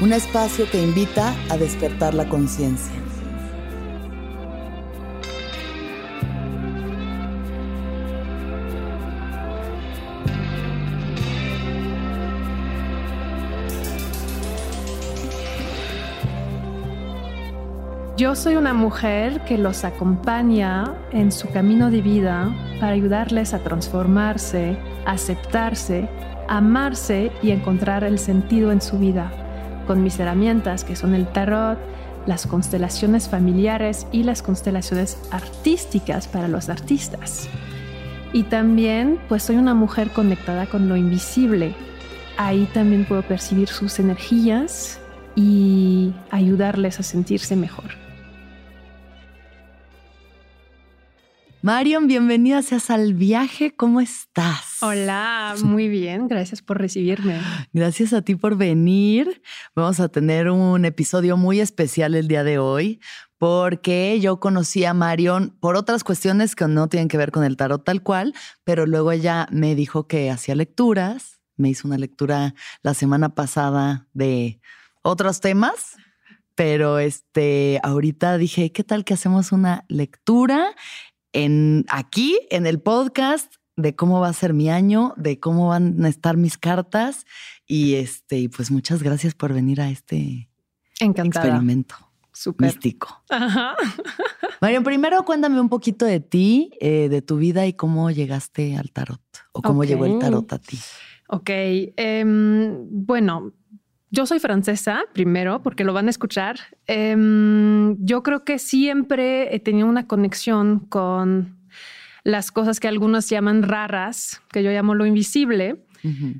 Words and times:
un 0.00 0.12
espacio 0.12 0.68
que 0.70 0.82
invita 0.82 1.34
a 1.50 1.56
despertar 1.56 2.14
la 2.14 2.28
conciencia. 2.28 2.92
Yo 18.16 18.34
soy 18.36 18.56
una 18.56 18.74
mujer 18.74 19.44
que 19.44 19.58
los 19.58 19.84
acompaña 19.84 20.94
en 21.12 21.32
su 21.32 21.50
camino 21.50 21.90
de 21.90 22.00
vida 22.00 22.52
para 22.80 22.92
ayudarles 22.92 23.54
a 23.54 23.58
transformarse, 23.58 24.76
aceptarse, 25.04 26.08
amarse 26.48 27.32
y 27.42 27.50
encontrar 27.50 28.04
el 28.04 28.18
sentido 28.18 28.70
en 28.70 28.80
su 28.80 28.98
vida 28.98 29.43
con 29.84 30.02
mis 30.02 30.18
herramientas 30.18 30.84
que 30.84 30.96
son 30.96 31.14
el 31.14 31.26
tarot, 31.26 31.78
las 32.26 32.46
constelaciones 32.46 33.28
familiares 33.28 34.06
y 34.12 34.22
las 34.22 34.42
constelaciones 34.42 35.18
artísticas 35.30 36.26
para 36.26 36.48
los 36.48 36.68
artistas. 36.68 37.48
Y 38.32 38.44
también 38.44 39.20
pues 39.28 39.44
soy 39.44 39.56
una 39.56 39.74
mujer 39.74 40.10
conectada 40.10 40.66
con 40.66 40.88
lo 40.88 40.96
invisible. 40.96 41.74
Ahí 42.36 42.68
también 42.74 43.04
puedo 43.04 43.22
percibir 43.22 43.68
sus 43.68 44.00
energías 44.00 44.98
y 45.36 46.12
ayudarles 46.30 46.98
a 46.98 47.02
sentirse 47.02 47.56
mejor. 47.56 48.03
Marion, 51.64 52.08
bienvenida 52.08 52.60
seas 52.60 52.90
al 52.90 53.14
viaje. 53.14 53.74
¿Cómo 53.74 54.02
estás? 54.02 54.82
Hola, 54.82 55.54
muy 55.64 55.88
bien. 55.88 56.28
Gracias 56.28 56.60
por 56.60 56.78
recibirme. 56.78 57.40
Gracias 57.72 58.12
a 58.12 58.20
ti 58.20 58.34
por 58.34 58.58
venir. 58.58 59.40
Vamos 59.74 59.98
a 59.98 60.10
tener 60.10 60.50
un 60.50 60.84
episodio 60.84 61.38
muy 61.38 61.60
especial 61.60 62.16
el 62.16 62.28
día 62.28 62.44
de 62.44 62.58
hoy 62.58 63.00
porque 63.38 64.20
yo 64.20 64.40
conocí 64.40 64.84
a 64.84 64.92
Marion 64.92 65.56
por 65.58 65.76
otras 65.76 66.04
cuestiones 66.04 66.54
que 66.54 66.68
no 66.68 66.90
tienen 66.90 67.08
que 67.08 67.16
ver 67.16 67.32
con 67.32 67.44
el 67.44 67.56
tarot 67.56 67.82
tal 67.82 68.02
cual, 68.02 68.34
pero 68.64 68.84
luego 68.84 69.10
ella 69.10 69.48
me 69.50 69.74
dijo 69.74 70.06
que 70.06 70.30
hacía 70.30 70.54
lecturas. 70.54 71.40
Me 71.56 71.70
hizo 71.70 71.88
una 71.88 71.96
lectura 71.96 72.54
la 72.82 72.92
semana 72.92 73.34
pasada 73.34 74.06
de 74.12 74.60
otros 75.00 75.40
temas 75.40 75.96
pero 76.56 77.00
este, 77.00 77.80
ahorita 77.82 78.38
dije, 78.38 78.70
¿qué 78.70 78.84
tal 78.84 79.04
que 79.04 79.14
hacemos 79.14 79.50
una 79.50 79.84
lectura 79.88 80.72
en 81.34 81.84
aquí, 81.88 82.38
en 82.50 82.66
el 82.66 82.80
podcast, 82.80 83.52
de 83.76 83.94
cómo 83.94 84.20
va 84.20 84.28
a 84.28 84.32
ser 84.32 84.54
mi 84.54 84.70
año, 84.70 85.12
de 85.16 85.38
cómo 85.38 85.68
van 85.68 86.02
a 86.04 86.08
estar 86.08 86.36
mis 86.38 86.56
cartas. 86.56 87.26
Y 87.66 87.94
este, 87.94 88.48
pues 88.48 88.70
muchas 88.70 89.02
gracias 89.02 89.34
por 89.34 89.52
venir 89.52 89.80
a 89.80 89.90
este 89.90 90.48
experimento 91.00 91.96
místico. 92.58 93.22
Ajá. 93.28 93.76
Marion, 94.60 94.84
primero 94.84 95.24
cuéntame 95.24 95.60
un 95.60 95.68
poquito 95.68 96.04
de 96.04 96.20
ti, 96.20 96.70
eh, 96.80 97.08
de 97.08 97.22
tu 97.22 97.36
vida 97.36 97.66
y 97.66 97.74
cómo 97.74 98.10
llegaste 98.10 98.76
al 98.76 98.90
tarot 98.90 99.20
o 99.52 99.62
cómo 99.62 99.84
llegó 99.84 100.06
el 100.06 100.18
tarot 100.18 100.52
a 100.52 100.58
ti. 100.58 100.78
Ok, 101.28 101.50
em, 101.50 102.86
bueno, 102.90 103.52
yo 104.14 104.26
soy 104.26 104.38
francesa, 104.38 105.02
primero, 105.12 105.60
porque 105.60 105.82
lo 105.82 105.92
van 105.92 106.06
a 106.06 106.10
escuchar. 106.10 106.56
Em, 106.86 107.96
yo 107.98 108.22
creo 108.22 108.44
que 108.44 108.60
siempre 108.60 109.54
he 109.54 109.58
tenido 109.58 109.88
una 109.88 110.06
conexión 110.06 110.78
con 110.78 111.58
las 112.22 112.52
cosas 112.52 112.78
que 112.78 112.86
algunos 112.86 113.28
llaman 113.28 113.64
raras, 113.64 114.40
que 114.52 114.62
yo 114.62 114.70
llamo 114.70 114.94
lo 114.94 115.04
invisible. 115.04 115.84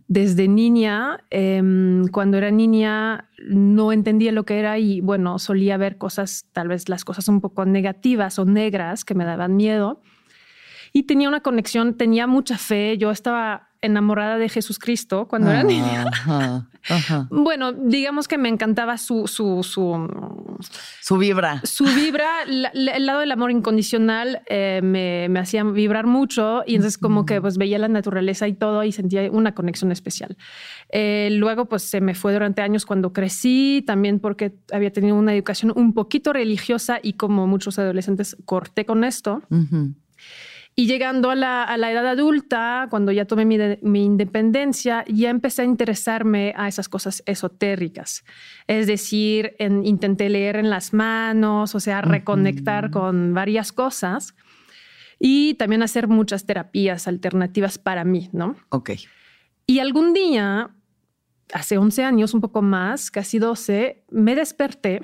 Desde 0.09 0.47
niña, 0.47 1.25
em, 1.31 2.07
cuando 2.09 2.37
era 2.37 2.51
niña, 2.51 3.31
no 3.49 3.93
entendía 3.93 4.31
lo 4.31 4.45
que 4.45 4.59
era 4.59 4.79
y 4.79 5.01
bueno, 5.01 5.39
solía 5.39 5.79
ver 5.79 5.97
cosas, 5.97 6.45
tal 6.53 6.69
vez 6.69 6.91
las 6.91 7.03
cosas 7.03 7.29
un 7.29 7.41
poco 7.41 7.65
negativas 7.65 8.39
o 8.39 8.45
negras 8.45 9.07
que 9.07 9.15
me 9.15 9.25
daban 9.25 9.57
miedo. 9.57 10.03
Y 10.93 11.05
tenía 11.05 11.29
una 11.29 11.41
conexión, 11.41 11.97
tenía 11.97 12.27
mucha 12.27 12.59
fe. 12.59 12.99
Yo 12.99 13.11
estaba 13.11 13.71
enamorada 13.85 14.39
de 14.39 14.49
Jesús 14.49 14.79
Cristo 14.79 15.27
cuando 15.29 15.51
era 15.51 15.63
niña. 15.63 16.07
Bueno, 17.31 17.73
digamos 17.73 18.29
que 18.29 18.37
me 18.37 18.49
encantaba 18.49 18.99
su, 18.99 19.27
su, 19.27 19.63
su, 19.63 21.17
vibra. 21.19 21.61
Su 21.65 21.85
vibra, 21.85 22.43
el 22.45 23.07
lado 23.07 23.21
del 23.21 23.33
amor 23.33 23.51
incondicional 23.51 24.43
eh, 24.47 24.81
me, 24.83 25.29
me, 25.31 25.41
hacía 25.41 25.65
vibrar 25.65 26.07
mucho 26.07 26.63
y 26.67 26.75
entonces 26.75 26.99
como 26.99 27.25
que 27.25 27.41
pues 27.41 27.57
veía 27.57 27.79
la 27.79 27.89
naturaleza 27.89 28.49
y 28.49 28.53
todo 28.53 28.85
y 28.85 28.93
sentía 28.93 29.31
una 29.31 29.55
conexión 29.55 29.93
especial. 29.93 30.37
Eh, 30.91 31.31
luego 31.33 31.67
pues 31.67 31.83
se 31.83 32.01
me 32.01 32.15
fue 32.15 32.33
durante 32.33 32.63
años 32.63 32.85
cuando 32.85 33.13
crecí, 33.13 33.83
también 33.87 34.21
porque 34.21 34.55
había 34.73 34.93
tenido 34.93 35.17
una 35.17 35.35
educación 35.35 35.73
un 35.75 35.95
poquito 35.95 36.33
religiosa 36.33 36.99
y 37.03 37.15
como 37.15 37.47
muchos 37.47 37.79
adolescentes 37.79 38.37
corté 38.45 38.85
con 38.85 39.05
esto. 39.05 39.43
Y 40.77 40.87
llegando 40.89 41.31
a 41.31 41.37
la, 41.37 41.91
edad 41.91 42.07
adulta, 42.07 42.89
cuando 42.91 43.13
ya 43.13 43.27
tomé 43.27 43.45
mi, 43.45 44.05
independencia, 44.05 45.05
ya 45.07 45.31
empecé 45.31 45.63
a 45.63 45.67
interesarme 45.67 46.53
a 46.57 46.67
esas 46.67 46.89
cosas 46.89 47.23
esotéricas. 47.27 48.25
Es 48.67 48.89
decir, 48.89 49.55
intenté 49.61 50.29
leer 50.29 50.57
en 50.57 50.71
las 50.71 50.93
manos, 50.93 51.77
o 51.77 51.81
sea, 51.81 52.01
reconectar 52.01 52.91
con 52.91 53.35
varias 53.35 53.73
cosas 53.73 54.35
y 55.21 55.55
también 55.55 55.83
hacer 55.83 56.09
muchas 56.09 56.45
terapias 56.45 57.07
alternativas 57.07 57.79
para 57.79 58.05
mí, 58.05 58.29
¿no? 58.33 58.57
Ok. 58.71 58.91
Y 59.67 59.79
algún 59.79 60.13
día, 60.13 60.71
hace 61.53 61.79
11 61.79 62.03
años, 62.03 62.35
un 62.35 62.41
poco 62.41 62.63
más, 62.63 63.13
casi 63.13 63.39
12, 63.39 64.05
me 64.11 64.35
desperté 64.35 65.03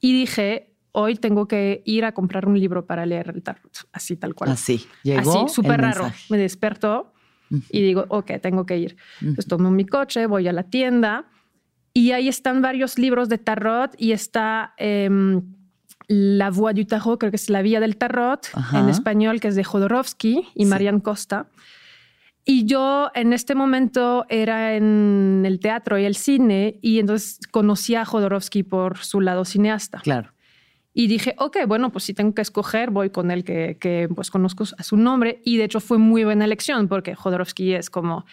y 0.00 0.12
dije, 0.12 0.73
hoy 0.96 1.16
tengo 1.16 1.46
que 1.48 1.82
ir 1.84 2.04
a 2.04 2.12
comprar 2.12 2.46
un 2.46 2.58
libro 2.58 2.86
para 2.86 3.04
leer 3.04 3.32
el 3.34 3.42
tarot, 3.42 3.88
así 3.92 4.16
tal 4.16 4.34
cual. 4.34 4.50
Así, 4.50 4.86
llegó. 5.02 5.44
Así, 5.44 5.54
súper 5.54 5.80
raro. 5.80 6.10
Me 6.30 6.38
despertó 6.38 7.12
y 7.70 7.82
digo, 7.82 8.06
ok, 8.08 8.32
tengo 8.40 8.64
que 8.64 8.78
ir. 8.78 8.96
Entonces 9.20 9.46
tomo 9.46 9.70
mi 9.70 9.86
coche, 9.86 10.26
voy 10.26 10.46
a 10.46 10.52
la 10.52 10.62
tienda 10.62 11.26
y 11.92 12.12
ahí 12.12 12.28
están 12.28 12.62
varios 12.62 12.96
libros 12.98 13.28
de 13.28 13.38
tarot 13.38 13.94
y 13.98 14.12
está 14.12 14.74
em, 14.76 15.42
La 16.06 16.50
Voix 16.50 16.74
du 16.74 16.84
Tarot, 16.84 17.18
creo 17.18 17.30
que 17.30 17.36
es 17.36 17.50
La 17.50 17.62
Vía 17.62 17.80
del 17.80 17.96
Tarot 17.96 18.48
en 18.72 18.88
español, 18.88 19.40
que 19.40 19.48
es 19.48 19.56
de 19.56 19.64
Jodorowsky 19.64 20.48
y 20.54 20.64
Marian 20.64 21.00
Costa. 21.00 21.48
Y 22.44 22.66
yo 22.66 23.10
en 23.14 23.32
este 23.32 23.54
momento 23.54 24.26
era 24.28 24.74
en 24.76 25.42
el 25.46 25.60
teatro 25.60 25.98
y 25.98 26.04
el 26.04 26.14
cine 26.14 26.78
y 26.82 26.98
entonces 27.00 27.40
conocí 27.50 27.94
a 27.94 28.04
Jodorowsky 28.04 28.62
por 28.62 28.98
su 28.98 29.20
lado 29.20 29.44
cineasta. 29.44 30.00
Claro. 30.00 30.33
Y 30.96 31.08
dije, 31.08 31.34
ok, 31.38 31.58
bueno, 31.66 31.90
pues 31.90 32.04
si 32.04 32.14
tengo 32.14 32.32
que 32.34 32.42
escoger, 32.42 32.90
voy 32.90 33.10
con 33.10 33.32
el 33.32 33.42
que, 33.42 33.76
que 33.80 34.08
pues 34.14 34.30
conozco 34.30 34.62
a 34.78 34.82
su 34.84 34.96
nombre. 34.96 35.40
Y 35.44 35.56
de 35.56 35.64
hecho 35.64 35.80
fue 35.80 35.98
muy 35.98 36.22
buena 36.22 36.44
elección 36.44 36.86
porque 36.86 37.16
Jodorowsky 37.16 37.74
es 37.74 37.90
como, 37.90 38.24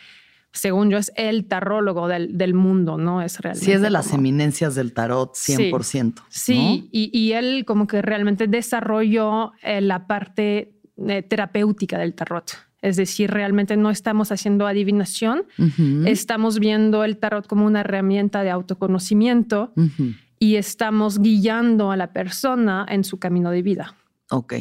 según 0.51 0.91
yo, 0.91 0.99
es 0.99 1.11
el 1.15 1.45
tarrólogo 1.47 2.07
del, 2.07 2.37
del 2.37 2.53
mundo, 2.53 2.97
¿no? 2.99 3.23
Es 3.23 3.39
realmente. 3.39 3.65
Sí, 3.65 3.71
es 3.71 3.81
de 3.81 3.89
las 3.89 4.07
como- 4.09 4.19
eminencias 4.19 4.75
del 4.75 4.93
tarot, 4.93 5.33
100%. 5.33 6.21
Sí, 6.29 6.87
y, 6.91 7.09
y 7.17 7.31
él 7.33 7.65
como 7.65 7.87
que 7.87 8.01
realmente 8.03 8.45
desarrolló 8.47 9.53
eh, 9.63 9.81
la 9.81 10.05
parte 10.05 10.73
eh, 11.07 11.23
terapéutica 11.23 11.97
del 11.97 12.13
tarot. 12.13 12.51
Es 12.83 12.95
decir, 12.95 13.31
realmente 13.31 13.75
no 13.77 13.89
estamos 13.89 14.31
haciendo 14.31 14.67
adivinación, 14.67 15.45
¿no? 15.57 15.65
Ujú, 15.65 16.07
estamos 16.07 16.59
viendo 16.59 17.03
el 17.03 17.17
tarot 17.17 17.47
como 17.47 17.65
una 17.65 17.79
herramienta 17.81 18.43
de 18.43 18.49
autoconocimiento 18.51 19.71
ujú. 19.75 20.13
Y 20.41 20.55
estamos 20.55 21.19
guiando 21.19 21.91
a 21.91 21.97
la 21.97 22.13
persona 22.13 22.83
en 22.89 23.03
su 23.03 23.19
camino 23.19 23.51
de 23.51 23.61
vida. 23.61 23.95
Ok. 24.31 24.55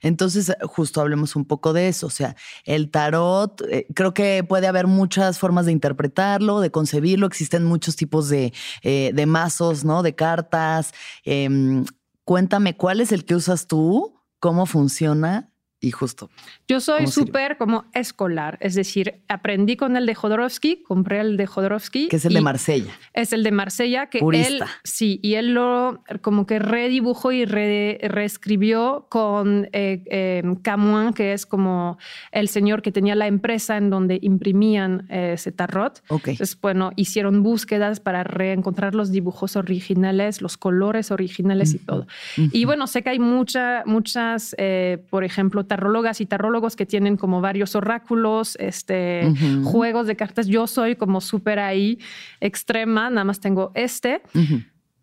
Entonces, 0.00 0.52
justo 0.62 1.00
hablemos 1.00 1.34
un 1.34 1.44
poco 1.44 1.72
de 1.72 1.88
eso. 1.88 2.06
O 2.06 2.10
sea, 2.10 2.36
el 2.64 2.92
tarot, 2.92 3.60
eh, 3.68 3.88
creo 3.96 4.14
que 4.14 4.44
puede 4.48 4.68
haber 4.68 4.86
muchas 4.86 5.40
formas 5.40 5.66
de 5.66 5.72
interpretarlo, 5.72 6.60
de 6.60 6.70
concebirlo. 6.70 7.26
Existen 7.26 7.64
muchos 7.64 7.96
tipos 7.96 8.28
de, 8.28 8.52
eh, 8.82 9.10
de 9.12 9.26
mazos, 9.26 9.84
¿no? 9.84 10.04
De 10.04 10.14
cartas. 10.14 10.94
Em, 11.24 11.84
cuéntame, 12.24 12.76
¿cuál 12.76 13.00
es 13.00 13.10
el 13.10 13.24
que 13.24 13.34
usas 13.34 13.66
tú? 13.66 14.14
¿Cómo 14.38 14.66
funciona? 14.66 15.50
Y 15.80 15.92
justo. 15.92 16.28
Yo 16.66 16.80
soy 16.80 17.06
súper 17.06 17.56
como 17.56 17.84
escolar, 17.94 18.58
es 18.60 18.74
decir, 18.74 19.20
aprendí 19.28 19.76
con 19.76 19.96
el 19.96 20.06
de 20.06 20.14
Jodorowsky, 20.16 20.82
compré 20.82 21.20
el 21.20 21.36
de 21.36 21.46
Jodorowsky. 21.46 22.08
Que 22.08 22.16
es 22.16 22.24
el 22.24 22.32
de 22.34 22.40
Marsella. 22.40 22.92
Es 23.14 23.32
el 23.32 23.44
de 23.44 23.52
Marsella, 23.52 24.06
que 24.06 24.18
él, 24.18 24.22
Purista. 24.24 24.66
sí, 24.82 25.20
y 25.22 25.34
él 25.34 25.54
lo 25.54 26.02
como 26.20 26.46
que 26.46 26.58
redibujó 26.58 27.30
y 27.30 27.44
re- 27.44 28.00
reescribió 28.08 29.06
con 29.08 29.68
eh, 29.72 30.02
eh, 30.10 30.42
Camoin, 30.62 31.12
que 31.12 31.32
es 31.32 31.46
como 31.46 31.96
el 32.32 32.48
señor 32.48 32.82
que 32.82 32.90
tenía 32.90 33.14
la 33.14 33.28
empresa 33.28 33.76
en 33.76 33.88
donde 33.88 34.18
imprimían 34.20 35.06
eh, 35.10 35.32
ese 35.34 35.52
tarot. 35.52 36.02
Ok. 36.08 36.28
Entonces, 36.28 36.60
bueno, 36.60 36.90
hicieron 36.96 37.44
búsquedas 37.44 38.00
para 38.00 38.24
reencontrar 38.24 38.96
los 38.96 39.12
dibujos 39.12 39.54
originales, 39.54 40.42
los 40.42 40.56
colores 40.56 41.12
originales 41.12 41.72
y 41.74 41.78
todo. 41.78 42.08
Y 42.36 42.64
bueno, 42.64 42.88
sé 42.88 43.02
que 43.04 43.10
hay 43.10 43.20
mucha, 43.20 43.84
muchas, 43.86 44.56
eh, 44.58 45.04
por 45.08 45.22
ejemplo, 45.22 45.66
tarrólogas 45.68 46.20
y 46.20 46.26
tarrólogos 46.26 46.74
que 46.74 46.86
tienen 46.86 47.16
como 47.16 47.40
varios 47.40 47.76
oráculos, 47.76 48.56
este, 48.58 49.32
juegos 49.62 50.08
de 50.08 50.16
cartas. 50.16 50.48
Yo 50.48 50.66
soy 50.66 50.96
como 50.96 51.20
súper 51.20 51.60
ahí 51.60 52.00
extrema, 52.40 53.10
nada 53.10 53.24
más 53.24 53.38
tengo 53.38 53.70
este. 53.74 54.22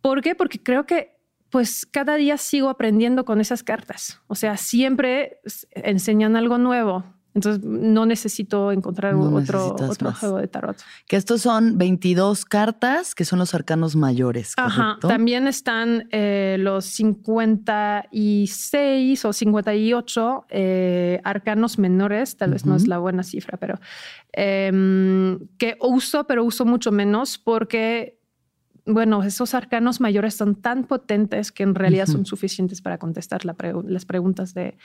¿Por 0.01 0.21
qué? 0.21 0.35
Porque 0.35 0.61
creo 0.61 0.85
que 0.85 1.15
pues 1.49 1.85
cada 1.85 2.15
día 2.15 2.37
sigo 2.37 2.67
aprendiendo 2.67 3.23
con 3.23 3.39
esas 3.39 3.63
cartas. 3.63 4.19
O 4.27 4.35
sea, 4.35 4.57
siempre 4.57 5.39
enseñan 5.71 6.35
algo 6.35 6.57
nuevo. 6.57 7.05
Entonces 7.35 7.63
no 7.63 8.05
necesito 8.05 8.71
encontrar 8.71 9.13
No 9.13 9.23
otro, 9.25 9.39
necesitas 9.39 9.89
otro 9.89 10.09
más. 10.09 10.19
juego 10.19 10.37
de 10.37 10.47
tarot. 10.47 10.77
Que 11.05 11.17
estos 11.17 11.41
son 11.41 11.77
22 11.77 12.45
cartas, 12.45 13.13
que 13.13 13.25
son 13.25 13.39
los 13.39 13.53
arcanos 13.53 13.97
mayores. 13.97 14.53
Ajá. 14.55 14.97
También 15.01 15.45
están 15.47 16.07
eh, 16.11 16.55
los 16.59 16.85
56 16.85 19.25
o 19.25 19.33
58 19.33 20.45
eh, 20.49 21.19
arcanos 21.25 21.77
menores, 21.77 22.37
tal 22.37 22.51
vez 22.51 22.65
no 22.65 22.77
es 22.77 22.87
la 22.87 22.99
buena 22.99 23.23
cifra, 23.23 23.57
pero 23.57 23.79
em, 24.31 25.39
que 25.57 25.77
uso, 25.81 26.25
pero 26.25 26.45
uso 26.45 26.63
mucho 26.65 26.93
menos 26.93 27.37
porque, 27.37 28.14
bueno, 28.85 29.23
esos 29.23 29.53
arcanos 29.53 29.99
mayores 29.99 30.35
son 30.35 30.55
tan 30.55 30.83
potentes 30.83 31.51
que 31.51 31.63
en 31.63 31.73
realidad 31.75 32.05
son 32.05 32.25
suficientes 32.25 32.81
para 32.81 32.97
contestar 32.97 33.43
la 33.45 33.55
pregu- 33.55 33.83
las 33.87 34.05
preguntas 34.05 34.53
de, 34.53 34.77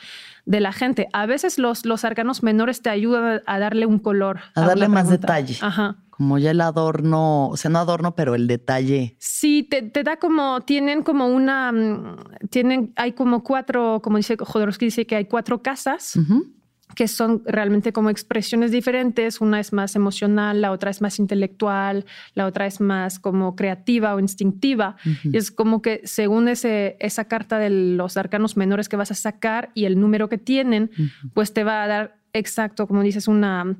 de 0.47 0.61
la 0.61 0.73
gente. 0.73 1.08
A 1.12 1.26
veces 1.26 1.58
los, 1.58 1.85
los 1.85 2.05
arcanos 2.05 2.43
menores 2.43 2.81
te 2.81 2.88
ayudan 2.91 3.43
a 3.47 3.58
darle 3.58 3.87
un 3.87 3.99
color. 3.99 4.41
A 4.55 4.62
darle 4.67 4.88
más 4.88 5.08
detalle. 5.11 5.56
Ajá. 5.61 5.97
Como 6.08 6.37
ya 6.38 6.50
el 6.50 6.61
adorno, 6.61 7.49
o 7.49 7.56
sea, 7.56 7.70
no 7.70 7.79
adorno, 7.79 8.14
pero 8.14 8.35
el 8.35 8.47
detalle. 8.47 9.17
Sí, 9.19 9.62
te, 9.62 9.81
te 9.82 10.02
da 10.02 10.17
como, 10.19 10.61
tienen 10.62 11.02
como 11.02 11.26
una, 11.29 11.73
mm, 11.73 12.17
tienen, 12.50 12.93
hay 12.97 13.12
como 13.12 13.43
cuatro, 13.43 14.00
como 14.02 14.19
dice 14.19 14.37
Jodorowsky, 14.38 14.87
dice 14.87 15.06
que 15.06 15.17
hay 15.17 15.25
cuatro 15.26 15.62
casas. 15.62 16.19
Que 16.94 17.08
son 17.08 17.42
realmente 17.46 17.92
como 17.92 18.10
expresiones 18.10 18.70
diferentes. 18.70 19.40
Una 19.40 19.60
es 19.60 19.72
más 19.72 19.96
emocional, 19.96 20.60
la 20.60 20.72
otra 20.72 20.90
es 20.90 21.00
más 21.00 21.19
intelectual, 21.19 22.04
la 22.34 22.46
otra 22.46 22.66
es 22.66 22.81
más 22.81 23.19
como 23.19 23.56
creativa 23.56 24.14
o 24.14 24.20
instintiva. 24.20 24.96
Y 25.25 25.37
es 25.37 25.50
como 25.50 25.82
que 25.82 26.00
según 26.04 26.48
ese, 26.48 26.96
esa 27.00 27.25
carta 27.26 27.58
de 27.58 27.70
los 27.70 28.16
arcanos 28.16 28.56
menores 28.56 28.88
que 28.88 28.96
vas 28.96 29.10
a 29.10 29.14
sacar 29.14 29.70
y 29.75 29.84
el 29.84 30.00
número 30.00 30.28
que 30.28 30.38
tienen, 30.38 30.90
pues 31.34 31.52
te 31.52 31.64
va 31.64 31.82
a 31.82 31.87
dar 31.87 32.16
exacto, 32.32 32.87
como 32.87 33.02
dices, 33.02 33.28
una, 33.28 33.76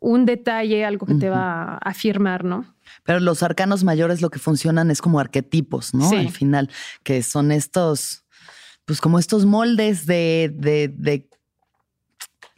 un 0.00 0.24
detalle, 0.26 0.84
algo 0.84 1.06
que 1.06 1.14
te 1.14 1.30
va 1.30 1.74
a 1.74 1.76
afirmar, 1.78 2.44
¿no? 2.44 2.74
Pero 3.04 3.20
los 3.20 3.42
arcanos 3.42 3.84
mayores 3.84 4.20
lo 4.20 4.30
que 4.30 4.38
funcionan 4.38 4.90
es 4.90 5.00
como 5.00 5.18
arquetipos, 5.20 5.94
¿no? 5.94 6.08
Sí. 6.08 6.16
Al 6.16 6.30
final, 6.30 6.70
que 7.02 7.22
son 7.22 7.52
estos, 7.52 8.24
pues 8.84 9.00
como 9.00 9.18
estos 9.18 9.46
moldes 9.46 10.06
de, 10.06 10.52
de, 10.54 10.88
de- 10.88 11.28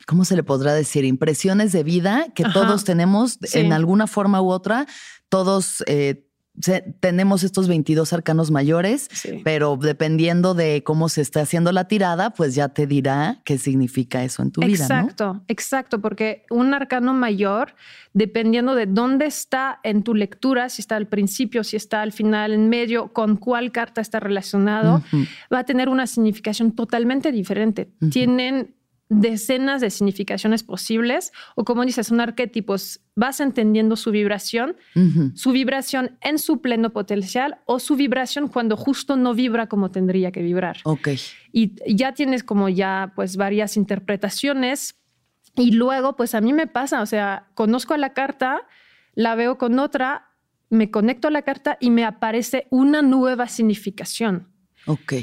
¿cómo 0.06 0.24
se 0.24 0.36
le 0.36 0.42
podrá 0.42 0.72
decir? 0.74 1.04
Impresiones 1.04 1.72
de 1.72 1.82
vida 1.82 2.26
que 2.34 2.44
Ajá. 2.44 2.52
todos 2.52 2.84
tenemos 2.84 3.38
Sí. 3.42 3.58
en 3.58 3.72
alguna 3.72 4.06
forma 4.06 4.40
u 4.40 4.48
otra. 4.50 4.86
Todos 5.28 5.82
eh, 5.86 6.22
se- 6.58 6.80
tenemos 7.00 7.42
estos 7.42 7.68
22 7.68 8.14
arcanos 8.14 8.50
mayores. 8.50 9.08
Sí. 9.12 9.42
Pero 9.44 9.76
dependiendo 9.76 10.54
de 10.54 10.82
cómo 10.84 11.10
se 11.10 11.20
esté 11.20 11.40
haciendo 11.40 11.70
la 11.70 11.86
tirada, 11.86 12.30
pues 12.30 12.54
ya 12.54 12.68
te 12.70 12.86
dirá 12.86 13.42
qué 13.44 13.58
significa 13.58 14.24
eso 14.24 14.42
en 14.42 14.52
tu 14.52 14.62
vida, 14.62 14.68
¿no? 14.88 14.94
Exacto, 14.94 15.42
exacto, 15.48 16.00
porque 16.00 16.46
un 16.48 16.72
arcano 16.72 17.12
mayor, 17.12 17.74
dependiendo 18.14 18.74
de 18.74 18.86
dónde 18.86 19.26
está 19.26 19.80
en 19.82 20.02
tu 20.02 20.14
lectura, 20.14 20.70
si 20.70 20.80
está 20.80 20.96
al 20.96 21.08
principio, 21.08 21.62
si 21.62 21.76
está 21.76 22.00
al 22.00 22.12
final, 22.12 22.52
en 22.54 22.70
medio, 22.70 23.12
con 23.12 23.36
cuál 23.36 23.70
carta 23.70 24.00
está 24.00 24.18
relacionado, 24.20 25.02
va 25.52 25.58
a 25.58 25.64
tener 25.64 25.90
una 25.90 26.06
significación 26.06 26.72
totalmente 26.72 27.32
diferente. 27.32 27.90
Tienen 28.10 28.74
decenas 29.08 29.80
de 29.80 29.90
significaciones 29.90 30.62
posibles 30.64 31.32
o 31.54 31.64
como 31.64 31.84
dices, 31.84 32.08
son 32.08 32.20
arquetipos, 32.20 33.00
vas 33.14 33.38
entendiendo 33.40 33.94
su 33.96 34.10
vibración, 34.10 34.76
su 35.34 35.52
vibración 35.52 36.18
en 36.22 36.38
su 36.38 36.60
pleno 36.60 36.90
potencial 36.92 37.58
o 37.66 37.78
su 37.78 37.94
vibración 37.96 38.48
cuando 38.48 38.76
justo 38.76 39.16
no 39.16 39.34
vibra 39.34 39.68
como 39.68 39.90
tendría 39.90 40.32
que 40.32 40.42
vibrar 40.42 40.78
Ok. 40.84 41.08
y 41.52 41.72
ya 41.94 42.12
tienes 42.14 42.42
como 42.42 42.68
ya 42.68 43.12
pues 43.14 43.36
varias 43.36 43.76
interpretaciones 43.76 44.96
y 45.54 45.70
luego 45.72 46.16
pues 46.16 46.34
a 46.34 46.40
mí 46.40 46.52
me 46.52 46.66
pasa, 46.66 47.00
o 47.00 47.06
sea, 47.06 47.48
conozco 47.54 47.94
a 47.94 47.98
la 47.98 48.12
carta, 48.12 48.66
la 49.14 49.34
veo 49.36 49.56
con 49.56 49.78
otra, 49.78 50.30
me 50.68 50.90
conecto 50.90 51.28
a 51.28 51.30
la 51.30 51.42
carta 51.42 51.78
y 51.80 51.90
me 51.90 52.04
aparece 52.04 52.66
una 52.70 53.02
nueva 53.02 53.46
significación 53.48 54.48
Ok. 54.88 55.14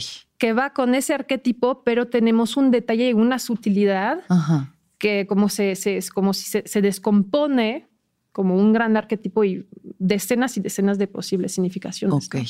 Que 0.44 0.52
va 0.52 0.74
con 0.74 0.94
ese 0.94 1.14
arquetipo, 1.14 1.84
pero 1.86 2.08
tenemos 2.10 2.58
un 2.58 2.70
detalle 2.70 3.08
y 3.12 3.14
una 3.14 3.40
sutilidad 3.40 4.20
Ajá. 4.28 4.76
que 4.98 5.26
como, 5.26 5.48
se, 5.48 5.78
se- 5.78 5.96
es 5.96 6.10
como 6.10 6.34
si 6.34 6.44
se, 6.44 6.64
se 6.68 6.82
descompone 6.82 7.88
como 8.34 8.58
un 8.58 8.74
gran 8.74 8.98
arquetipo 8.98 9.46
y 9.46 9.66
decenas 10.00 10.58
y 10.58 10.60
decenas 10.60 10.98
de 10.98 11.08
posibles 11.08 11.54
significaciones. 11.54 12.26
Ok. 12.26 12.36
¿no? 12.36 12.42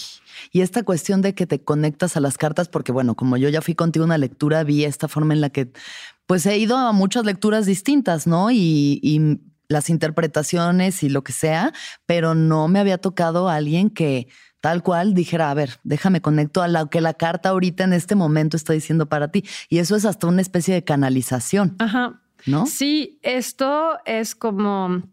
Y 0.52 0.62
esta 0.62 0.82
cuestión 0.82 1.22
de 1.22 1.36
que 1.36 1.46
te 1.46 1.62
conectas 1.62 2.18
a 2.18 2.20
las 2.20 2.40
cartas, 2.40 2.68
porque 2.68 2.92
bueno, 2.92 3.14
como 3.14 3.38
yo 3.38 3.48
ya 3.50 3.62
fui 3.62 3.76
contigo 3.76 4.06
a 4.06 4.08
una 4.08 4.18
lectura, 4.18 4.64
vi 4.64 4.86
esta 4.86 5.08
forma 5.08 5.36
en 5.36 5.42
la 5.42 5.52
que 5.52 5.72
pues 6.26 6.48
he 6.48 6.58
ido 6.58 6.76
a 6.78 6.94
muchas 6.94 7.26
lecturas 7.26 7.68
distintas, 7.68 8.26
¿no? 8.26 8.50
Y, 8.50 9.00
y 9.04 9.40
las 9.68 9.92
interpretaciones 9.92 11.04
y 11.04 11.10
lo 11.10 11.24
que 11.24 11.32
sea, 11.32 11.74
pero 12.08 12.34
no 12.34 12.68
me 12.70 12.80
había 12.80 12.98
tocado 12.98 13.50
a 13.50 13.56
alguien 13.56 13.92
que 13.92 14.30
tal 14.64 14.82
cual 14.82 15.14
dijera, 15.14 15.52
a 15.52 15.54
ver, 15.54 15.72
déjame 15.84 16.22
conecto 16.22 16.62
a 16.62 16.70
lo 16.70 16.90
que 16.90 17.02
la 17.02 17.16
carta 17.16 17.50
ahorita 17.50 17.84
en 17.84 17.92
este 17.92 18.16
momento 18.16 18.56
está 18.56 18.72
diciendo 18.72 19.10
para 19.10 19.28
ti. 19.28 19.44
Y 19.68 19.80
eso 19.80 19.98
es 19.98 20.06
hasta 20.06 20.26
una 20.26 20.40
especie 20.40 20.74
de 20.74 20.86
canalización, 20.86 21.76
Ajá. 21.80 22.22
¿no? 22.46 22.66
Sí, 22.66 23.20
esto 23.24 23.98
es 24.06 24.36
como 24.36 25.04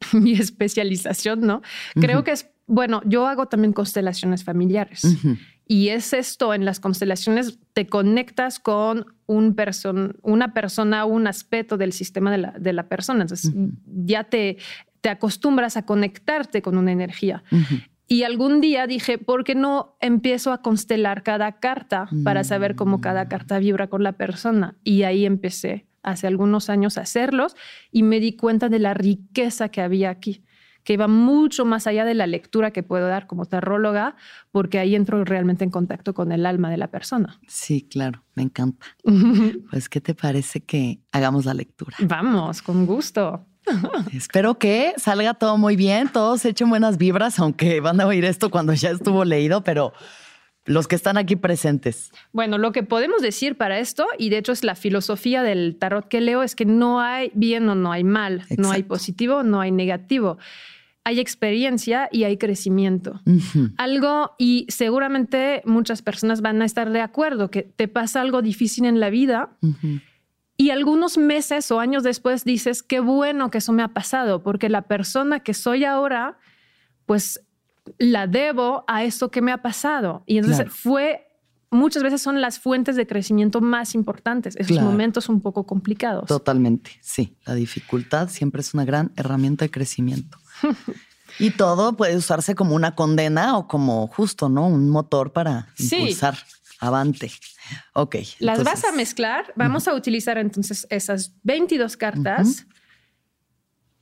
mi 0.12 0.34
especialización, 0.34 1.40
¿no? 1.40 1.62
Creo 1.94 2.22
que 2.22 2.32
es, 2.32 2.50
bueno, 2.66 3.00
yo 3.06 3.26
hago 3.26 3.46
también 3.46 3.72
constelaciones 3.72 4.44
familiares 4.44 5.00
y 5.66 5.88
es 5.88 6.12
esto, 6.12 6.52
en 6.52 6.66
las 6.66 6.78
constelaciones 6.78 7.58
te 7.72 7.86
conectas 7.86 8.58
con 8.58 9.06
un 9.24 9.54
person, 9.54 10.18
una 10.20 10.52
persona, 10.52 11.06
un 11.06 11.26
aspecto 11.26 11.78
del 11.78 11.94
sistema 11.94 12.30
de 12.30 12.38
la, 12.38 12.50
de 12.58 12.74
la 12.74 12.90
persona, 12.90 13.22
entonces 13.22 13.54
ya 13.86 14.24
te, 14.24 14.58
te 15.00 15.08
acostumbras 15.08 15.78
a 15.78 15.86
conectarte 15.86 16.60
con 16.60 16.76
una 16.76 16.92
energía. 16.92 17.42
Ujú. 17.50 17.76
Y 18.10 18.22
algún 18.22 18.62
día 18.62 18.86
dije, 18.86 19.18
¿por 19.18 19.44
qué 19.44 19.54
no 19.54 19.96
empiezo 20.00 20.52
a 20.52 20.62
constelar 20.62 21.22
cada 21.22 21.60
carta 21.60 22.08
para 22.24 22.42
saber 22.42 22.74
cómo 22.74 23.02
cada 23.02 23.28
carta 23.28 23.58
vibra 23.58 23.88
con 23.88 24.02
la 24.02 24.12
persona? 24.12 24.76
Y 24.82 25.02
ahí 25.02 25.26
empecé 25.26 25.86
hace 26.02 26.26
algunos 26.26 26.70
años 26.70 26.96
a 26.96 27.02
hacerlos 27.02 27.54
y 27.92 28.02
me 28.02 28.18
di 28.18 28.34
cuenta 28.34 28.70
de 28.70 28.78
la 28.78 28.94
riqueza 28.94 29.68
que 29.68 29.82
había 29.82 30.08
aquí, 30.08 30.42
que 30.84 30.96
va 30.96 31.06
mucho 31.06 31.66
más 31.66 31.86
allá 31.86 32.06
de 32.06 32.14
la 32.14 32.26
lectura 32.26 32.70
que 32.70 32.82
puedo 32.82 33.06
dar 33.08 33.26
como 33.26 33.44
tarróloga, 33.44 34.16
porque 34.52 34.78
ahí 34.78 34.94
entro 34.94 35.22
realmente 35.26 35.64
en 35.64 35.70
contacto 35.70 36.14
con 36.14 36.32
el 36.32 36.46
alma 36.46 36.70
de 36.70 36.78
la 36.78 36.90
persona. 36.90 37.38
Sí, 37.46 37.82
claro, 37.82 38.24
me 38.34 38.42
encanta. 38.42 38.86
Pues, 39.70 39.90
¿qué 39.90 40.00
te 40.00 40.14
parece 40.14 40.62
que 40.62 41.00
hagamos 41.12 41.44
la 41.44 41.52
lectura? 41.52 41.94
Vamos, 42.00 42.62
con 42.62 42.86
gusto. 42.86 43.44
Espero 44.12 44.58
que 44.58 44.94
salga 44.96 45.34
todo 45.34 45.58
muy 45.58 45.76
bien, 45.76 46.08
todos 46.08 46.44
echen 46.44 46.68
buenas 46.68 46.98
vibras, 46.98 47.38
aunque 47.38 47.80
van 47.80 48.00
a 48.00 48.06
oír 48.06 48.24
esto 48.24 48.50
cuando 48.50 48.72
ya 48.74 48.90
estuvo 48.90 49.24
leído, 49.24 49.62
pero 49.62 49.92
los 50.68 50.86
que 50.86 50.96
están 50.96 51.16
aquí 51.16 51.36
presentes. 51.36 52.12
Bueno, 52.32 52.58
lo 52.58 52.72
que 52.72 52.82
podemos 52.82 53.22
decir 53.22 53.56
para 53.56 53.78
esto, 53.78 54.06
y 54.18 54.28
de 54.28 54.38
hecho 54.38 54.52
es 54.52 54.64
la 54.64 54.74
filosofía 54.74 55.42
del 55.42 55.76
tarot 55.78 56.08
que 56.08 56.20
leo, 56.20 56.42
es 56.42 56.54
que 56.54 56.66
no 56.66 57.00
hay 57.00 57.30
bien 57.34 57.68
o 57.68 57.74
no 57.74 57.90
hay 57.90 58.04
mal, 58.04 58.44
no 58.56 58.70
hay 58.70 58.82
positivo, 58.82 59.42
no 59.42 59.60
hay 59.60 59.72
negativo. 59.72 60.38
Hay 61.04 61.20
experiencia 61.20 62.10
y 62.12 62.24
hay 62.24 62.36
crecimiento. 62.36 63.22
Algo, 63.78 64.32
y 64.38 64.66
seguramente 64.68 65.62
muchas 65.64 66.02
personas 66.02 66.42
van 66.42 66.60
a 66.60 66.66
estar 66.66 66.90
de 66.90 67.00
acuerdo, 67.00 67.50
que 67.50 67.62
te 67.62 67.88
pasa 67.88 68.20
algo 68.20 68.42
difícil 68.42 68.84
en 68.84 69.00
la 69.00 69.08
vida. 69.08 69.56
Y 70.60 70.70
algunos 70.70 71.16
meses 71.16 71.70
o 71.70 71.78
años 71.78 72.02
después 72.02 72.44
dices, 72.44 72.82
qué 72.82 72.98
bueno 72.98 73.48
que 73.48 73.58
eso 73.58 73.72
me 73.72 73.84
ha 73.84 73.88
pasado, 73.88 74.42
porque 74.42 74.68
la 74.68 74.82
persona 74.82 75.38
que 75.38 75.54
soy 75.54 75.84
ahora, 75.84 76.36
pues 77.06 77.40
la 77.96 78.26
debo 78.26 78.84
a 78.88 79.04
esto 79.04 79.30
que 79.30 79.40
me 79.40 79.52
ha 79.52 79.62
pasado. 79.62 80.24
Y 80.26 80.38
entonces 80.38 80.66
fue, 80.68 81.28
muchas 81.70 82.02
veces 82.02 82.20
son 82.20 82.40
las 82.40 82.58
fuentes 82.58 82.96
de 82.96 83.06
crecimiento 83.06 83.60
más 83.60 83.94
importantes, 83.94 84.56
esos 84.56 84.80
momentos 84.80 85.28
un 85.28 85.40
poco 85.40 85.64
complicados. 85.64 86.26
Totalmente, 86.26 86.90
sí. 87.02 87.36
La 87.46 87.54
dificultad 87.54 88.28
siempre 88.28 88.60
es 88.60 88.74
una 88.74 88.84
gran 88.84 89.12
herramienta 89.14 89.64
de 89.64 89.70
crecimiento. 89.70 90.38
y 91.38 91.50
todo 91.50 91.96
puede 91.96 92.16
usarse 92.16 92.56
como 92.56 92.74
una 92.74 92.96
condena 92.96 93.56
o 93.56 93.68
como 93.68 94.08
justo, 94.08 94.48
¿no? 94.48 94.66
Un 94.66 94.90
motor 94.90 95.32
para 95.32 95.68
impulsar. 95.78 96.36
Avante. 96.80 97.32
Ok. 97.94 98.16
Las 98.38 98.62
vas 98.64 98.84
a 98.84 98.92
mezclar. 98.92 99.52
Vamos 99.56 99.88
a 99.88 99.94
utilizar 99.94 100.38
entonces 100.38 100.86
esas 100.90 101.34
22 101.42 101.96
cartas. 101.96 102.66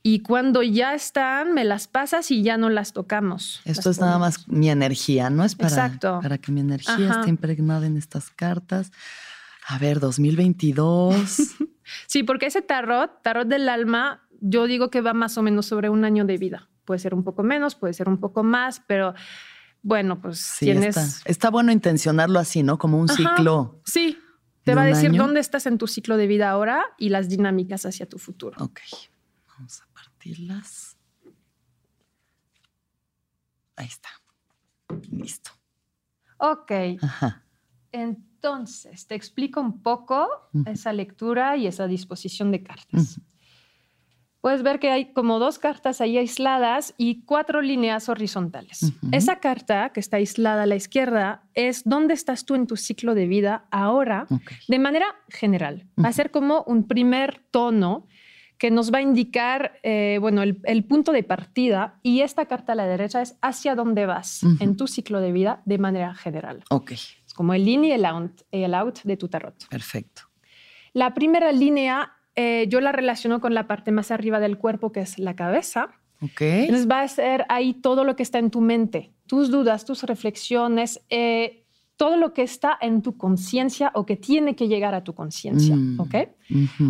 Y 0.03 0.21
cuando 0.21 0.63
ya 0.63 0.93
están, 0.93 1.53
me 1.53 1.65
las 1.65 1.87
pasas 1.87 2.31
y 2.31 2.41
ya 2.41 2.57
no 2.57 2.69
las 2.69 2.93
tocamos. 2.93 3.61
Esto 3.65 3.89
es 3.89 3.99
nada 3.99 4.17
más 4.17 4.47
mi 4.47 4.69
energía, 4.69 5.29
¿no? 5.29 5.43
Es 5.43 5.55
para, 5.55 5.99
para 5.99 6.37
que 6.37 6.51
mi 6.51 6.61
energía 6.61 7.09
esté 7.09 7.29
impregnada 7.29 7.87
en 7.87 7.97
estas 7.97 8.29
cartas. 8.29 8.91
A 9.67 9.77
ver, 9.79 9.99
2022. 9.99 11.55
sí, 12.07 12.23
porque 12.23 12.45
ese 12.45 12.61
tarot, 12.61 13.21
tarot 13.21 13.49
del 13.49 13.67
alma, 13.67 14.21
yo 14.39 14.65
digo 14.65 14.89
que 14.89 15.01
va 15.01 15.13
más 15.13 15.37
o 15.37 15.41
menos 15.41 15.65
sobre 15.65 15.89
un 15.89 16.05
año 16.05 16.23
de 16.23 16.37
vida. 16.37 16.69
Puede 16.85 16.99
ser 16.99 17.13
un 17.13 17.25
poco 17.25 17.43
menos, 17.43 17.75
puede 17.75 17.93
ser 17.93 18.07
un 18.07 18.17
poco 18.17 18.43
más, 18.43 18.81
pero 18.87 19.13
bueno, 19.81 20.21
pues 20.21 20.55
tienes... 20.59 20.97
Está, 20.97 21.29
está, 21.29 21.49
bueno 21.49 21.71
intencionarlo 21.71 22.39
así, 22.39 22.63
¿no? 22.63 22.77
Como 22.77 22.99
un 22.99 23.07
ciclo. 23.07 23.81
Sí, 23.85 24.17
te 24.63 24.75
va 24.75 24.83
a 24.83 24.85
decir 24.85 25.15
dónde 25.15 25.39
estás 25.39 25.65
en 25.65 25.77
tu 25.77 25.87
ciclo 25.87 26.17
de 26.17 26.27
vida 26.27 26.49
ahora 26.49 26.83
y 26.97 27.09
las 27.09 27.29
dinámicas 27.29 27.85
hacia 27.85 28.07
tu 28.07 28.19
futuro. 28.19 28.57
Ok, 28.63 28.79
vamos 29.47 29.81
a 29.81 29.87
las 30.35 30.97
Ahí 33.75 33.85
está. 33.85 34.09
Listo. 35.11 35.51
Ok. 36.37 36.71
Entonces, 37.91 39.05
te 39.05 39.15
explico 39.15 39.61
un 39.61 39.81
poco 39.81 40.27
esa 40.65 40.93
lectura 40.93 41.57
y 41.57 41.67
esa 41.67 41.87
disposición 41.87 42.51
de 42.51 42.63
cartas. 42.63 43.21
Puedes 44.41 44.63
ver 44.63 44.79
que 44.79 44.91
hay 44.91 45.13
como 45.13 45.39
dos 45.39 45.59
cartas 45.59 45.99
ahí 45.99 46.17
aisladas 46.17 46.93
y 46.97 47.23
cuatro 47.23 47.61
líneas 47.61 48.07
horizontales. 48.07 48.93
Esa 49.11 49.39
carta 49.39 49.89
que 49.89 49.99
está 49.99 50.17
aislada 50.17 50.63
a 50.63 50.65
la 50.65 50.75
izquierda 50.75 51.43
es 51.53 51.83
dónde 51.83 52.13
estás 52.13 52.45
tú 52.45 52.55
en 52.55 52.67
tu 52.67 52.77
ciclo 52.77 53.15
de 53.15 53.27
vida 53.27 53.65
ahora, 53.71 54.27
de 54.67 54.79
manera 54.79 55.07
general. 55.29 55.87
Va 56.03 56.09
a 56.09 56.13
ser 56.13 56.31
como 56.31 56.63
un 56.67 56.87
primer 56.87 57.41
tono 57.51 58.07
que 58.57 58.71
nos 58.71 58.91
va 58.91 58.99
a 58.99 59.01
indicar, 59.01 59.79
eh, 59.83 60.17
bueno, 60.19 60.41
el, 60.41 60.83
punto 60.85 61.11
de 61.11 61.23
partida 61.23 61.99
y 62.01 62.21
esta 62.21 62.45
carta 62.45 62.73
a 62.73 62.75
la 62.75 62.87
derecha 62.87 63.21
es 63.21 63.37
hacia 63.41 63.75
dónde 63.75 64.05
vas 64.05 64.41
en 64.59 64.77
tu 64.77 64.87
ciclo 64.87 65.19
de 65.19 65.31
vida 65.31 65.61
de 65.65 65.77
manera 65.77 66.15
general. 66.15 66.63
Ok. 66.69 66.91
Es 66.91 67.33
como 67.35 67.53
el 67.53 67.67
in 67.67 67.85
y 67.85 67.91
el 67.91 68.05
out, 68.05 68.41
el 68.51 68.73
out 68.73 68.99
de 69.03 69.17
tu 69.17 69.27
tarot. 69.27 69.67
Perfecto. 69.69 70.23
La 70.93 71.13
primera 71.13 71.51
línea 71.51 72.16
eh, 72.39 72.67
yo 72.69 72.81
la 72.81 72.91
relaciono 72.91 73.41
con 73.41 73.55
la 73.55 73.65
parte 73.65 73.91
más 73.91 74.11
arriba 74.11 74.39
del 74.39 74.59
cuerpo, 74.59 74.91
que 74.91 75.01
es 75.01 75.17
la 75.17 75.35
cabeza. 75.35 75.89
Ok. 76.21 76.41
Entonces 76.41 76.87
va 76.87 77.01
a 77.01 77.07
ser 77.07 77.45
ahí 77.49 77.73
todo 77.73 78.03
lo 78.03 78.15
que 78.15 78.21
está 78.21 78.37
en 78.37 78.51
tu 78.51 78.61
mente, 78.61 79.11
tus 79.25 79.49
dudas, 79.49 79.85
tus 79.85 80.03
reflexiones, 80.03 81.01
eh, 81.09 81.65
todo 81.95 82.15
lo 82.15 82.35
que 82.35 82.43
está 82.43 82.77
en 82.79 83.01
tu 83.01 83.17
conciencia 83.17 83.91
o 83.95 84.05
que 84.05 84.15
tiene 84.15 84.55
que 84.55 84.67
llegar 84.67 84.93
a 84.93 85.03
tu 85.03 85.15
conciencia. 85.15 85.75
Mm. 85.75 85.99
¿Ok? 85.99 86.15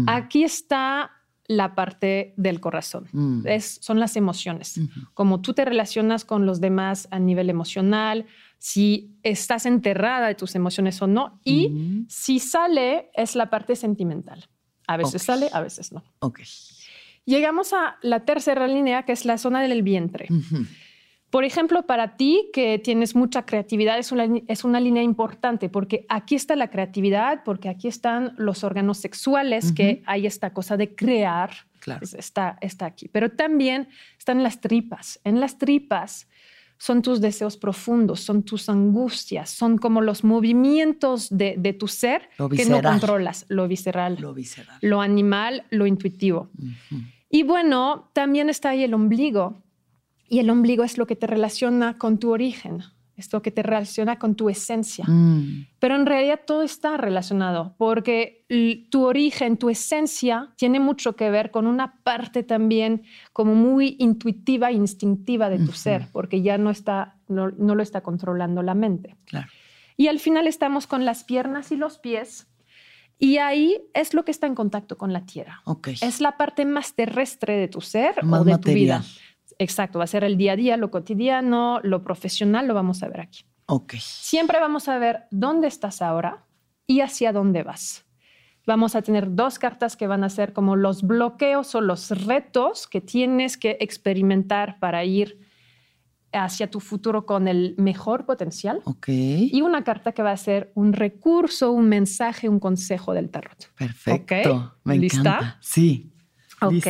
Aquí 0.06 0.44
está 0.44 1.12
la 1.48 1.76
parte 1.76 2.34
del 2.36 2.60
corazón. 2.60 3.08
Mm. 3.14 3.48
Es, 3.48 3.80
son 3.82 4.02
las 4.02 4.18
emociones. 4.18 4.82
Como 5.14 5.40
tú 5.40 5.54
te 5.54 5.64
relacionas 5.64 6.26
con 6.26 6.46
los 6.46 6.60
demás 6.60 7.08
a 7.10 7.20
nivel 7.20 7.50
emocional, 7.50 8.26
si 8.60 9.18
estás 9.24 9.66
enterrada 9.66 10.28
de 10.28 10.36
tus 10.36 10.56
emociones 10.56 11.02
o 11.02 11.08
no. 11.08 11.40
Y 11.46 12.06
si 12.10 12.40
sale, 12.40 13.12
es 13.14 13.38
la 13.38 13.50
parte 13.50 13.78
sentimental. 13.78 14.50
A 14.88 14.98
veces 14.98 15.22
sale, 15.22 15.50
a 15.52 15.62
veces 15.62 15.92
no. 15.92 16.04
Ok. 16.20 16.40
Llegamos 17.26 17.74
a 17.74 17.98
la 18.02 18.22
tercera 18.22 18.68
línea, 18.68 19.04
que 19.04 19.12
es 19.12 19.26
la 19.26 19.38
zona 19.38 19.62
del 19.62 19.84
vientre. 19.84 20.28
Por 21.30 21.44
ejemplo, 21.44 21.86
para 21.86 22.16
ti 22.16 22.50
que 22.54 22.80
tienes 22.80 23.14
mucha 23.14 23.46
creatividad, 23.46 24.00
es 24.00 24.14
una, 24.14 24.28
es 24.48 24.64
una, 24.64 24.80
línea 24.80 25.04
importante 25.04 25.68
porque 25.68 26.06
aquí 26.08 26.36
está 26.36 26.56
la 26.56 26.70
creatividad, 26.70 27.44
porque 27.44 27.68
aquí 27.68 27.90
están 27.90 28.34
los 28.38 28.64
órganos 28.64 28.98
sexuales, 29.00 29.74
que 29.74 30.04
hay 30.06 30.26
esta 30.26 30.54
cosa 30.54 30.78
de 30.78 30.96
crear, 30.96 31.52
claro. 31.80 32.08
está, 32.18 32.58
está 32.62 32.86
aquí. 32.86 33.10
Pero 33.10 33.30
también 33.30 33.90
están 34.18 34.42
las 34.42 34.62
tripas. 34.62 35.20
En 35.26 35.42
las 35.42 35.58
tripas 35.58 36.30
son 36.78 37.02
tus 37.02 37.22
deseos 37.22 37.58
profundos, 37.58 38.22
son 38.22 38.44
tus 38.44 38.70
angustias, 38.70 39.50
son 39.50 39.78
como 39.78 40.02
los 40.02 40.24
movimientos 40.24 41.28
de, 41.30 41.76
tu 41.78 41.88
ser 41.88 42.30
que 42.56 42.66
no 42.66 42.82
controlas, 42.82 43.46
lo 43.50 43.68
visceral, 43.68 44.18
lo, 44.20 44.34
visceral. 44.34 44.78
lo 44.82 45.02
animal, 45.02 45.66
lo 45.70 45.88
intuitivo. 45.88 46.50
Y 47.30 47.44
bueno, 47.44 48.10
también 48.14 48.50
está 48.50 48.70
ahí 48.70 48.84
el 48.84 48.94
ombligo 48.94 49.62
y 50.30 50.40
el 50.40 50.50
ombligo 50.50 50.84
es 50.84 50.98
lo 50.98 51.08
que 51.08 51.16
te 51.16 51.28
relaciona 51.28 51.98
con 51.98 52.20
tu 52.20 52.32
origen, 52.32 52.84
es 53.18 53.34
lo 53.34 53.42
que 53.42 53.50
te 53.50 53.64
relaciona 53.64 54.20
con 54.20 54.36
tu 54.36 54.48
esencia. 54.48 55.04
Mm. 55.08 55.66
Pero 55.80 55.96
en 55.96 56.06
realidad 56.06 56.42
todo 56.46 56.62
está 56.62 56.98
relacionado 56.98 57.74
porque 57.78 58.46
tu 58.90 59.06
origen, 59.06 59.58
tu 59.58 59.70
esencia, 59.70 60.54
tiene 60.56 60.80
mucho 60.80 61.16
que 61.16 61.32
ver 61.32 61.50
con 61.50 61.66
una 61.66 62.00
parte 62.04 62.44
también 62.44 63.04
como 63.34 63.56
muy 63.56 63.96
intuitiva, 64.00 64.72
instintiva 64.72 65.50
de 65.50 65.58
tu 65.58 65.72
ser, 65.72 66.08
porque 66.12 66.44
ya 66.44 66.60
no, 66.60 66.70
está, 66.70 67.16
no, 67.28 67.50
lo 67.50 67.84
está 67.84 68.02
controlando 68.02 68.62
la 68.62 68.76
mente. 68.76 69.16
Y 69.98 70.08
al 70.08 70.20
final 70.20 70.46
estamos 70.46 70.86
con 70.86 71.04
las 71.04 71.24
piernas 71.24 71.72
y 71.72 71.76
los 71.76 71.98
pies. 71.98 72.48
Y 73.20 73.40
ahí 73.40 73.82
es 73.96 74.14
lo 74.14 74.24
que 74.26 74.30
está 74.30 74.46
en 74.46 74.54
contacto 74.54 74.96
con 74.96 75.12
la 75.12 75.26
tierra. 75.26 75.64
Es 76.02 76.22
la 76.22 76.38
parte 76.38 76.66
más 76.66 76.94
terrestre 76.94 77.58
de 77.58 77.68
tu 77.68 77.82
ser 77.82 78.14
o 78.24 78.44
de 78.44 78.58
tu 78.60 78.72
vida. 78.72 79.04
Exacto, 79.60 80.00
va 80.00 80.06
a 80.06 80.08
ser 80.08 80.24
el 80.24 80.38
día 80.38 80.54
a 80.54 80.56
día, 80.56 80.78
lo 80.78 80.92
cotidiano, 80.92 81.80
lo 81.84 82.04
profesional, 82.04 82.68
lo 82.68 82.74
vamos 82.74 83.04
a 83.04 83.08
ver 83.08 83.22
aquí. 83.22 83.44
Ok. 83.66 83.96
Siempre 84.00 84.60
vamos 84.60 84.88
a 84.88 84.98
ver 84.98 85.26
dónde 85.32 85.68
estás 85.68 86.02
ahora 86.02 86.46
y 86.86 87.02
hacia 87.02 87.34
dónde 87.34 87.64
vas. 87.64 88.06
Vamos 88.66 88.96
a 88.96 89.02
tener 89.02 89.34
dos 89.34 89.60
cartas 89.60 89.96
que 89.96 90.08
van 90.08 90.24
a 90.24 90.30
ser 90.30 90.54
como 90.54 90.76
los 90.76 91.04
bloqueos 91.04 91.74
o 91.76 91.82
los 91.82 92.12
retos 92.26 92.88
que 92.88 93.02
tienes 93.02 93.58
que 93.58 93.78
experimentar 93.80 94.78
para 94.80 95.06
ir 95.06 95.40
hacia 96.34 96.70
tu 96.70 96.80
futuro 96.80 97.26
con 97.26 97.48
el 97.48 97.76
mejor 97.78 98.26
potencial. 98.26 98.82
Ok. 98.84 99.08
Y 99.10 99.62
una 99.62 99.84
carta 99.84 100.12
que 100.12 100.22
va 100.22 100.32
a 100.32 100.38
ser 100.38 100.72
un 100.76 100.94
recurso, 100.94 101.72
un 101.72 101.88
mensaje, 101.88 102.50
un 102.50 102.60
consejo 102.60 103.14
del 103.14 103.30
tarot. 103.30 103.74
Perfecto. 103.76 104.76
Me 104.84 104.98
¿Lista? 104.98 105.58
Sí. 105.62 106.12
Ok. 106.62 106.88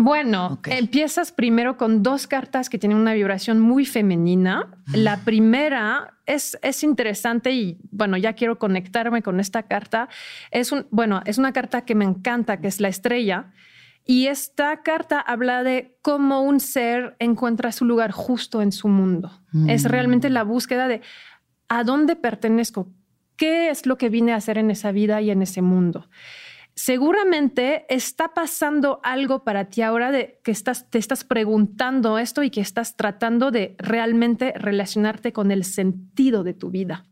Bueno, 0.00 0.60
empiezas 0.66 1.32
primero 1.32 1.76
con 1.76 2.04
dos 2.04 2.28
cartas 2.28 2.70
que 2.70 2.78
tienen 2.78 2.98
una 2.98 3.14
vibración 3.14 3.58
muy 3.58 3.84
femenina. 3.84 4.70
La 4.94 5.24
primera 5.24 6.14
es, 6.24 6.56
es 6.62 6.84
interesante 6.84 7.50
y 7.50 7.78
bueno, 7.90 8.16
ya 8.16 8.34
quiero 8.34 8.60
conectarme 8.60 9.22
con 9.22 9.40
esta 9.40 9.64
carta. 9.64 10.08
Es 10.52 10.70
un, 10.70 10.86
bueno, 10.92 11.20
es 11.26 11.36
una 11.36 11.52
carta 11.52 11.84
que 11.84 11.96
me 11.96 12.04
encanta, 12.04 12.60
que 12.60 12.68
es 12.68 12.80
la 12.80 12.86
estrella. 12.86 13.50
Y 14.04 14.28
esta 14.28 14.82
carta 14.82 15.18
habla 15.18 15.64
de 15.64 15.98
cómo 16.00 16.42
un 16.42 16.60
ser 16.60 17.16
encuentra 17.18 17.72
su 17.72 17.84
lugar 17.84 18.12
justo 18.12 18.62
en 18.62 18.70
su 18.70 18.86
mundo. 18.86 19.42
Es 19.66 19.84
mm. 19.84 19.88
realmente 19.88 20.30
la 20.30 20.44
búsqueda 20.44 20.86
de 20.86 21.00
a 21.68 21.82
dónde 21.82 22.14
pertenezco, 22.14 22.88
qué 23.34 23.68
es 23.68 23.84
lo 23.84 23.98
que 23.98 24.10
vine 24.10 24.32
a 24.32 24.36
hacer 24.36 24.58
en 24.58 24.70
esa 24.70 24.92
vida 24.92 25.20
y 25.22 25.32
en 25.32 25.42
ese 25.42 25.60
mundo 25.60 26.08
seguramente 26.78 27.92
está 27.92 28.34
pasando 28.34 29.00
algo 29.02 29.42
para 29.42 29.64
ti 29.64 29.82
ahora 29.82 30.12
de 30.12 30.38
que 30.44 30.52
estás, 30.52 30.88
te 30.88 30.98
estás 30.98 31.24
preguntando 31.24 32.18
esto 32.18 32.44
y 32.44 32.50
que 32.50 32.60
estás 32.60 32.96
tratando 32.96 33.50
de 33.50 33.74
realmente 33.78 34.52
relacionarte 34.54 35.32
con 35.32 35.50
el 35.50 35.64
sentido 35.64 36.44
de 36.44 36.54
tu 36.54 36.70
vida. 36.70 37.04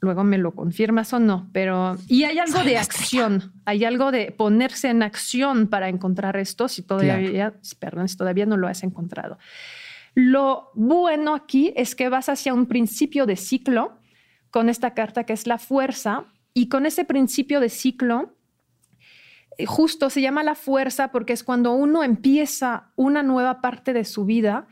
Luego 0.00 0.24
me 0.24 0.38
lo 0.38 0.54
confirmas 0.54 1.12
o 1.12 1.20
no, 1.20 1.50
pero... 1.52 1.98
Y 2.08 2.24
hay 2.24 2.38
algo 2.38 2.64
de 2.64 2.78
acción, 2.78 3.52
hay 3.66 3.84
algo 3.84 4.10
de 4.10 4.32
ponerse 4.32 4.88
en 4.88 5.02
acción 5.02 5.66
para 5.66 5.90
encontrar 5.90 6.38
esto 6.38 6.66
si 6.68 6.80
todavía, 6.80 7.52
perdón, 7.78 8.08
si 8.08 8.16
todavía 8.16 8.46
no 8.46 8.56
lo 8.56 8.68
has 8.68 8.84
encontrado. 8.84 9.36
Lo 10.14 10.70
bueno 10.72 11.34
aquí 11.34 11.74
es 11.76 11.94
que 11.94 12.08
vas 12.08 12.30
hacia 12.30 12.54
un 12.54 12.64
principio 12.64 13.26
de 13.26 13.36
ciclo 13.36 13.98
con 14.50 14.70
esta 14.70 14.94
carta 14.94 15.24
que 15.24 15.34
es 15.34 15.46
la 15.46 15.58
fuerza 15.58 16.24
y 16.54 16.68
con 16.68 16.86
ese 16.86 17.04
principio 17.04 17.58
de 17.58 17.68
ciclo, 17.68 18.32
eh, 19.58 19.66
justo 19.66 20.08
se 20.08 20.20
llama 20.20 20.44
la 20.44 20.54
fuerza 20.54 21.10
porque 21.10 21.32
es 21.32 21.42
cuando 21.42 21.72
uno 21.72 22.04
empieza 22.04 22.92
una 22.94 23.24
nueva 23.24 23.60
parte 23.60 23.92
de 23.92 24.04
su 24.04 24.24
vida 24.24 24.68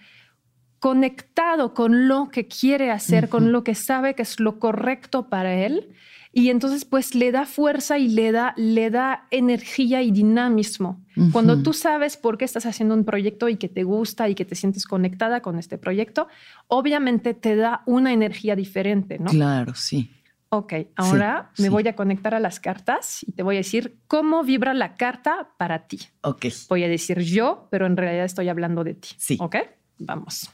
conectado 0.79 1.75
con 1.75 2.09
lo 2.09 2.29
que 2.29 2.49
quiere 2.49 2.91
hacer, 2.91 3.29
con 3.29 3.53
lo 3.53 3.63
que 3.63 3.75
sabe 3.75 4.15
que 4.15 4.23
es 4.23 4.41
lo 4.41 4.59
correcto 4.59 5.29
para 5.29 5.55
él. 5.55 5.91
Y 6.33 6.49
entonces 6.49 6.85
pues 6.85 7.15
le 7.15 7.31
da 7.31 7.47
fuerza 7.47 7.99
y 7.99 8.09
le 8.09 8.33
da, 8.33 8.55
le 8.57 8.91
da 8.91 9.27
energía 9.31 10.03
y 10.03 10.11
dinamismo. 10.11 11.05
Cuando 11.31 11.63
tú 11.63 11.73
sabes 11.75 12.17
por 12.17 12.39
qué 12.39 12.47
estás 12.47 12.65
haciendo 12.65 12.95
un 12.95 13.05
proyecto 13.05 13.51
y 13.51 13.57
que 13.57 13.69
te 13.69 13.85
gusta 13.85 14.29
y 14.31 14.35
que 14.35 14.47
te 14.47 14.55
sientes 14.55 14.87
conectada 14.87 15.43
con 15.43 15.59
este 15.59 15.77
proyecto, 15.77 16.27
obviamente 16.69 17.35
te 17.35 17.55
da 17.55 17.83
una 17.85 18.13
energía 18.15 18.57
diferente, 18.57 19.19
¿no? 19.19 19.31
Claro, 19.31 19.75
sí. 19.75 20.11
Ok, 20.55 20.75
ahora 20.97 21.51
me 21.57 21.71
voy 21.71 21.89
a 21.89 21.97
conectar 21.97 22.35
a 22.35 22.39
las 22.39 22.61
cartas 22.61 23.23
y 23.27 23.33
te 23.33 23.43
voy 23.43 23.55
a 23.55 23.61
decir 23.61 23.97
cómo 24.07 24.45
vibra 24.45 24.75
la 24.75 24.97
carta 24.97 25.49
para 25.57 25.87
ti. 25.87 25.99
Ok. 26.21 26.45
Voy 26.69 26.85
a 26.85 26.89
decir 26.89 27.21
yo, 27.21 27.69
pero 27.71 27.87
en 27.87 27.97
realidad 27.97 28.27
estoy 28.27 28.51
hablando 28.51 28.85
de 28.85 28.93
ti. 28.93 29.09
Sí. 29.17 29.39
Ok, 29.41 29.57
vamos. 29.97 30.51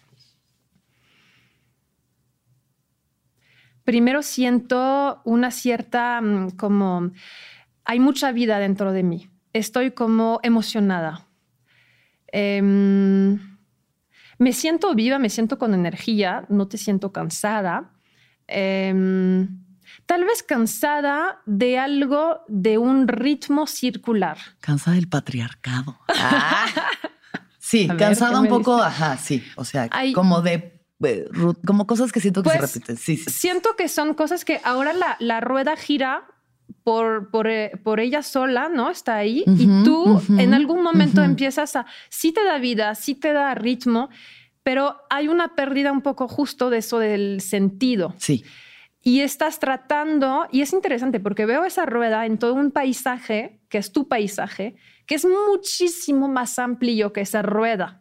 Primero 3.83 4.23
siento 4.23 5.21
una 5.25 5.51
cierta 5.51 6.21
mm, 6.21 6.51
como 6.51 7.11
hay 7.85 7.99
mucha 7.99 8.31
vida 8.31 8.61
dentro 8.61 8.93
de 8.93 9.03
mí. 9.03 9.29
Estoy 9.53 9.91
como 9.91 10.39
emocionada. 10.45 11.27
Em, 12.29 13.37
me 14.39 14.53
siento 14.53 14.95
viva, 14.95 15.19
me 15.19 15.29
siento 15.29 15.59
con 15.59 15.75
energía, 15.75 16.47
no 16.49 16.69
te 16.69 16.79
siento 16.79 17.11
cansada. 17.13 17.91
Em, 18.47 19.67
Tal 20.07 20.25
vez 20.25 20.43
cansada 20.43 21.43
de 21.47 21.79
algo 21.79 22.41
de 22.49 22.79
un 22.79 23.09
ritmo 23.09 23.67
circular. 23.67 24.39
Cansada 24.61 24.97
del 24.97 25.09
patriarcado. 25.09 25.99
Ah. 26.21 26.67
Sí, 27.69 27.87
cansada 27.99 28.41
un 28.41 28.49
poco, 28.49 28.81
ajá, 28.81 29.19
sí. 29.19 29.45
O 29.57 29.65
sea, 29.65 29.91
como 30.15 30.41
de 30.41 30.81
eh, 31.05 31.29
como 31.67 31.87
cosas 31.87 32.13
que 32.13 32.21
siento 32.21 32.43
que 32.43 32.49
se 32.49 32.59
pues, 32.59 32.73
repiten. 32.73 32.97
Sí, 32.97 33.19
sí. 33.19 33.31
Siento 33.31 33.77
que 33.77 33.89
son 33.89 34.15
cosas 34.15 34.47
que 34.47 34.61
ahora 34.65 34.95
la, 34.95 35.17
la 35.21 35.41
rueda 35.41 35.77
gira 35.77 36.25
por, 36.83 37.31
por, 37.31 37.47
eh, 37.47 37.73
por, 37.85 38.01
ella 38.01 38.23
sola, 38.23 38.71
¿no? 38.71 38.91
Está 38.91 39.17
ahí. 39.17 39.45
y 39.47 39.67
tú 39.85 40.23
en 40.39 40.55
algún 40.55 40.83
momento 40.83 41.23
empiezas 41.23 41.77
a, 41.77 41.85
sí 42.09 42.33
te 42.33 42.43
da 42.43 42.59
vida, 42.59 42.95
sí 42.95 43.15
te 43.15 43.35
da 43.35 43.55
ritmo, 43.55 44.09
pero 44.63 44.97
hay 45.11 45.29
una 45.29 45.55
pérdida 45.55 45.93
un 45.93 46.01
poco 46.01 46.27
justo 46.27 46.71
de 46.71 46.79
eso 46.79 46.99
del 46.99 47.43
sentido. 47.43 48.15
Sí 48.17 48.45
y 49.03 49.21
estás 49.21 49.61
tratando, 49.61 50.47
y 50.51 50.61
es 50.61 50.73
interesante 50.73 51.21
porque 51.21 51.47
veo 51.47 51.65
esa 51.65 51.87
rueda 51.87 52.27
en 52.27 52.39
todo 52.39 52.55
un 52.55 52.71
paisaje, 52.71 53.61
que 53.69 53.79
es 53.79 53.93
tu 53.93 54.09
paisaje, 54.09 54.75
que 55.07 55.15
es 55.15 55.27
muchísimo 55.27 56.29
más 56.29 56.59
amplio 56.59 57.13
que 57.13 57.21
esa 57.21 57.43
rueda. 57.43 58.01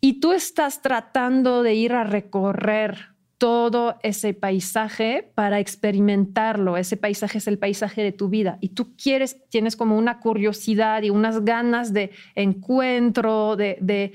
Y 0.00 0.20
tú 0.20 0.32
estás 0.32 0.82
tratando 0.82 1.62
de 1.62 1.74
ir 1.74 1.92
a 1.92 2.04
recorrer 2.04 3.12
todo 3.38 3.98
ese 4.04 4.34
paisaje 4.34 5.32
para 5.34 5.58
experimentarlo. 5.58 6.76
Ese 6.76 6.96
paisaje 6.96 7.38
es 7.38 7.48
el 7.48 7.58
paisaje 7.58 8.02
de 8.02 8.12
tu 8.12 8.28
vida 8.28 8.56
y 8.60 8.68
tú 8.68 8.94
quieres, 8.96 9.48
tienes 9.48 9.74
como 9.74 9.98
una 9.98 10.20
curiosidad 10.20 11.02
y 11.02 11.10
unas 11.10 11.44
ganas 11.44 11.92
de 11.92 12.12
encuentro, 12.36 13.56
de... 13.56 14.12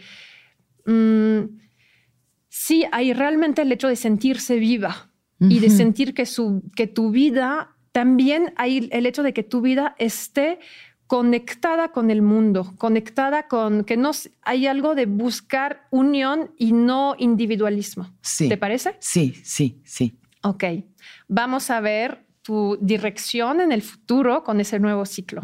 Mm, 0.86 1.58
sí, 2.48 2.86
hay 2.94 3.12
realmente 3.12 3.64
el 3.64 3.72
hecho 3.74 3.90
de 3.90 3.98
sentirse 3.98 4.56
viva 4.56 5.07
y 5.40 5.60
de 5.60 5.70
sentir 5.70 6.14
que, 6.14 6.26
su, 6.26 6.64
que 6.76 6.88
tu 6.88 7.12
vida, 7.12 7.76
también 7.92 8.54
hay 8.56 8.90
el 8.92 9.06
hecho 9.06 9.24
de 9.24 9.34
que 9.34 9.44
tu 9.44 9.62
vida 9.62 9.96
esté 10.00 10.60
conectada 11.08 11.92
con 11.92 12.12
el 12.12 12.22
mundo, 12.22 12.74
conectada 12.78 13.48
con 13.48 13.86
que 13.86 13.98
no 13.98 14.12
hay 14.42 14.68
algo 14.68 14.94
de 14.94 15.06
buscar 15.06 15.88
unión 15.90 16.52
y 16.58 16.74
no 16.74 17.16
individualismo. 17.18 18.14
Sí. 18.22 18.50
¿Te 18.50 18.58
parece? 18.58 18.98
Sí, 19.00 19.34
sí, 19.44 19.82
sí. 19.86 20.20
Ok. 20.44 20.64
Vamos 21.28 21.70
a 21.70 21.80
ver 21.80 22.26
tu 22.42 22.78
dirección 22.82 23.62
en 23.62 23.72
el 23.72 23.82
futuro 23.82 24.44
con 24.44 24.60
ese 24.60 24.80
nuevo 24.80 25.06
ciclo. 25.06 25.42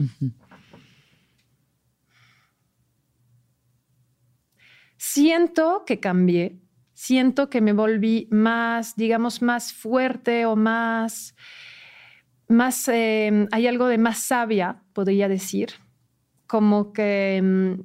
Siento 4.97 5.83
que 5.85 5.99
cambié 5.99 6.62
siento 6.93 7.49
que 7.49 7.61
me 7.61 7.73
volví 7.73 8.27
más, 8.31 8.95
digamos, 8.95 9.41
más 9.41 9.73
fuerte 9.73 10.45
o 10.45 10.55
más, 10.55 11.35
más, 12.47 12.87
em, 12.87 13.47
hay 13.51 13.67
algo 13.67 13.87
de 13.87 13.97
más 13.97 14.19
sabia, 14.19 14.83
podría 14.93 15.27
decir, 15.27 15.69
como 16.47 16.93
que 16.93 17.37
em, 17.37 17.83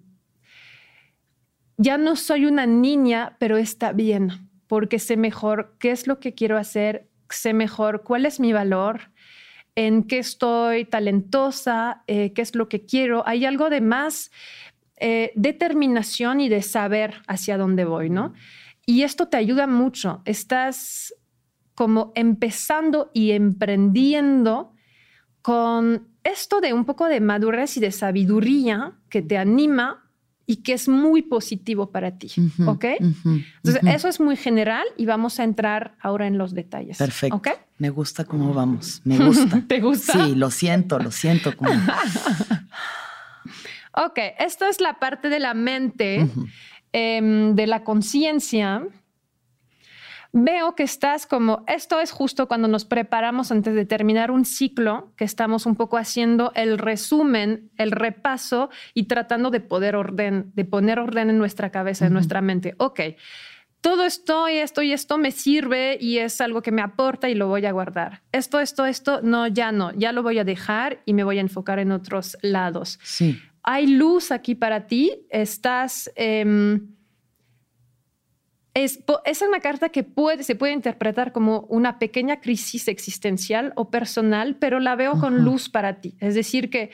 ya 1.77 1.97
no 1.97 2.17
soy 2.17 2.45
una 2.47 2.67
niña, 2.67 3.37
pero 3.39 3.57
está 3.57 3.93
bien, 3.93 4.51
porque 4.67 4.99
sé 4.99 5.17
mejor 5.17 5.77
qué 5.79 5.93
es 5.93 6.07
lo 6.07 6.21
que 6.21 6.35
quiero 6.35 6.59
hacer, 6.59 7.09
sé 7.31 7.55
mejor 7.55 8.03
cuál 8.03 8.27
es 8.27 8.41
mi 8.41 8.53
valor, 8.53 9.13
en 9.75 10.03
qué 10.03 10.19
estoy 10.19 10.85
talentosa, 10.87 12.03
eh, 12.09 12.33
qué 12.33 12.43
es 12.43 12.57
lo 12.57 12.69
que 12.69 12.85
quiero. 12.85 13.23
Hay 13.29 13.45
algo 13.45 13.71
de 13.71 13.81
más 13.81 14.33
eh, 14.97 15.31
determinación 15.37 16.41
y 16.41 16.49
de 16.49 16.63
saber 16.63 17.23
hacia 17.29 17.57
dónde 17.57 17.85
voy, 17.85 18.11
¿no? 18.11 18.35
Y 18.89 19.03
esto 19.03 19.29
te 19.29 19.37
ayuda 19.37 19.67
mucho. 19.67 20.23
Estás 20.25 21.15
como 21.75 22.11
empezando 22.15 23.11
y 23.13 23.33
emprendiendo 23.33 24.73
con 25.43 26.09
esto 26.25 26.63
de 26.63 26.73
un 26.73 26.87
poco 26.87 27.07
de 27.07 27.21
madurez 27.21 27.77
y 27.77 27.81
de 27.81 27.93
sabiduría 27.93 28.95
que 29.11 29.21
te 29.21 29.37
anima 29.37 30.11
y 30.47 30.63
que 30.63 30.73
es 30.73 30.89
muy 30.89 31.21
positivo 31.21 31.91
para 31.91 32.17
ti. 32.17 32.33
¿Ok? 32.67 32.87
Entonces, 32.99 33.83
eso 33.95 34.09
es 34.09 34.21
muy 34.21 34.37
general 34.37 34.87
y 34.97 35.05
vamos 35.05 35.39
a 35.39 35.45
entrar 35.45 35.99
ahora 36.01 36.27
en 36.27 36.39
los 36.39 36.55
detalles. 36.55 36.97
Perfecto. 36.97 37.37
¿Ok? 37.37 37.49
Me 37.77 37.91
gusta 37.91 38.25
cómo 38.25 38.55
vamos. 38.55 39.03
Me 39.05 39.19
gusta. 39.19 39.63
¿Te 39.69 39.81
gusta? 39.81 40.15
Sí, 40.15 40.35
lo 40.35 40.51
siento, 40.51 40.99
lo 40.99 41.11
siento. 41.11 41.55
Como... 41.55 41.71
ok, 43.93 44.19
esto 44.39 44.65
es 44.65 44.81
la 44.81 44.99
parte 44.99 45.29
de 45.29 45.41
la 45.41 45.53
mente 45.53 46.27
Em, 46.93 47.55
de 47.55 47.67
la 47.67 47.85
conciencia, 47.85 48.83
veo 50.33 50.75
que 50.75 50.83
estás 50.83 51.27
como, 51.27 51.65
esto 51.67 52.01
es 52.01 52.13
justo 52.13 52.49
cuando 52.49 52.69
nos 52.69 52.85
preparamos 52.85 53.51
antes 53.53 53.75
de 53.75 53.85
terminar 53.85 54.31
un 54.31 54.45
ciclo, 54.45 55.13
que 55.17 55.25
estamos 55.25 55.67
un 55.67 55.77
poco 55.77 55.99
haciendo 55.99 56.53
el 56.55 56.79
resumen, 56.79 57.71
el 57.77 57.93
repaso 57.93 58.71
y 58.95 59.05
tratando 59.05 59.51
de 59.51 59.61
poder 59.61 59.97
orden, 59.97 60.51
de 60.55 60.65
poner 60.65 60.99
orden 60.99 61.31
en 61.31 61.39
nuestra 61.39 61.71
cabeza, 61.71 62.07
en 62.07 62.15
nuestra 62.15 62.41
mente. 62.41 62.75
Ok, 62.79 63.01
todo 63.81 64.05
esto 64.05 64.49
y 64.49 64.57
esto 64.57 64.83
y 64.83 64.93
esto 64.93 65.19
me 65.19 65.31
sirve 65.31 65.99
y 66.01 66.19
es 66.19 66.41
algo 66.41 66.63
que 66.63 66.73
me 66.73 66.83
aporta 66.83 67.29
y 67.29 67.35
lo 67.35 67.49
voy 67.49 67.65
a 67.67 67.73
guardar. 67.73 68.23
Esto, 68.33 68.61
esto, 68.61 68.87
esto, 68.87 69.21
no, 69.23 69.47
ya 69.47 69.73
no, 69.73 69.93
ya 69.93 70.13
lo 70.13 70.23
voy 70.23 70.39
a 70.39 70.45
dejar 70.45 71.01
y 71.05 71.13
me 71.13 71.23
voy 71.23 71.39
a 71.39 71.43
enfocar 71.43 71.79
en 71.79 71.93
otros 71.93 72.37
lados. 72.43 72.99
Sí 73.03 73.39
hay 73.71 73.87
luz 73.87 74.33
aquí 74.33 74.55
para 74.55 74.87
ti, 74.87 75.27
estás... 75.29 76.11
Em, 76.17 76.89
es, 78.73 79.01
es, 79.27 79.43
una 79.43 79.61
carta 79.61 79.91
que 79.91 80.05
puede, 80.05 80.43
se 80.43 80.55
puede 80.55 80.73
interpretar 80.73 81.33
como 81.33 81.67
una 81.69 81.99
pequeña 81.99 82.41
crisis 82.41 82.89
existencial 82.89 83.75
o 83.77 83.91
personal, 83.91 84.57
pero 84.57 84.81
la 84.81 84.97
veo 84.97 85.21
con 85.21 85.45
luz 85.45 85.69
para 85.69 86.01
ti. 86.01 86.17
Es 86.19 86.35
decir, 86.35 86.71
que 86.71 86.93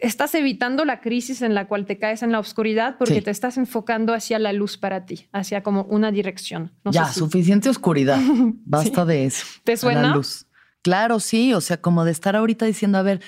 estás 0.00 0.34
evitando 0.34 0.84
la 0.84 1.00
crisis 1.00 1.40
en 1.42 1.54
la 1.54 1.68
cual 1.68 1.86
te 1.86 1.98
caes 1.98 2.24
en 2.24 2.32
la 2.32 2.40
oscuridad 2.40 2.96
porque 2.98 3.22
te 3.22 3.30
estás 3.30 3.58
enfocando 3.58 4.14
hacia 4.14 4.40
la 4.40 4.52
luz 4.52 4.76
para 4.76 5.06
ti, 5.06 5.28
hacia 5.32 5.62
como 5.62 5.84
una 5.84 6.10
dirección. 6.10 6.72
ya, 6.90 7.12
suficiente 7.12 7.68
oscuridad. 7.68 8.18
Basta 8.64 9.04
de 9.04 9.26
eso. 9.26 9.46
¿Te 9.62 9.76
suena? 9.76 10.16
luz. 10.16 10.46
Claro, 10.82 11.20
sí. 11.20 11.54
O 11.54 11.60
sea, 11.60 11.80
como 11.80 12.04
de 12.04 12.12
estar 12.12 12.34
ahorita 12.34 12.64
diciendo, 12.64 12.98
a 12.98 13.02
ver, 13.02 13.20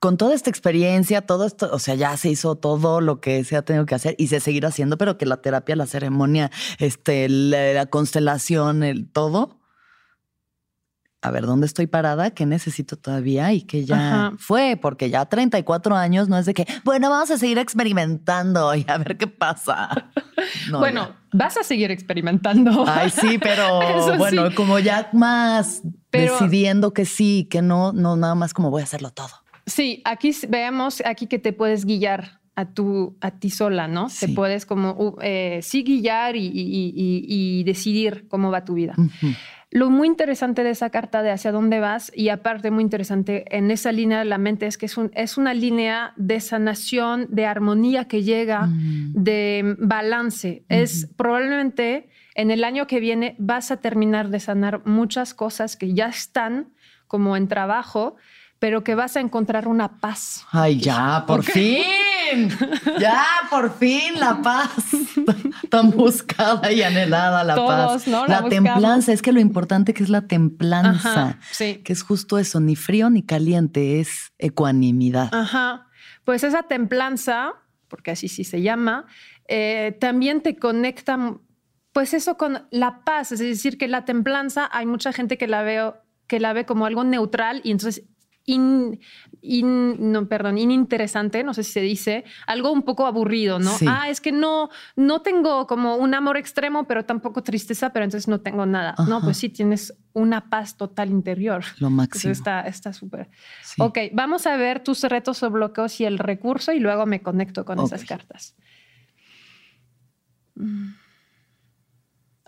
con 0.00 0.16
toda 0.18 0.34
esta 0.34 0.50
experiencia, 0.50 1.22
todo 1.22 1.46
esto, 1.46 1.68
o 1.72 1.78
sea, 1.78 1.94
ya 1.94 2.16
se 2.16 2.28
hizo 2.28 2.54
todo 2.56 3.00
lo 3.00 3.20
que 3.20 3.44
se 3.44 3.56
ha 3.56 3.62
tenido 3.62 3.86
que 3.86 3.94
hacer 3.94 4.14
y 4.18 4.26
se 4.28 4.40
seguirá 4.40 4.68
haciendo, 4.68 4.98
pero 4.98 5.16
que 5.18 5.26
la 5.26 5.38
terapia, 5.38 5.74
la 5.74 5.86
ceremonia, 5.86 6.50
este, 6.78 7.28
la, 7.28 7.86
constelación, 7.86 8.82
el 8.82 9.10
todo, 9.10 9.58
a 11.22 11.30
ver 11.30 11.46
dónde 11.46 11.66
estoy 11.66 11.86
parada, 11.86 12.30
qué 12.30 12.46
necesito 12.46 12.96
todavía 12.96 13.52
y 13.52 13.62
que 13.62 13.84
ya 13.84 14.26
Ajá. 14.26 14.36
fue, 14.38 14.78
porque 14.80 15.08
ya 15.10 15.24
34 15.24 15.96
años 15.96 16.28
no 16.28 16.36
es 16.38 16.46
de 16.46 16.54
que, 16.54 16.66
bueno, 16.84 17.08
vamos 17.10 17.30
a 17.30 17.38
seguir 17.38 17.58
experimentando 17.58 18.74
y 18.74 18.84
a 18.86 18.98
ver 18.98 19.16
qué 19.16 19.26
pasa. 19.26 20.10
No, 20.70 20.78
bueno, 20.78 21.14
vas 21.32 21.56
a 21.56 21.62
seguir 21.64 21.90
experimentando. 21.90 22.84
Ay, 22.86 23.10
sí, 23.10 23.38
pero 23.38 23.80
bueno, 24.18 24.48
sí. 24.50 24.54
como 24.54 24.78
ya 24.78 25.08
más 25.12 25.82
Pero- 26.10 26.32
decidiendo 26.34 26.92
que 26.92 27.04
sí, 27.04 27.48
que 27.50 27.62
no, 27.62 27.92
no 27.92 28.16
nada 28.16 28.34
más 28.34 28.52
como 28.52 28.70
voy 28.70 28.82
a 28.82 28.84
hacerlo 28.84 29.10
todo. 29.10 29.30
Sí, 29.66 30.00
aquí 30.04 30.30
veamos 30.48 31.02
aquí 31.04 31.26
que 31.26 31.38
te 31.38 31.52
puedes 31.52 31.84
guiar 31.84 32.40
a 32.54 32.72
tu, 32.72 33.16
a 33.20 33.32
ti 33.32 33.50
sola, 33.50 33.86
¿no? 33.88 34.08
Sí. 34.08 34.26
Te 34.28 34.32
puedes 34.32 34.64
como 34.64 34.92
uh, 34.92 35.16
eh, 35.20 35.58
sí 35.62 35.82
guiar 35.82 36.36
y, 36.36 36.46
y- 36.46 36.92
y- 36.96 37.24
y 37.60 37.64
decidir 37.64 38.28
cómo 38.28 38.50
va 38.50 38.64
tu 38.64 38.74
vida. 38.74 38.94
Lo 39.72 39.90
muy 39.90 40.06
interesante 40.06 40.62
de 40.62 40.70
esa 40.70 40.88
carta 40.90 41.22
de 41.22 41.30
hacia 41.32 41.52
dónde 41.52 41.80
vas 41.80 42.10
y 42.14 42.28
aparte 42.30 42.70
muy 42.70 42.82
interesante 42.84 43.44
en 43.54 43.70
esa 43.70 43.92
línea 43.92 44.20
de 44.20 44.24
la 44.24 44.38
mente 44.38 44.66
es 44.66 44.78
que 44.78 44.86
es, 44.86 44.96
un- 44.96 45.10
es 45.14 45.36
una 45.36 45.52
línea 45.52 46.14
de 46.16 46.40
sanación, 46.40 47.26
de 47.30 47.44
armonía 47.44 48.06
que 48.06 48.22
llega, 48.22 48.68
Mm. 48.68 49.12
de 49.14 49.74
balance. 49.80 50.64
Es 50.70 51.10
probablemente 51.16 52.08
en 52.36 52.50
el 52.52 52.64
año 52.64 52.86
que 52.86 53.00
viene 53.00 53.34
vas 53.38 53.70
a 53.70 53.78
terminar 53.78 54.30
de 54.30 54.40
sanar 54.40 54.86
muchas 54.86 55.34
cosas 55.34 55.76
que 55.76 55.92
ya 55.92 56.06
están 56.06 56.68
como 57.06 57.36
en 57.36 57.48
trabajo, 57.48 58.16
pero 58.58 58.82
que 58.82 58.94
vas 58.94 59.16
a 59.16 59.20
encontrar 59.20 59.68
una 59.68 60.00
paz. 60.00 60.46
Ay, 60.50 60.78
ya, 60.78 61.24
por 61.26 61.42
fin. 61.44 61.82
Ya, 62.98 63.24
por 63.50 63.72
fin 63.78 64.18
la 64.18 64.40
paz. 64.42 64.70
Tan 65.70 65.90
buscada 65.90 66.72
y 66.72 66.82
anhelada 66.82 67.44
la 67.44 67.54
Todos, 67.54 68.04
paz. 68.04 68.08
¿no? 68.08 68.26
La, 68.26 68.40
La 68.40 68.48
templanza, 68.48 69.12
es 69.12 69.22
que 69.22 69.32
lo 69.32 69.40
importante 69.40 69.94
que 69.94 70.02
es 70.02 70.08
la 70.08 70.22
templanza, 70.22 71.28
Ajá, 71.28 71.38
sí. 71.52 71.82
que 71.84 71.92
es 71.92 72.02
justo 72.02 72.38
eso, 72.38 72.60
ni 72.60 72.74
frío 72.76 73.10
ni 73.10 73.22
caliente, 73.22 74.00
es 74.00 74.32
ecuanimidad. 74.38 75.32
Ajá. 75.32 75.88
Pues 76.24 76.42
esa 76.42 76.64
templanza, 76.64 77.52
porque 77.88 78.10
así 78.10 78.28
sí 78.28 78.42
se 78.42 78.62
llama, 78.62 79.06
eh, 79.48 79.96
también 80.00 80.40
te 80.40 80.56
conecta, 80.56 81.36
pues 81.92 82.14
eso 82.14 82.36
con 82.36 82.66
la 82.70 83.04
paz. 83.04 83.32
Es 83.32 83.38
decir, 83.38 83.78
que 83.78 83.86
la 83.86 84.04
templanza 84.04 84.68
hay 84.72 84.86
mucha 84.86 85.12
gente 85.12 85.38
que 85.38 85.46
la 85.46 85.62
veo 85.62 86.02
que 86.26 86.40
la 86.40 86.52
ve 86.52 86.66
como 86.66 86.86
algo 86.86 87.04
neutral 87.04 87.60
y 87.62 87.70
entonces 87.70 88.02
in, 88.46 89.00
in- 89.42 90.12
no, 90.12 90.26
perdón, 90.28 90.56
ininteresante, 90.56 91.42
no 91.44 91.52
sé 91.52 91.64
si 91.64 91.72
se 91.72 91.80
dice, 91.80 92.24
algo 92.46 92.70
un 92.72 92.82
poco 92.82 93.06
aburrido, 93.06 93.58
¿no? 93.58 93.70
Sí. 93.76 93.86
Ah, 93.88 94.08
es 94.08 94.20
que 94.20 94.30
no, 94.32 94.70
no 94.94 95.20
tengo 95.22 95.66
como 95.66 95.96
un 95.96 96.14
amor 96.14 96.36
extremo, 96.36 96.84
pero 96.84 97.04
tampoco 97.04 97.42
tristeza, 97.42 97.92
pero 97.92 98.04
entonces 98.04 98.28
no 98.28 98.40
tengo 98.40 98.64
nada. 98.64 98.94
No, 99.08 99.20
pues 99.20 99.36
sí, 99.36 99.48
tienes 99.48 99.92
una 100.12 100.48
paz 100.48 100.76
total 100.76 101.10
interior. 101.10 101.64
Lo 101.78 101.90
máximo. 101.90 102.30
Entonces 102.30 102.38
está 102.38 102.60
está 102.62 102.92
súper. 102.92 103.28
Sí. 103.62 103.82
Ok, 103.82 103.98
vamos 104.12 104.46
a 104.46 104.56
ver 104.56 104.80
tus 104.82 105.02
retos 105.02 105.42
o 105.42 105.50
bloqueos 105.50 106.00
y 106.00 106.04
el 106.04 106.18
recurso 106.18 106.72
y 106.72 106.78
luego 106.80 107.04
me 107.04 107.20
conecto 107.22 107.64
con 107.64 107.80
esas 107.80 108.04
cartas. 108.04 108.54
Mm. 110.54 110.94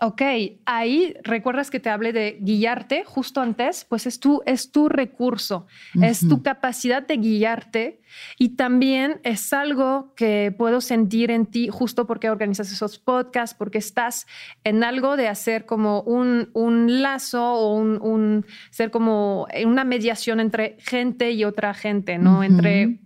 Ok, 0.01 0.21
ahí 0.65 1.13
recuerdas 1.23 1.69
que 1.69 1.81
te 1.81 1.89
hablé 1.89 2.13
de 2.13 2.37
guiarte 2.39 3.03
justo 3.03 3.41
antes, 3.41 3.83
pues 3.83 4.07
es 4.07 4.19
tu, 4.21 4.41
es 4.45 4.71
tu 4.71 4.87
recurso, 4.87 5.67
es 6.01 6.21
tu 6.27 6.41
capacidad 6.41 7.05
de 7.05 7.17
guiarte 7.17 8.01
y 8.37 8.55
también 8.55 9.19
es 9.23 9.51
algo 9.51 10.13
que 10.15 10.55
puedo 10.57 10.79
sentir 10.79 11.31
en 11.31 11.45
ti 11.47 11.67
justo 11.67 12.07
porque 12.07 12.29
organizas 12.29 12.71
esos 12.71 12.97
podcasts, 12.97 13.53
porque 13.57 13.77
estás 13.77 14.25
en 14.63 14.85
algo 14.85 15.17
de 15.17 15.27
hacer 15.27 15.65
como 15.65 16.01
un, 16.03 16.49
un 16.53 17.01
lazo 17.01 17.43
o 17.43 17.75
un, 17.75 17.99
un- 18.01 18.45
ser 18.71 18.91
como 18.91 19.47
una 19.65 19.83
mediación 19.83 20.39
entre 20.39 20.77
gente 20.79 21.31
y 21.31 21.43
otra 21.43 21.73
gente, 21.73 22.17
¿no? 22.17 22.41
Entre 22.43 22.99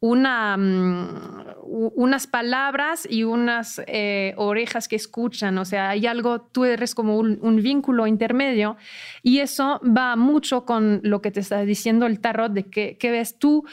una, 0.00 0.56
mm, 0.56 1.44
unas 1.62 2.26
palabras 2.26 3.06
y 3.08 3.24
unas 3.24 3.80
eh, 3.86 4.34
orejas 4.36 4.88
que 4.88 4.96
escuchan. 4.96 5.58
O 5.58 5.64
sea, 5.64 5.90
hay 5.90 6.06
algo, 6.06 6.40
tú 6.40 6.64
eres 6.64 6.94
como 6.94 7.18
un, 7.18 7.38
un 7.42 7.56
vínculo 7.56 8.06
intermedio 8.06 8.76
y 9.22 9.40
eso 9.40 9.80
va 9.84 10.16
mucho 10.16 10.64
con 10.64 11.00
lo 11.04 11.20
que 11.20 11.30
te 11.30 11.40
está 11.40 11.60
diciendo 11.62 12.06
el 12.06 12.20
tarot 12.20 12.52
de 12.52 12.64
que, 12.64 12.96
que 12.96 13.10
ves 13.10 13.38
tú. 13.38 13.64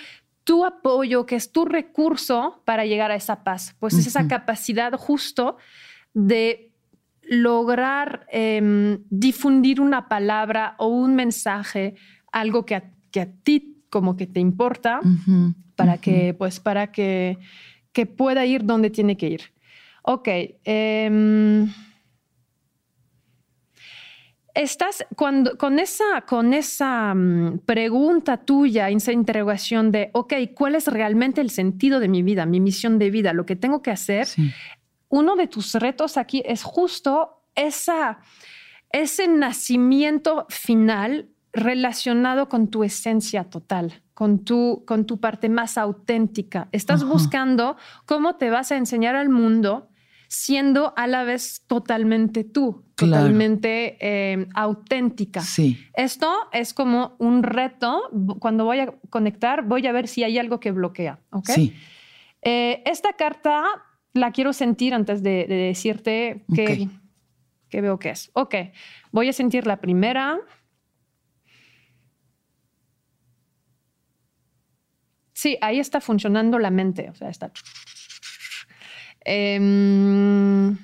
Tu 0.44 0.63
apoyo, 0.63 1.26
que 1.26 1.36
es 1.36 1.52
tu 1.52 1.66
recurso 1.66 2.62
para 2.63 2.86
llegar 2.86 3.12
a 3.12 3.16
esa 3.16 3.44
paz, 3.44 3.76
pues 3.80 3.96
es 3.96 4.08
esa 4.08 4.30
capacidad 4.30 4.94
justo 4.94 5.58
de 6.13 6.72
lograr 7.24 8.26
em, 8.32 9.04
difundir 9.10 9.82
una 9.82 10.08
palabra 10.08 10.76
o 10.78 10.88
un 10.88 11.16
mensaje, 11.16 11.96
algo 12.32 12.66
que 12.66 12.76
a, 12.76 12.92
que 13.12 13.20
a 13.20 13.28
ti 13.44 13.77
como 13.89 14.15
que 14.17 14.28
te 14.28 14.39
importa, 14.39 15.00
para 15.76 15.97
que, 15.97 16.34
pues, 16.34 16.60
para 16.60 16.91
que, 16.91 17.38
que 17.91 18.06
pueda 18.06 18.45
ir 18.45 18.65
donde 18.65 18.89
tiene 18.89 19.17
que 19.17 19.28
ir. 19.28 19.41
Ok. 20.04 20.28
em, 20.63 21.69
estás 24.58 25.06
cuando 25.15 25.58
con 25.58 25.80
esa, 25.80 26.21
con 26.28 26.54
esa 26.54 27.13
mm, 27.13 27.60
pregunta 27.60 28.38
tuya, 28.38 28.89
esa 28.89 29.12
interrogación 29.12 29.91
de, 29.91 30.10
ok, 30.13 30.34
¿cuál 30.56 30.76
es 30.76 30.88
realmente 30.88 31.41
el 31.41 31.50
sentido 31.50 32.00
de 32.00 32.08
mi 32.08 32.23
vida, 32.23 32.45
mi 32.45 32.60
misión 32.60 32.97
de 32.97 33.12
vida, 33.12 33.34
lo 33.34 33.45
que 33.45 33.56
tengo 33.56 33.82
que 33.82 33.91
hacer? 33.91 34.26
Sí. 34.26 34.52
uno 35.10 35.36
de 35.36 35.47
tus 35.47 35.73
retos 35.76 36.17
aquí 36.17 36.43
es 36.45 36.63
justo 36.63 37.43
esa, 37.56 38.19
ese 38.91 39.28
nacimiento 39.28 40.45
final 40.50 41.30
relacionado 41.58 42.48
con 42.50 42.70
tu 42.70 42.84
esencia 42.84 43.43
total, 43.46 44.02
con 44.13 44.46
tu, 44.46 44.84
con 44.88 45.06
tu 45.06 45.20
parte 45.20 45.50
más 45.50 45.78
auténtica. 45.78 46.70
Estás 46.72 47.02
Ajá. 47.04 47.12
buscando 47.12 47.76
cómo 48.06 48.36
te 48.36 48.50
vas 48.50 48.72
a 48.72 48.78
enseñar 48.78 49.15
al 49.15 49.30
mundo 49.30 49.89
siendo 50.30 50.93
a 50.98 51.08
la 51.08 51.24
vez 51.24 51.63
totalmente 51.67 52.43
tú, 52.43 52.84
Claro. 52.96 53.24
totalmente 53.24 53.98
eh, 54.02 54.48
auténtica. 54.56 55.41
Sí. 55.41 55.78
Esto 55.93 56.30
es 56.52 56.74
como 56.74 57.15
un 57.20 57.43
reto. 57.43 58.10
Cuando 58.39 58.65
voy 58.65 58.80
a 58.80 58.93
conectar, 59.10 59.63
voy 59.63 59.86
a 59.88 59.91
ver 59.91 60.08
si 60.08 60.24
hay 60.24 60.38
algo 60.39 60.60
que 60.60 60.72
bloquea. 60.72 61.20
¿ok? 61.32 61.50
Sí. 61.50 61.74
Eh, 62.41 62.82
esta 62.86 63.13
carta 63.13 63.63
la 64.13 64.32
quiero 64.32 64.52
sentir 64.52 64.93
antes 64.93 65.22
de, 65.24 65.46
de 65.48 65.56
decirte 65.56 66.43
qué, 66.54 66.88
Ok. 66.89 66.91
qué 67.70 67.82
veo 67.82 68.00
que 68.00 68.10
es. 68.10 68.32
Ok, 68.34 68.56
voy 69.12 69.30
a 69.30 69.34
sentir 69.34 69.65
la 69.67 69.78
primera. 69.80 70.39
Sí, 75.38 75.56
ahí 75.62 75.80
está 75.80 76.02
funcionando 76.02 76.58
la 76.58 76.71
mente. 76.71 77.12
O 77.12 77.13
sea, 77.13 77.30
está. 77.30 77.52
Em, 79.23 80.76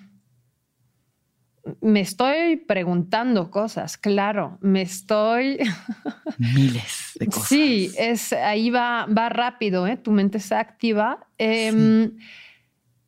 me 1.82 2.02
estoy 2.02 2.58
preguntando 2.58 3.50
cosas, 3.50 3.98
claro. 3.98 4.60
Me 4.62 4.84
estoy. 4.84 5.58
Miles 6.38 7.14
de 7.20 7.26
cosas. 7.26 7.48
Sí, 7.48 7.92
es, 7.98 8.32
ahí 8.32 8.70
va, 8.70 9.08
va 9.08 9.30
rápido, 9.30 9.88
¿eh? 9.88 9.98
tu 9.98 10.12
mente 10.12 10.38
está 10.38 10.60
activa. 10.60 11.28
Em, 11.40 12.12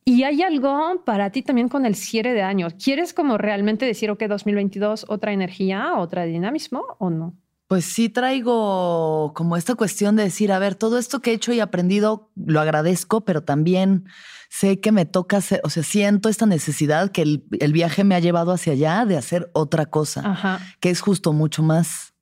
Y 0.04 0.24
hay 0.24 0.42
algo 0.42 1.04
para 1.04 1.30
ti 1.30 1.42
también 1.42 1.68
con 1.68 1.86
el 1.86 1.94
cierre 1.94 2.32
de 2.32 2.42
año. 2.42 2.68
¿Quieres 2.82 3.14
como 3.14 3.38
realmente 3.38 3.86
decir, 3.86 4.10
ok, 4.10 4.24
2022, 4.24 5.06
otra 5.08 5.32
energía, 5.32 5.94
otra 5.96 6.24
dinamismo 6.24 6.84
o 6.98 7.10
no? 7.10 7.36
Pues 7.68 7.84
sí 7.84 8.08
traigo 8.08 9.32
como 9.34 9.56
esta 9.56 9.74
cuestión 9.74 10.14
de 10.14 10.22
decir, 10.22 10.52
a 10.52 10.58
ver, 10.60 10.76
todo 10.76 10.98
esto 10.98 11.20
que 11.20 11.32
he 11.32 11.34
hecho 11.34 11.52
y 11.52 11.58
aprendido 11.58 12.30
lo 12.36 12.60
agradezco, 12.60 13.24
pero 13.24 13.42
también 13.42 14.04
sé 14.48 14.78
que 14.78 14.92
me 14.92 15.04
toca 15.04 15.38
hacer, 15.38 15.60
o 15.64 15.70
sea, 15.70 15.82
siento 15.82 16.28
esta 16.28 16.46
necesidad 16.46 17.10
que 17.10 17.22
el, 17.22 17.44
el 17.58 17.72
viaje 17.72 18.04
me 18.04 18.14
ha 18.14 18.20
llevado 18.20 18.52
hacia 18.52 18.74
allá 18.74 19.04
de 19.04 19.16
hacer 19.16 19.50
otra 19.52 19.86
cosa, 19.86 20.22
Ajá. 20.24 20.60
que 20.78 20.90
es 20.90 21.00
justo 21.00 21.32
mucho 21.32 21.64
más 21.64 22.14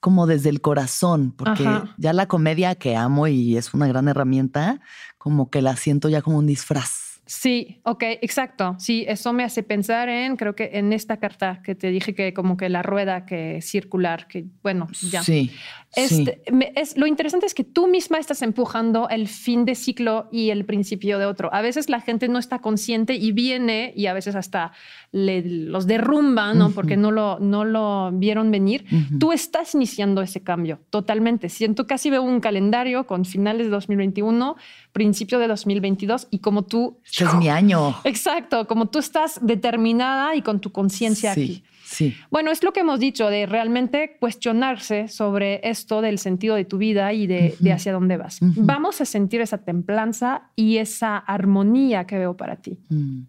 como 0.00 0.26
desde 0.26 0.50
el 0.50 0.60
corazón, 0.60 1.32
porque 1.32 1.66
Ajá. 1.66 1.94
ya 1.96 2.12
la 2.12 2.26
comedia 2.26 2.74
que 2.74 2.94
amo 2.94 3.26
y 3.26 3.56
es 3.56 3.74
una 3.74 3.88
gran 3.88 4.06
herramienta, 4.06 4.80
como 5.16 5.50
que 5.50 5.62
la 5.62 5.76
siento 5.76 6.08
ya 6.08 6.22
como 6.22 6.38
un 6.38 6.46
disfraz. 6.46 7.07
Sí, 7.28 7.78
ok, 7.84 8.02
exacto. 8.22 8.74
Sí, 8.78 9.04
eso 9.06 9.34
me 9.34 9.44
hace 9.44 9.62
pensar 9.62 10.08
en, 10.08 10.36
creo 10.36 10.56
que 10.56 10.70
en 10.72 10.94
esta 10.94 11.18
carta 11.18 11.60
que 11.62 11.74
te 11.74 11.90
dije 11.90 12.14
que 12.14 12.32
como 12.32 12.56
que 12.56 12.70
la 12.70 12.82
rueda 12.82 13.26
que 13.26 13.60
circular, 13.60 14.26
que 14.28 14.46
bueno, 14.62 14.88
ya. 15.10 15.22
Sí. 15.22 15.50
Sí. 15.92 16.24
Este, 16.26 16.42
me- 16.52 16.72
es, 16.76 16.96
lo 16.96 17.06
interesante 17.06 17.46
es 17.46 17.54
que 17.54 17.64
tú 17.64 17.88
misma 17.88 18.18
estás 18.18 18.42
empujando 18.42 19.08
el 19.08 19.26
fin 19.28 19.64
de 19.64 19.74
ciclo 19.74 20.28
y 20.30 20.50
el 20.50 20.64
principio 20.64 21.18
de 21.18 21.26
otro. 21.26 21.52
A 21.52 21.60
veces 21.62 21.88
la 21.88 22.00
gente 22.00 22.28
no 22.28 22.38
está 22.38 22.58
consciente 22.60 23.14
y 23.14 23.32
viene 23.32 23.92
y 23.96 24.06
a 24.06 24.12
veces 24.12 24.34
hasta 24.36 24.72
le- 25.12 25.42
los 25.42 25.86
derrumba, 25.86 26.52
¿no? 26.54 26.70
Porque 26.70 26.96
no 26.96 27.10
lo, 27.10 27.38
no 27.40 27.64
lo 27.64 28.10
vieron 28.12 28.50
venir. 28.50 28.84
Tú 29.18 29.32
estás 29.32 29.74
iniciando 29.74 30.20
ese 30.22 30.42
cambio 30.42 30.80
totalmente. 30.90 31.48
Siento 31.48 31.86
casi 31.86 32.10
veo 32.10 32.22
un 32.22 32.40
calendario 32.40 33.06
con 33.06 33.24
finales 33.24 33.66
de 33.66 33.70
2021, 33.70 34.56
principio 34.92 35.38
de 35.38 35.48
2022 35.48 36.28
y 36.30 36.38
como 36.40 36.62
tú... 36.64 36.98
Este 37.04 37.24
es 37.24 37.34
mi 37.34 37.48
año. 37.48 37.96
Exacto, 38.04 38.66
como 38.66 38.86
tú 38.86 38.98
estás 38.98 39.38
determinada 39.42 40.34
y 40.36 40.42
con 40.42 40.60
tu 40.60 40.70
conciencia 40.72 41.34
Sí, 41.34 41.40
aquí. 41.42 41.64
Sí. 41.90 42.14
Bueno, 42.30 42.50
es 42.50 42.62
lo 42.62 42.74
que 42.74 42.80
hemos 42.80 43.00
dicho, 43.00 43.30
de 43.30 43.46
realmente 43.46 44.18
cuestionarse 44.20 45.08
sobre 45.08 45.60
esto 45.62 46.02
del 46.02 46.18
sentido 46.18 46.54
de 46.54 46.66
tu 46.66 46.76
vida 46.76 47.14
y 47.14 47.26
de, 47.26 47.56
de 47.58 47.72
hacia 47.72 47.92
dónde 47.92 48.18
vas. 48.18 48.38
Vamos 48.40 49.00
a 49.00 49.06
sentir 49.06 49.40
esa 49.40 49.64
templanza 49.64 50.50
y 50.54 50.76
esa 50.76 51.16
armonía 51.16 52.06
que 52.06 52.18
veo 52.18 52.36
para 52.36 52.56
ti. 52.56 52.78
Mm. 52.90 53.22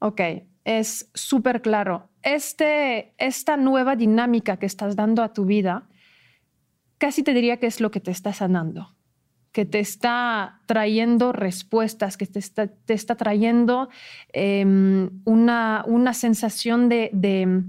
Ok, 0.00 0.20
es 0.64 1.10
súper 1.14 1.62
claro. 1.62 2.10
Este, 2.22 3.14
esta 3.16 3.56
nueva 3.56 3.96
dinámica 3.96 4.58
que 4.58 4.66
estás 4.66 4.96
dando 4.96 5.22
a 5.22 5.32
tu 5.32 5.46
vida, 5.46 5.88
casi 6.98 7.22
te 7.22 7.32
diría 7.32 7.56
que 7.56 7.68
es 7.68 7.80
lo 7.80 7.90
que 7.90 8.00
te 8.00 8.10
está 8.10 8.34
sanando, 8.34 8.94
que 9.52 9.64
te 9.64 9.80
está 9.80 10.60
trayendo 10.66 11.32
respuestas, 11.32 12.16
que 12.16 12.26
te 12.26 12.38
está, 12.38 12.68
te 12.68 12.94
está 12.94 13.16
trayendo 13.16 13.88
em, 14.32 15.10
una, 15.24 15.84
una 15.86 16.14
sensación 16.14 16.88
de, 16.88 17.10
de, 17.12 17.62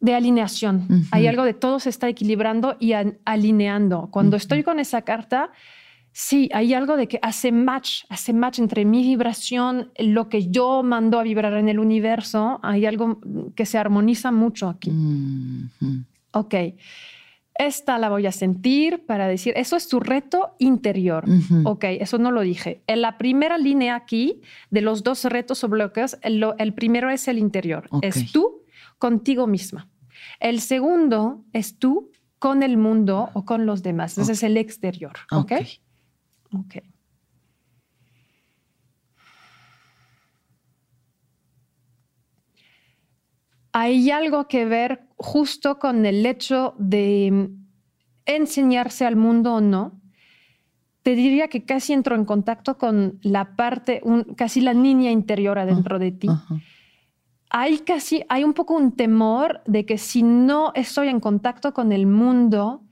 de 0.00 0.14
alineación. 0.14 0.86
Hay 1.10 1.26
algo 1.26 1.44
de 1.44 1.54
todo 1.54 1.80
se 1.80 1.90
está 1.90 2.08
equilibrando 2.08 2.76
y 2.78 2.92
a- 2.92 3.14
alineando. 3.24 4.08
Cuando 4.10 4.36
estoy 4.36 4.62
con 4.62 4.80
esa 4.80 5.02
carta, 5.02 5.50
Sí, 6.10 6.48
hay 6.52 6.74
algo 6.74 6.96
de 6.96 7.06
que 7.06 7.20
hace 7.22 7.52
match, 7.52 8.02
hace 8.08 8.32
match 8.32 8.58
entre 8.58 8.84
mi 8.84 9.02
vibración, 9.02 9.92
lo 9.98 10.28
que 10.28 10.48
yo 10.48 10.82
mando 10.82 11.20
a 11.20 11.22
vibrar 11.22 11.52
en 11.52 11.68
el 11.68 11.78
universo. 11.78 12.58
Hay 12.64 12.86
algo 12.86 13.20
que 13.54 13.64
se 13.66 13.78
armoniza 13.78 14.32
mucho 14.32 14.68
aquí. 14.68 14.90
Mm. 14.90 15.68
Ok, 16.32 16.54
esta 17.58 17.98
la 17.98 18.08
voy 18.08 18.26
a 18.26 18.32
sentir 18.32 19.04
para 19.04 19.26
decir, 19.26 19.52
eso 19.56 19.76
es 19.76 19.88
tu 19.88 19.98
reto 20.00 20.54
interior. 20.58 21.28
Ujú. 21.28 21.68
Ok, 21.68 21.84
eso 21.84 22.18
no 22.18 22.30
lo 22.30 22.42
dije. 22.42 22.82
En 22.86 23.02
la 23.02 23.18
primera 23.18 23.58
línea 23.58 23.96
aquí 23.96 24.40
de 24.70 24.80
los 24.80 25.02
dos 25.02 25.24
retos 25.24 25.64
o 25.64 25.68
bloques, 25.68 26.18
el, 26.22 26.74
primero 26.74 27.10
es 27.10 27.26
el 27.28 27.38
interior. 27.38 27.88
Es 28.02 28.32
tú 28.32 28.62
contigo 28.98 29.46
misma. 29.46 29.88
El 30.40 30.60
segundo 30.60 31.44
es 31.52 31.78
tú 31.78 32.10
con 32.38 32.62
el 32.62 32.76
mundo 32.76 33.30
o 33.34 33.44
con 33.44 33.66
los 33.66 33.82
demás. 33.82 34.16
Ese 34.18 34.30
Ok. 34.30 34.34
es 34.36 34.42
el 34.44 34.56
exterior. 34.56 35.12
Ok. 35.32 35.52
Ok. 35.52 35.66
Ok. 36.60 36.76
Hay 43.72 44.10
algo 44.10 44.48
que 44.48 44.64
ver 44.64 45.07
justo 45.18 45.78
con 45.78 46.06
el 46.06 46.24
hecho 46.24 46.74
de 46.78 47.30
mm, 47.32 47.66
enseñarse 48.26 49.04
al 49.06 49.16
mundo 49.16 49.54
o 49.54 49.60
no. 49.60 50.00
Te 51.02 51.14
diría 51.14 51.48
que 51.48 51.64
casi 51.64 51.92
entro 51.92 52.14
en 52.16 52.24
contacto 52.24 52.76
con 52.78 53.18
la 53.22 53.56
parte, 53.56 54.00
un- 54.04 54.24
casi 54.36 54.60
la 54.60 54.74
niña 54.74 55.10
interior 55.10 55.58
adentro 55.58 55.98
de 55.98 56.12
ti. 56.12 56.28
Hay 57.50 57.78
casi, 57.78 58.24
hay 58.28 58.44
un 58.44 58.52
poco 58.52 58.74
un 58.74 58.92
temor 58.92 59.62
de 59.66 59.86
que 59.86 59.96
si 59.96 60.22
no 60.22 60.72
estoy 60.74 61.08
en 61.08 61.18
contacto 61.20 61.72
con 61.72 61.92
el 61.92 62.06
mundo, 62.06 62.82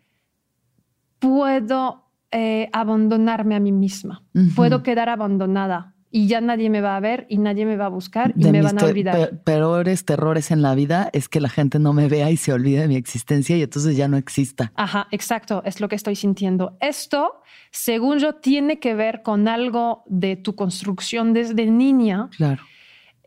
puedo 1.18 2.04
eh, 2.30 2.68
abandonarme 2.72 3.54
a 3.54 3.60
mí 3.60 3.72
misma. 3.72 4.22
Puedo 4.54 4.82
quedar 4.82 5.08
abandonada 5.08 5.94
y 6.16 6.28
ya 6.28 6.40
nadie 6.40 6.70
me 6.70 6.80
va 6.80 6.96
a 6.96 7.00
ver 7.00 7.26
y 7.28 7.36
nadie 7.36 7.66
me 7.66 7.76
va 7.76 7.86
a 7.86 7.88
buscar 7.90 8.32
y 8.36 8.42
De 8.44 8.50
me 8.52 8.62
van 8.62 8.78
a 8.78 8.84
olvidar. 8.86 9.14
pe- 9.30 9.36
peores 9.36 10.04
terrores 10.06 10.50
en 10.50 10.62
la 10.62 10.74
vida 10.74 11.10
es 11.12 11.28
que 11.28 11.40
la 11.40 11.50
gente 11.50 11.78
no 11.78 11.92
me 11.92 12.08
vea 12.08 12.30
y 12.30 12.36
se 12.38 12.52
olvide 12.54 12.80
de 12.80 12.88
mi 12.88 12.96
existencia 12.96 13.54
y 13.56 13.62
entonces 13.62 13.96
ya 13.98 14.08
no 14.08 14.16
exista. 14.16 14.72
Ajá, 14.76 15.08
exacto, 15.10 15.62
es 15.66 15.80
lo 15.80 15.88
que 15.88 15.96
estoy 15.96 16.16
sintiendo. 16.16 16.78
Esto, 16.80 17.42
según 17.70 18.18
yo, 18.18 18.36
tiene 18.36 18.78
que 18.80 18.94
ver 18.94 19.20
con 19.22 19.46
algo 19.46 20.04
de 20.06 20.36
tu 20.36 20.54
construcción 20.54 21.34
desde 21.34 21.66
niña. 21.66 22.30
Claro. 22.36 22.62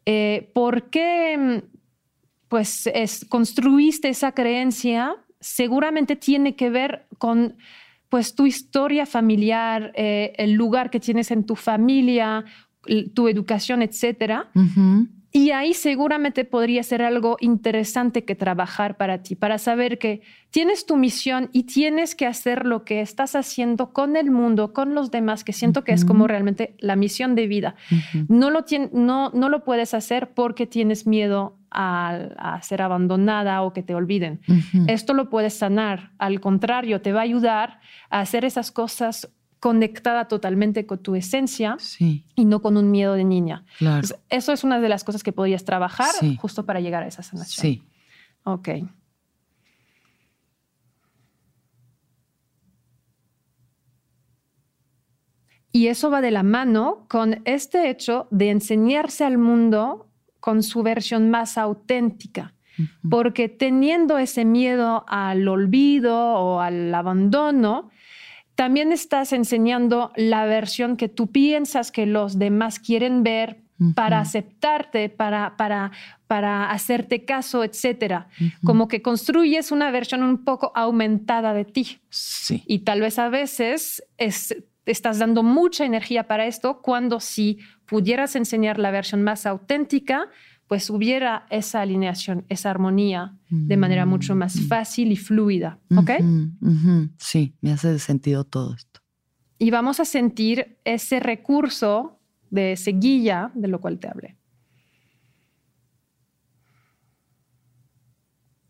Eh, 0.06 0.50
¿Por 0.56 0.90
qué 0.90 1.38
mm, 1.38 1.78
pues, 2.48 2.88
es- 2.88 3.26
construiste 3.30 4.10
esa 4.10 4.32
creencia? 4.32 5.16
Seguramente 5.40 6.16
tiene 6.16 6.56
que 6.56 6.70
ver 6.72 7.06
con 7.20 7.56
pues, 8.10 8.34
tu 8.34 8.48
historia 8.48 9.06
familiar, 9.06 9.92
eh, 9.96 10.34
el 10.38 10.54
lugar 10.54 10.90
que 10.90 11.00
tienes 11.00 11.30
en 11.30 11.46
tu 11.46 11.56
familia, 11.56 12.44
tu 13.14 13.28
educación, 13.28 13.82
etcétera. 13.82 14.50
Y 15.32 15.52
ahí 15.52 15.76
seguramente 15.76 16.44
podría 16.44 16.82
ser 16.82 17.04
algo 17.04 17.38
interesante 17.40 18.26
que 18.26 18.34
trabajar 18.34 18.98
para 18.98 19.22
ti, 19.22 19.36
para 19.36 19.60
saber 19.60 20.00
que 20.00 20.22
tienes 20.50 20.88
tu 20.88 20.98
misión 20.98 21.50
y 21.54 21.64
tienes 21.64 22.16
que 22.16 22.26
hacer 22.26 22.66
lo 22.66 22.84
que 22.84 23.02
estás 23.02 23.36
haciendo 23.36 23.94
con 23.94 24.16
el 24.16 24.32
mundo, 24.32 24.74
con 24.74 24.96
los 24.96 25.12
demás, 25.12 25.44
que 25.44 25.54
siento 25.54 25.84
que 25.84 25.92
es 25.92 26.04
como 26.04 26.28
realmente 26.28 26.76
la 26.80 26.96
misión 26.96 27.36
de 27.36 27.46
vida. 27.46 27.76
No 28.28 28.50
lo, 28.50 28.66
no, 28.92 29.30
no 29.30 29.50
lo 29.50 29.64
puedes 29.64 29.94
hacer 29.94 30.34
porque 30.34 30.66
tienes 30.66 31.06
miedo 31.06 31.60
a, 31.70 32.10
a 32.38 32.62
ser 32.64 32.82
abandonada 32.82 33.62
o 33.62 33.72
que 33.72 33.84
te 33.84 33.94
olviden. 33.94 34.42
Esto 34.88 35.14
lo 35.14 35.30
puedes 35.30 35.54
sanar. 35.54 36.12
Al 36.18 36.42
contrario, 36.42 37.02
te 37.02 37.14
va 37.14 37.20
a 37.20 37.24
ayudar 37.24 37.82
a 38.10 38.22
hacer 38.22 38.46
esas 38.46 38.72
cosas 38.72 39.30
conectada 39.60 40.28
totalmente 40.28 40.86
con 40.86 41.00
tu 41.00 41.16
esencia 41.16 41.76
Sí, 41.80 42.24
y 42.36 42.46
no 42.46 42.62
con 42.62 42.78
un 42.78 42.92
miedo 42.92 43.14
de 43.14 43.24
niña. 43.26 43.66
claro. 43.78 43.96
Entonces, 43.98 44.20
eso 44.30 44.54
es 44.54 44.64
una 44.64 44.80
de 44.80 44.90
las 44.90 45.04
cosas 45.04 45.22
que 45.24 45.32
podrías 45.34 45.66
trabajar 45.66 46.12
Sí. 46.20 46.38
justo 46.42 46.66
para 46.66 46.80
llegar 46.80 47.04
a 47.04 47.08
esa 47.08 47.24
sanación. 47.24 47.62
Sí. 47.62 47.84
Ok. 48.44 48.70
Y 55.72 55.88
eso 55.88 56.10
va 56.10 56.22
de 56.22 56.32
la 56.32 56.44
mano 56.44 57.06
con 57.10 57.42
este 57.46 57.90
hecho 57.90 58.28
de 58.32 58.50
enseñarse 58.50 59.24
al 59.24 59.38
mundo 59.38 60.08
con 60.40 60.64
su 60.64 60.82
versión 60.84 61.30
más 61.30 61.58
auténtica. 61.58 62.54
Porque 63.10 63.50
teniendo 63.50 64.18
ese 64.20 64.46
miedo 64.46 65.04
al 65.10 65.46
olvido 65.50 66.16
o 66.18 66.62
al 66.62 66.96
abandono, 66.96 67.90
también 68.60 68.92
estás 68.92 69.32
enseñando 69.32 70.12
la 70.18 70.44
versión 70.44 70.98
que 70.98 71.08
tú 71.08 71.28
piensas 71.32 71.94
que 71.94 72.06
los 72.06 72.38
demás 72.38 72.78
quieren 72.78 73.24
ver 73.24 73.62
para 73.96 74.20
aceptarte, 74.20 75.08
para, 75.08 75.56
para, 75.56 75.92
para 76.28 76.70
hacerte 76.70 77.24
caso, 77.24 77.64
etcétera. 77.64 78.28
Ujú. 78.36 78.50
Como 78.66 78.88
que 78.90 79.02
construyes 79.02 79.72
una 79.72 79.92
versión 79.92 80.24
un 80.24 80.44
poco 80.44 80.74
aumentada 80.76 81.54
de 81.54 81.64
ti. 81.64 82.00
Sí. 82.10 82.62
Y 82.68 82.80
tal 82.80 83.00
vez 83.00 83.18
a 83.18 83.30
veces 83.30 84.04
es- 84.18 84.54
estás 84.86 85.20
dando 85.20 85.42
mucha 85.42 85.86
energía 85.86 86.28
para 86.28 86.46
esto 86.46 86.82
cuando 86.82 87.22
si 87.22 87.60
pudieras 87.86 88.36
enseñar 88.36 88.78
la 88.78 88.92
versión 88.92 89.24
más 89.24 89.46
auténtica, 89.46 90.28
pues 90.70 90.90
hubiera 90.92 91.48
esa 91.50 91.82
alineación, 91.82 92.46
esa 92.48 92.70
armonía 92.70 93.36
de 93.50 93.76
manera 93.76 94.06
mucho 94.06 94.36
más 94.36 94.56
Mm. 94.56 94.68
fácil 94.68 95.12
y 95.12 95.18
fluida. 95.18 95.80
¿Ok? 95.98 96.12
Sí, 97.18 97.56
me 97.60 97.72
hace 97.72 97.98
sentido 97.98 98.44
todo 98.44 98.76
esto. 98.76 99.02
Y 99.58 99.72
vamos 99.72 100.00
a 100.00 100.06
sentir 100.06 100.78
ese 100.86 101.20
recurso 101.20 102.20
de 102.52 102.78
seguilla 102.78 103.52
de 103.56 103.68
lo 103.68 103.82
cual 103.82 103.98
te 104.00 104.08
hablé. 104.10 104.38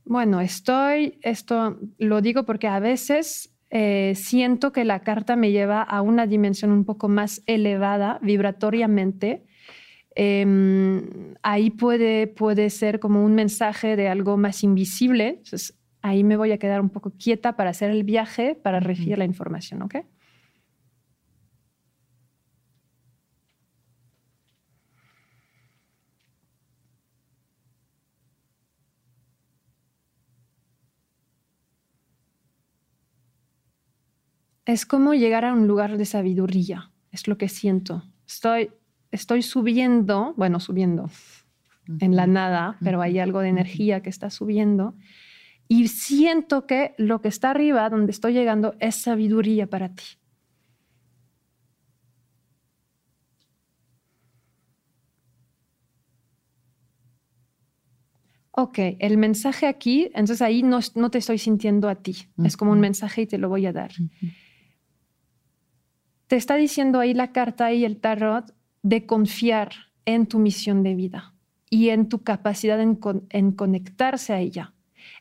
Bueno, 0.06 0.40
estoy, 0.42 1.20
esto 1.22 1.80
lo 1.98 2.22
digo 2.22 2.44
porque 2.46 2.68
a 2.68 2.80
veces 2.80 3.54
eh, 3.70 4.14
siento 4.16 4.72
que 4.72 4.86
la 4.86 5.02
carta 5.02 5.36
me 5.36 5.52
lleva 5.52 5.82
a 5.84 6.02
una 6.02 6.26
dimensión 6.28 6.72
un 6.72 6.86
poco 6.86 7.10
más 7.10 7.44
elevada 7.46 8.20
vibratoriamente. 8.24 9.46
Em, 10.22 11.34
ahí 11.44 11.70
puede, 11.70 12.28
puede 12.28 12.70
ser 12.72 13.00
como 13.00 13.24
un 13.24 13.36
mensaje 13.36 13.96
de 13.96 14.10
algo 14.10 14.36
más 14.36 14.64
invisible. 14.66 15.30
Entonces, 15.30 15.80
ahí 16.02 16.26
me 16.26 16.36
voy 16.36 16.52
a 16.52 16.58
quedar 16.58 16.82
un 16.82 16.90
poco 16.90 17.12
quieta 17.18 17.56
para 17.56 17.70
hacer 17.70 17.90
el 17.92 18.04
viaje, 18.04 18.54
para 18.54 18.82
recibir 18.82 19.18
la 19.18 19.24
información, 19.24 19.82
¿ok? 19.82 19.96
Es 34.66 34.86
como 34.86 35.14
llegar 35.14 35.46
a 35.46 35.54
un 35.54 35.68
lugar 35.68 35.98
de 35.98 36.06
sabiduría, 36.06 36.92
es 37.12 37.28
lo 37.28 37.38
que 37.38 37.50
siento. 37.50 38.04
Estoy, 38.28 38.72
estoy 39.12 39.42
subiendo, 39.42 40.34
bueno, 40.38 40.60
subiendo 40.60 41.10
en 42.00 42.16
la 42.16 42.28
nada, 42.28 42.78
pero 42.84 43.02
hay 43.02 43.20
algo 43.20 43.40
de 43.42 43.50
energía 43.50 44.02
que 44.02 44.10
está 44.10 44.30
subiendo. 44.30 44.96
Y 45.68 45.88
siento 45.88 46.66
que 46.66 46.94
lo 46.98 47.22
que 47.22 47.28
está 47.28 47.52
arriba, 47.52 47.90
donde 47.90 48.12
estoy 48.12 48.34
llegando, 48.34 48.76
es 48.80 48.96
sabiduría 48.96 49.68
para 49.68 49.90
ti. 49.90 50.04
Ok, 58.52 58.80
el 59.00 59.18
mensaje 59.18 59.68
aquí, 59.68 60.12
entonces 60.14 60.42
ahí 60.42 60.64
no, 60.64 60.80
no 60.96 61.10
te 61.10 61.20
estoy 61.20 61.38
sintiendo 61.38 61.88
a 61.88 61.96
ti. 61.96 62.28
Es 62.44 62.58
como 62.58 62.72
un 62.72 62.80
mensaje 62.80 63.22
y 63.22 63.28
te 63.28 63.38
lo 63.38 63.48
voy 63.48 63.66
a 63.66 63.72
dar. 63.72 63.92
Te 66.28 66.36
está 66.36 66.56
diciendo 66.56 67.00
ahí 67.00 67.14
la 67.14 67.32
carta 67.32 67.72
y 67.72 67.86
el 67.86 68.02
tarot 68.02 68.54
de 68.82 69.06
confiar 69.06 69.72
en 70.06 70.26
tu 70.26 70.40
misión 70.40 70.84
de 70.84 70.96
vida 70.96 71.34
y 71.70 71.90
en 71.90 72.10
tu 72.10 72.24
capacidad 72.24 72.80
en, 72.82 73.00
en 73.30 73.52
conectarse 73.52 74.34
a 74.34 74.40
ella, 74.40 74.74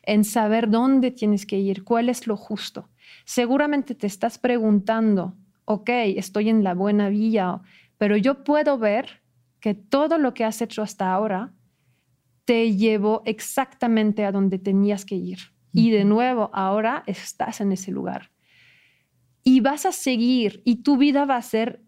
en 0.03 0.23
saber 0.23 0.69
dónde 0.69 1.11
tienes 1.11 1.45
que 1.45 1.59
ir, 1.59 1.83
cuál 1.83 2.09
es 2.09 2.27
lo 2.27 2.35
justo. 2.35 2.89
Seguramente 3.25 3.95
te 3.95 4.07
estás 4.07 4.37
preguntando, 4.37 5.35
ok, 5.65 5.89
estoy 5.89 6.49
en 6.49 6.63
la 6.63 6.73
buena 6.73 7.09
vía, 7.09 7.61
pero 7.97 8.17
yo 8.17 8.43
puedo 8.43 8.77
ver 8.77 9.21
que 9.59 9.73
todo 9.73 10.17
lo 10.17 10.33
que 10.33 10.45
has 10.45 10.61
hecho 10.61 10.81
hasta 10.81 11.13
ahora 11.13 11.53
te 12.45 12.75
llevó 12.75 13.21
exactamente 13.25 14.25
a 14.25 14.31
donde 14.31 14.57
tenías 14.57 15.05
que 15.05 15.15
ir. 15.15 15.37
Y 15.71 15.91
de 15.91 16.03
nuevo, 16.05 16.49
ahora 16.53 17.03
estás 17.05 17.61
en 17.61 17.71
ese 17.71 17.91
lugar. 17.91 18.31
Y 19.43 19.59
vas 19.59 19.85
a 19.85 19.91
seguir 19.91 20.63
y 20.65 20.77
tu 20.77 20.97
vida 20.97 21.25
va 21.25 21.35
a 21.35 21.41
ser 21.43 21.83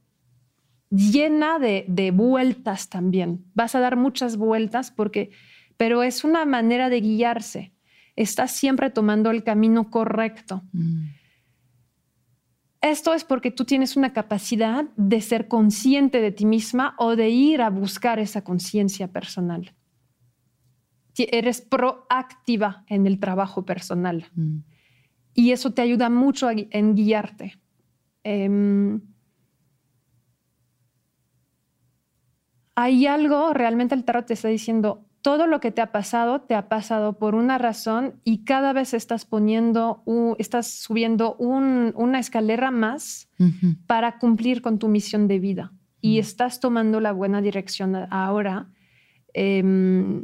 llena 0.92 1.58
de, 1.58 1.86
de, 1.88 2.12
vueltas 2.12 2.90
también. 2.90 3.46
Vas 3.54 3.74
a 3.76 3.80
dar 3.80 3.96
muchas 3.96 4.38
vueltas 4.38 4.92
porque, 4.92 5.32
pero 5.78 6.04
es 6.04 6.24
una 6.24 6.46
manera 6.46 6.90
de 6.90 7.02
guiarse. 7.02 7.74
Estás 8.16 8.52
siempre 8.52 8.90
tomando 8.90 9.32
el 9.32 9.44
camino 9.44 9.90
correcto. 9.90 10.64
Mm. 10.74 11.08
Esto 12.82 13.14
es 13.14 13.24
porque 13.24 13.52
tú 13.52 13.64
tienes 13.64 13.96
una 13.96 14.12
capacidad 14.12 14.86
de 14.98 15.22
ser 15.22 15.48
consciente 15.48 16.20
de 16.20 16.32
ti 16.32 16.46
misma 16.46 16.96
o 16.98 17.16
de 17.16 17.30
ir 17.30 17.62
a 17.62 17.70
buscar 17.70 18.20
esa 18.20 18.44
conciencia 18.44 19.08
personal. 19.08 19.74
Eres 21.16 21.62
proactiva 21.62 22.84
en 22.88 23.06
el 23.06 23.20
trabajo 23.20 23.64
personal. 23.64 24.26
Mm. 24.34 24.58
Y 25.36 25.52
eso 25.52 25.72
te 25.72 25.84
ayuda 25.84 26.10
mucho 26.10 26.50
en 26.52 26.96
guiarte. 26.96 27.62
Em, 28.24 29.02
hay 32.76 33.08
algo, 33.08 33.54
realmente 33.54 33.96
el 33.96 34.04
tarot 34.04 34.26
te 34.26 34.34
está 34.34 34.48
diciendo, 34.48 35.06
todo 35.22 35.46
lo 35.46 35.60
que 35.60 35.72
te 35.72 35.82
ha 35.82 35.92
pasado, 35.92 36.42
te 36.42 36.56
ha 36.56 36.68
pasado 36.68 37.18
por 37.18 37.36
una 37.36 37.58
razón 37.58 38.16
y 38.24 38.44
cada 38.44 38.74
vez 38.74 38.94
estás 38.94 39.26
poniendo, 39.26 40.04
estás 40.40 40.68
subiendo 40.68 41.36
una 41.36 42.20
escalera 42.20 42.72
más 42.72 43.30
para 43.88 44.18
cumplir 44.18 44.62
con 44.62 44.80
tu 44.80 44.88
misión 44.88 45.28
de 45.28 45.40
vida. 45.40 45.74
Y 46.04 46.18
estás 46.18 46.60
tomando 46.60 47.00
la 47.00 47.12
buena 47.12 47.42
dirección 47.42 47.96
ahora, 48.10 48.70
em, 49.34 50.24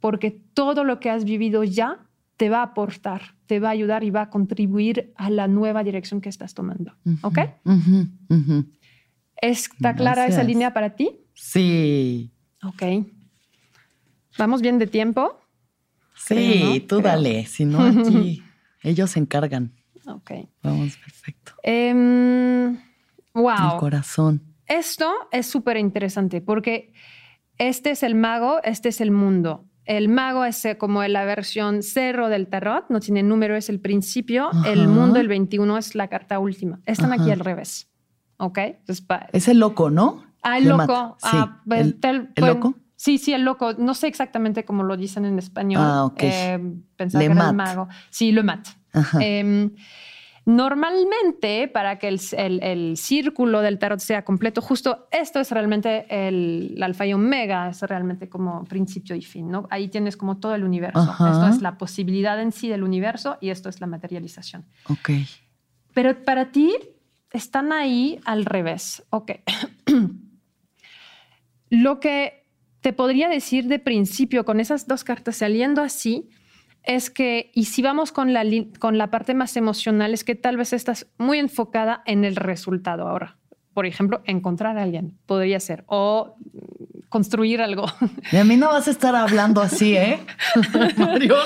porque 0.00 0.30
todo 0.54 0.84
lo 0.84 1.00
que 1.00 1.10
has 1.10 1.24
vivido 1.24 1.64
ya 1.64 1.98
te 2.38 2.48
va 2.48 2.60
a 2.60 2.62
aportar, 2.62 3.36
te 3.46 3.60
va 3.60 3.68
a 3.68 3.72
ayudar 3.72 4.02
y 4.04 4.10
va 4.10 4.22
a 4.22 4.30
contribuir 4.30 5.12
a 5.16 5.28
la 5.28 5.48
nueva 5.48 5.84
dirección 5.84 6.22
que 6.22 6.30
estás 6.30 6.54
tomando. 6.54 6.94
¿Ok? 7.20 7.38
¿Está 9.36 9.94
clara 9.94 10.26
esa 10.26 10.42
línea 10.42 10.72
para 10.72 10.96
ti? 10.96 11.21
Sí. 11.34 12.30
Ok. 12.62 12.82
¿Vamos 14.38 14.62
bien 14.62 14.78
de 14.78 14.86
tiempo? 14.86 15.40
Sí, 16.14 16.84
tú 16.88 17.00
dale, 17.00 17.46
si 17.46 17.64
no 17.64 17.80
aquí 17.86 18.42
ellos 18.82 19.10
se 19.10 19.20
encargan. 19.20 19.72
Ok. 20.06 20.32
Vamos, 20.62 20.96
perfecto. 20.96 21.52
wow. 21.62 21.62
Em, 21.62 22.78
el 23.34 23.78
corazón. 23.78 24.42
Esto 24.66 25.12
es 25.30 25.46
súper 25.46 25.76
interesante 25.76 26.40
porque 26.40 26.92
este 27.58 27.90
es 27.90 28.02
el 28.02 28.14
mago, 28.14 28.62
este 28.64 28.88
es 28.88 29.00
el 29.00 29.10
mundo. 29.10 29.68
El 29.84 30.08
mago 30.08 30.44
es 30.44 30.64
eh, 30.64 30.78
como 30.78 31.02
la 31.02 31.24
versión 31.24 31.82
cero 31.82 32.28
del 32.28 32.46
tarot, 32.48 32.88
no 32.88 33.00
tiene 33.00 33.22
número, 33.22 33.56
es 33.56 33.68
el 33.68 33.80
principio. 33.80 34.50
El 34.64 34.86
mundo, 34.86 35.18
el 35.18 35.26
21, 35.26 35.76
es 35.76 35.94
la 35.94 36.08
carta 36.08 36.38
última. 36.38 36.80
Están 36.86 37.12
aquí 37.12 37.30
al 37.30 37.40
revés. 37.40 37.88
¿Ok? 38.36 38.58
es 39.32 39.48
el 39.48 39.58
loco, 39.58 39.90
¿no? 39.90 40.24
Ah, 40.42 40.58
el 40.58 40.68
loco. 40.68 41.16
Ah, 41.22 41.60
¿El, 41.70 41.98
loco? 42.36 42.74
Sí, 42.96 43.18
sí, 43.18 43.32
el 43.32 43.42
loco. 43.42 43.74
No 43.74 43.94
sé 43.94 44.08
exactamente 44.08 44.64
cómo 44.64 44.82
lo 44.82 44.96
dicen 44.96 45.24
en 45.24 45.38
español. 45.38 45.82
Ah, 45.84 46.04
ok. 46.04 46.20
Eh, 46.22 46.60
pensaba 46.96 47.24
que 47.24 47.32
era 47.32 47.48
el 47.48 47.56
mago. 47.56 47.88
Sí, 48.10 48.32
lo 48.32 48.42
mat. 48.42 48.66
Em, 49.20 49.70
normalmente, 50.44 51.68
para 51.68 51.98
que 51.98 52.08
el, 52.08 52.96
círculo 52.96 53.60
del 53.60 53.78
tarot 53.78 54.00
sea 54.00 54.24
completo, 54.24 54.60
justo 54.60 55.08
esto 55.10 55.40
es 55.40 55.50
realmente 55.50 56.06
el, 56.08 56.78
alfa 56.82 57.06
y 57.06 57.14
omega, 57.14 57.70
es 57.70 57.82
realmente 57.82 58.28
como 58.28 58.64
principio 58.64 59.16
y 59.16 59.22
fin, 59.22 59.50
¿no? 59.50 59.66
Ahí 59.70 59.88
tienes 59.88 60.16
como 60.16 60.38
todo 60.38 60.54
el 60.54 60.64
universo. 60.64 61.10
Esto 61.10 61.48
es 61.48 61.62
la 61.62 61.78
posibilidad 61.78 62.40
en 62.40 62.52
sí 62.52 62.68
del 62.68 62.82
universo 62.82 63.38
y 63.40 63.50
esto 63.50 63.68
es 63.68 63.80
la 63.80 63.86
materialización. 63.86 64.64
Ok. 64.88 65.10
Pero 65.94 66.24
para 66.24 66.52
ti 66.52 66.72
están 67.32 67.72
ahí 67.72 68.20
al 68.24 68.44
revés. 68.44 69.02
Ok. 69.10 69.32
Lo 71.72 72.00
que 72.00 72.44
te 72.82 72.92
podría 72.92 73.30
decir 73.30 73.64
de 73.64 73.78
principio, 73.78 74.44
con 74.44 74.60
esas 74.60 74.86
dos 74.86 75.04
cartas 75.04 75.36
saliendo 75.36 75.80
así, 75.80 76.28
es 76.82 77.08
que, 77.08 77.50
y 77.54 77.64
si 77.64 77.80
vamos 77.80 78.12
con 78.12 78.34
la, 78.34 78.44
con 78.78 78.98
la 78.98 79.10
parte 79.10 79.32
más 79.32 79.56
emocional, 79.56 80.12
es 80.12 80.22
que 80.22 80.34
tal 80.34 80.58
vez 80.58 80.74
estás 80.74 81.06
muy 81.16 81.38
enfocada 81.38 82.02
en 82.04 82.26
el 82.26 82.36
resultado 82.36 83.08
ahora. 83.08 83.38
Por 83.72 83.86
ejemplo, 83.86 84.20
encontrar 84.26 84.76
a 84.76 84.82
alguien, 84.82 85.16
podría 85.24 85.58
ser, 85.60 85.84
o 85.86 86.36
construir 87.08 87.62
algo. 87.62 87.86
Y 88.32 88.36
a 88.36 88.44
mí 88.44 88.58
no 88.58 88.68
vas 88.68 88.86
a 88.86 88.90
estar 88.90 89.16
hablando 89.16 89.62
así, 89.62 89.96
¿eh? 89.96 90.18
Marión. 90.98 91.40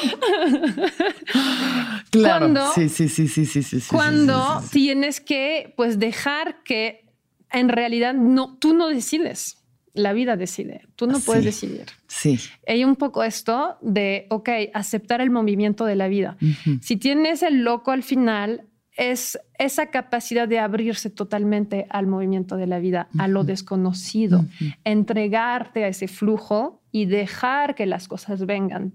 claro. 2.11 2.47
Cuando, 2.47 2.73
sí, 2.73 2.89
sí, 2.89 3.09
sí, 3.09 3.29
sí, 3.29 3.47
sí, 3.47 3.62
sí. 3.62 3.81
Cuando 3.89 4.61
tienes 4.73 5.21
que, 5.21 5.73
pues, 5.77 6.01
dejar 6.01 6.65
que 6.65 7.05
en 7.53 7.69
realidad 7.69 8.15
no, 8.15 8.57
tú 8.59 8.75
no 8.75 8.89
decides 8.89 9.62
la 9.96 10.12
vida 10.12 10.37
decide, 10.37 10.82
tú 10.94 11.06
no 11.06 11.18
puedes 11.20 11.44
decidir. 11.44 11.87
Sí. 12.06 12.38
Hay 12.66 12.85
un 12.85 12.96
poco 12.96 13.24
esto 13.24 13.78
de, 13.80 14.26
ok, 14.30 14.48
aceptar 14.74 15.20
el 15.20 15.30
movimiento 15.30 15.85
de 15.85 15.96
la 15.96 16.09
vida. 16.09 16.37
Si 16.80 16.96
tienes 16.96 17.42
el 17.42 17.64
loco 17.64 17.90
al 17.90 18.02
final, 18.02 18.66
es 18.96 19.38
esa 19.59 19.90
capacidad 19.90 20.48
de 20.48 20.59
abrirse 20.59 21.11
totalmente 21.11 21.87
al 21.90 22.06
movimiento 22.06 22.56
de 22.56 22.66
la 22.66 22.78
vida, 22.78 23.09
a 23.18 23.28
lo 23.28 23.44
desconocido, 23.44 24.44
entregarte 24.85 25.85
a 25.85 25.88
ese 25.88 26.09
flujo 26.09 26.82
y 26.92 27.06
dejar 27.06 27.74
que 27.74 27.87
las 27.87 28.09
cosas 28.09 28.46
vengan 28.46 28.92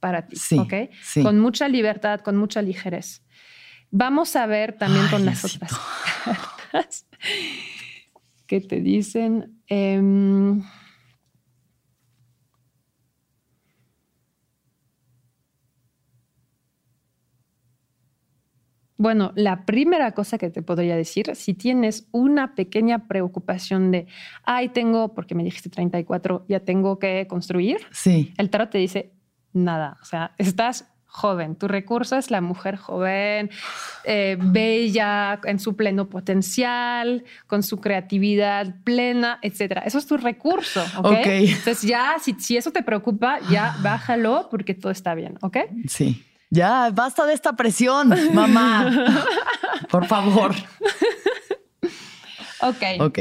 para 0.00 0.26
ti, 0.26 0.36
sí, 0.36 1.22
Con 1.22 1.38
mucha 1.38 1.68
libertad, 1.68 2.20
con 2.20 2.36
mucha 2.36 2.62
ligereza. 2.62 3.20
Vamos 3.90 4.36
a 4.36 4.46
ver 4.46 4.78
también 4.78 5.06
con 5.08 5.26
las 5.26 5.44
otras 5.44 5.72
cartas 6.24 7.06
que 8.50 8.60
te 8.60 8.80
dicen 8.80 9.60
Em, 9.72 10.64
bueno, 18.96 19.32
la 19.36 19.64
primera 19.64 20.10
cosa 20.10 20.38
que 20.38 20.50
te 20.50 20.60
podría 20.60 20.96
decir, 20.96 21.36
si 21.36 21.54
tienes 21.54 22.08
una 22.10 22.56
pequeña 22.56 23.06
preocupación 23.06 23.92
de, 23.92 24.08
ay, 24.42 24.70
tengo, 24.70 25.14
porque 25.14 25.36
me 25.36 25.44
dijiste 25.44 25.70
34, 25.70 26.44
ya 26.48 26.58
tengo 26.64 26.98
que 26.98 27.28
construir, 27.28 27.78
sí. 27.92 28.34
el 28.36 28.50
tarot 28.50 28.70
te 28.70 28.78
dice, 28.78 29.12
nada, 29.52 29.96
o 30.02 30.04
sea, 30.04 30.34
estás 30.38 30.89
joven. 31.10 31.56
Tu 31.56 31.68
recurso 31.68 32.16
es 32.16 32.30
la 32.30 32.40
mujer 32.40 32.76
joven, 32.76 33.50
eh, 34.04 34.36
bella, 34.40 35.40
en 35.44 35.58
su 35.58 35.76
pleno 35.76 36.08
potencial, 36.08 37.24
con 37.46 37.62
su 37.62 37.80
creatividad 37.80 38.76
plena, 38.84 39.38
etc. 39.42 39.82
Eso 39.84 39.98
es 39.98 40.06
tu 40.06 40.16
recurso, 40.16 40.84
¿ok? 40.98 41.26
Entonces 41.26 41.82
ya, 41.82 42.16
si, 42.20 42.34
si, 42.34 42.56
eso 42.56 42.70
te 42.70 42.82
preocupa, 42.82 43.40
ya 43.50 43.76
bájalo 43.82 44.48
porque 44.50 44.74
todo 44.74 44.92
está 44.92 45.14
bien, 45.14 45.36
¿ok? 45.42 45.58
Sí. 45.88 46.24
Ya, 46.50 46.90
basta 46.90 47.26
de 47.26 47.34
esta 47.34 47.54
presión, 47.54 48.12
mamá. 48.32 48.90
Por 49.90 50.06
favor. 50.06 50.54
ok. 52.60 52.82
Ok. 53.00 53.18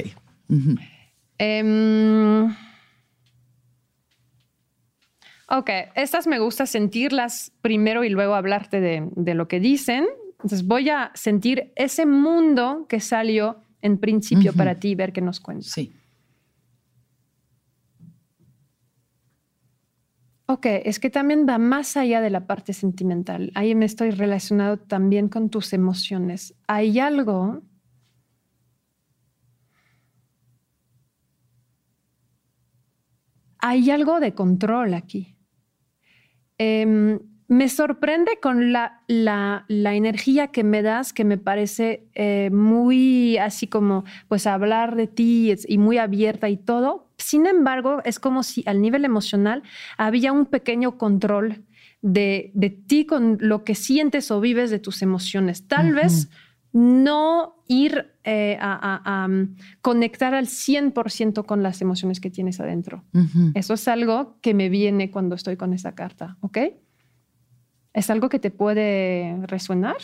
Ok, 5.52 5.70
estas 5.96 6.28
me 6.28 6.38
gusta 6.38 6.68
sentirlas 6.68 7.52
primero 7.62 8.04
y 8.04 8.10
luego 8.10 8.36
hablarte 8.36 8.80
de, 8.80 9.34
lo 9.34 9.48
que 9.48 9.60
dicen. 9.60 10.06
Entonces 10.34 10.66
voy 10.66 10.90
a 10.90 11.12
sentir 11.16 11.74
ese 11.76 12.06
mundo 12.06 12.86
que 12.88 13.00
salió 13.00 13.58
en 13.82 13.98
principio 13.98 14.54
para 14.54 14.80
ti, 14.80 14.94
ver 14.94 15.12
qué 15.12 15.22
nos 15.22 15.40
cuenta. 15.40 15.68
Sí. 15.68 15.92
Ok, 20.46 20.66
es 20.66 21.00
que 21.00 21.10
también 21.10 21.48
va 21.48 21.58
más 21.58 21.98
allá 21.98 22.22
de 22.22 22.30
la 22.30 22.46
parte 22.46 22.74
sentimental. 22.74 23.52
Ahí 23.56 23.74
me 23.74 23.86
estoy 23.86 24.12
relacionado 24.12 24.78
también 24.78 25.30
con 25.30 25.50
tus 25.50 25.74
emociones. 25.74 26.54
Hay 26.68 27.00
algo 27.00 27.64
hay 33.60 33.92
algo 33.92 34.20
de 34.20 34.34
control 34.34 34.94
aquí. 34.94 35.39
Em, 36.60 37.20
me 37.48 37.68
sorprende 37.68 38.38
con 38.40 38.72
la, 38.72 39.02
la, 39.08 39.66
energía 39.70 40.50
que 40.50 40.64
me 40.64 40.84
das, 40.84 41.14
que 41.14 41.24
me 41.24 41.40
parece 41.40 42.08
eh, 42.14 42.52
muy 42.52 43.38
así 43.38 43.66
como, 43.66 44.04
pues 44.28 44.46
hablar 44.46 44.96
de 44.96 45.08
ti 45.08 45.56
y 45.68 45.78
muy 45.80 45.98
abierta 45.98 46.48
y 46.48 46.58
todo. 46.58 47.08
Sin 47.18 47.48
embargo, 47.48 48.02
es 48.06 48.20
como 48.20 48.44
si 48.44 48.64
al 48.68 48.82
nivel 48.82 49.04
emocional 49.04 49.64
había 49.98 50.32
un 50.32 50.46
pequeño 50.46 50.98
control 51.00 51.64
de, 52.02 52.52
de 52.54 52.70
ti 52.70 53.06
con 53.08 53.38
lo 53.40 53.64
que 53.64 53.74
sientes 53.74 54.30
o 54.30 54.40
vives 54.40 54.70
de 54.70 54.78
tus 54.78 55.02
emociones. 55.02 55.68
Tal 55.68 55.94
vez 55.94 56.30
no 56.72 57.64
ir 57.68 58.14
eh, 58.24 58.58
a, 58.62 59.28
mm, 59.28 59.56
conectar 59.82 60.34
al 60.34 60.48
100% 60.48 61.46
con 61.46 61.64
las 61.64 61.82
emociones 61.82 62.20
que 62.20 62.30
tienes 62.30 62.60
adentro. 62.60 63.04
Eso 63.56 63.74
es 63.74 63.88
algo 63.88 64.38
que 64.42 64.54
me 64.54 64.70
viene 64.70 65.10
cuando 65.12 65.36
estoy 65.36 65.58
con 65.58 65.74
esta 65.74 65.94
carta, 65.94 66.38
¿ok? 66.42 66.58
¿Es 67.94 68.10
algo 68.10 68.30
que 68.30 68.40
te 68.40 68.52
puede 68.52 69.38
resonar? 69.48 69.98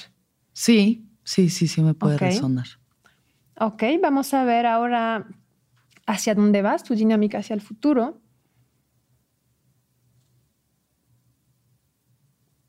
Sí, 0.54 1.08
sí, 1.24 1.50
sí, 1.50 1.68
sí 1.68 1.82
me 1.82 1.94
puede 1.94 2.18
resonar. 2.18 2.68
Ok, 3.60 3.84
vamos 4.02 4.34
a 4.34 4.44
ver 4.44 4.66
ahora 4.66 5.28
hacia 6.08 6.36
dónde 6.36 6.62
vas, 6.62 6.84
tu 6.84 6.96
dinámica 6.96 7.40
hacia 7.40 7.54
el 7.54 7.62
futuro. 7.62 8.22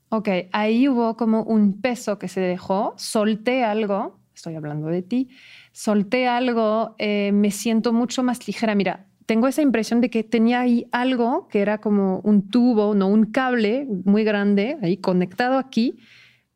Ok, 0.08 0.28
ahí 0.52 0.88
hubo 0.88 1.16
como 1.16 1.42
un 1.42 1.80
peso 1.80 2.18
que 2.18 2.28
se 2.28 2.40
dejó, 2.40 2.94
solté 2.96 3.64
algo, 3.64 4.20
estoy 4.34 4.54
hablando 4.54 4.86
de 4.86 5.02
ti, 5.02 5.28
solté 5.72 6.28
algo, 6.28 6.94
eh, 6.98 7.32
me 7.32 7.50
siento 7.50 7.92
mucho 7.92 8.22
más 8.22 8.46
ligera. 8.46 8.74
Mira, 8.74 9.06
tengo 9.26 9.48
esa 9.48 9.62
impresión 9.62 10.00
de 10.00 10.08
que 10.08 10.22
tenía 10.22 10.60
ahí 10.60 10.86
algo 10.92 11.48
que 11.48 11.60
era 11.60 11.78
como 11.78 12.20
un 12.20 12.48
tubo, 12.48 12.94
no 12.94 13.08
un 13.08 13.26
cable 13.26 13.86
muy 14.04 14.22
grande, 14.22 14.78
ahí 14.82 14.96
conectado 14.96 15.58
aquí. 15.58 15.98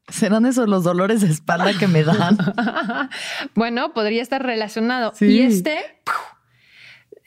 ¿Serán 0.09 0.47
esos 0.47 0.69
los 0.69 0.85
dolores 0.85 1.21
de 1.21 1.29
espalda 1.29 1.73
que 1.79 1.89
me 1.89 2.05
dan? 2.05 2.37
bueno, 3.55 3.93
podría 3.93 4.23
estar 4.23 4.43
relacionado. 4.43 5.13
Y 5.21 5.41
este 5.41 5.79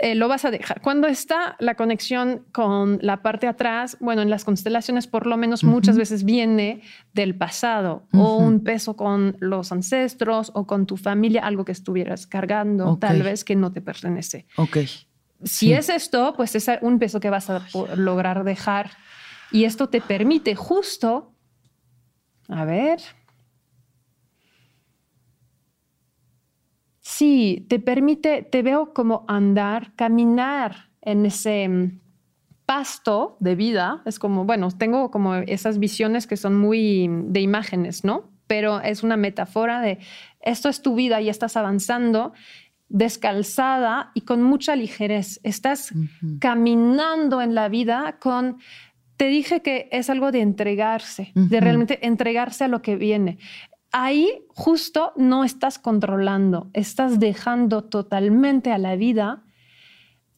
eh, 0.04 0.16
lo 0.16 0.28
vas 0.28 0.44
a 0.44 0.52
dejar. 0.52 0.82
Cuando 0.82 1.08
está 1.08 1.56
la 1.60 1.76
conexión 1.76 2.44
con 2.52 3.00
la 3.02 3.22
parte 3.22 3.48
atrás, 3.48 3.96
bueno, 4.02 4.22
en 4.22 4.30
las 4.30 4.44
constelaciones 4.44 5.08
por 5.08 5.26
lo 5.26 5.38
menos 5.38 5.64
muchas 5.64 5.98
veces 5.98 6.26
viene 6.26 6.82
del 7.14 7.36
pasado 7.36 8.04
o 8.12 8.36
un 8.36 8.66
peso 8.66 8.98
con 8.98 9.38
los 9.40 9.72
ancestros 9.72 10.52
o 10.56 10.68
con 10.68 10.88
tu 10.88 10.98
familia, 10.98 11.46
algo 11.46 11.64
que 11.64 11.72
estuvieras 11.72 12.28
cargando, 12.28 12.98
tal 12.98 13.24
vez 13.24 13.46
que 13.46 13.56
no 13.56 13.72
te 13.72 13.80
pertenece. 13.80 14.46
Ok. 14.58 14.80
Si 15.46 15.72
es 15.72 15.88
esto, 15.88 16.34
pues 16.36 16.54
es 16.56 16.70
un 16.82 17.00
peso 17.00 17.22
que 17.22 17.30
vas 17.30 17.50
a 17.50 17.66
lograr 17.96 18.44
dejar 18.44 18.92
y 19.54 19.64
esto 19.64 19.88
te 19.88 20.02
permite 20.02 20.54
justo, 20.54 21.32
a 22.50 22.66
ver, 22.66 23.00
sí, 27.04 27.68
te 27.70 27.80
permite, 27.80 28.42
te 28.42 28.64
veo 28.64 28.94
como 28.94 29.26
andar, 29.28 29.94
caminar 29.96 30.90
en 31.02 31.28
ese 31.28 31.68
mm, 31.68 32.00
pasto 32.66 33.38
de 33.40 33.56
vida. 33.56 34.02
Es 34.06 34.18
como, 34.18 34.46
bueno, 34.46 34.72
tengo 34.72 35.12
como 35.12 35.36
esas 35.36 35.78
visiones 35.78 36.26
que 36.26 36.38
son 36.38 36.58
muy 36.58 37.08
de 37.10 37.42
imágenes, 37.42 38.04
¿no? 38.04 38.32
Pero 38.48 38.80
es 38.80 39.04
una 39.04 39.18
metáfora 39.18 39.82
de 39.82 40.00
esto 40.42 40.70
es 40.70 40.82
tu 40.82 40.96
vida 40.96 41.22
y 41.22 41.30
estás 41.30 41.56
avanzando 41.56 42.34
descalzada 42.90 44.12
y 44.14 44.22
con 44.22 44.42
mucha 44.42 44.76
ligerez. 44.76 45.40
Estás 45.44 45.94
caminando 46.40 47.42
en 47.42 47.56
la 47.56 47.70
vida 47.70 48.18
con 48.20 48.58
te 49.18 49.28
dije 49.28 49.62
que 49.62 49.88
es 49.92 50.10
algo 50.10 50.32
de 50.32 50.42
entregarse, 50.42 51.32
de 51.36 51.60
realmente 51.60 52.06
entregarse 52.06 52.64
a 52.64 52.68
lo 52.68 52.82
que 52.82 52.96
viene 52.96 53.38
ahí 53.94 54.44
justo 54.50 55.14
no 55.16 55.46
estás 55.46 55.80
controlando, 55.80 56.70
estás 56.74 57.20
dejando 57.20 57.86
totalmente 57.86 58.74
a 58.74 58.78
la 58.78 58.98
vida 58.98 59.44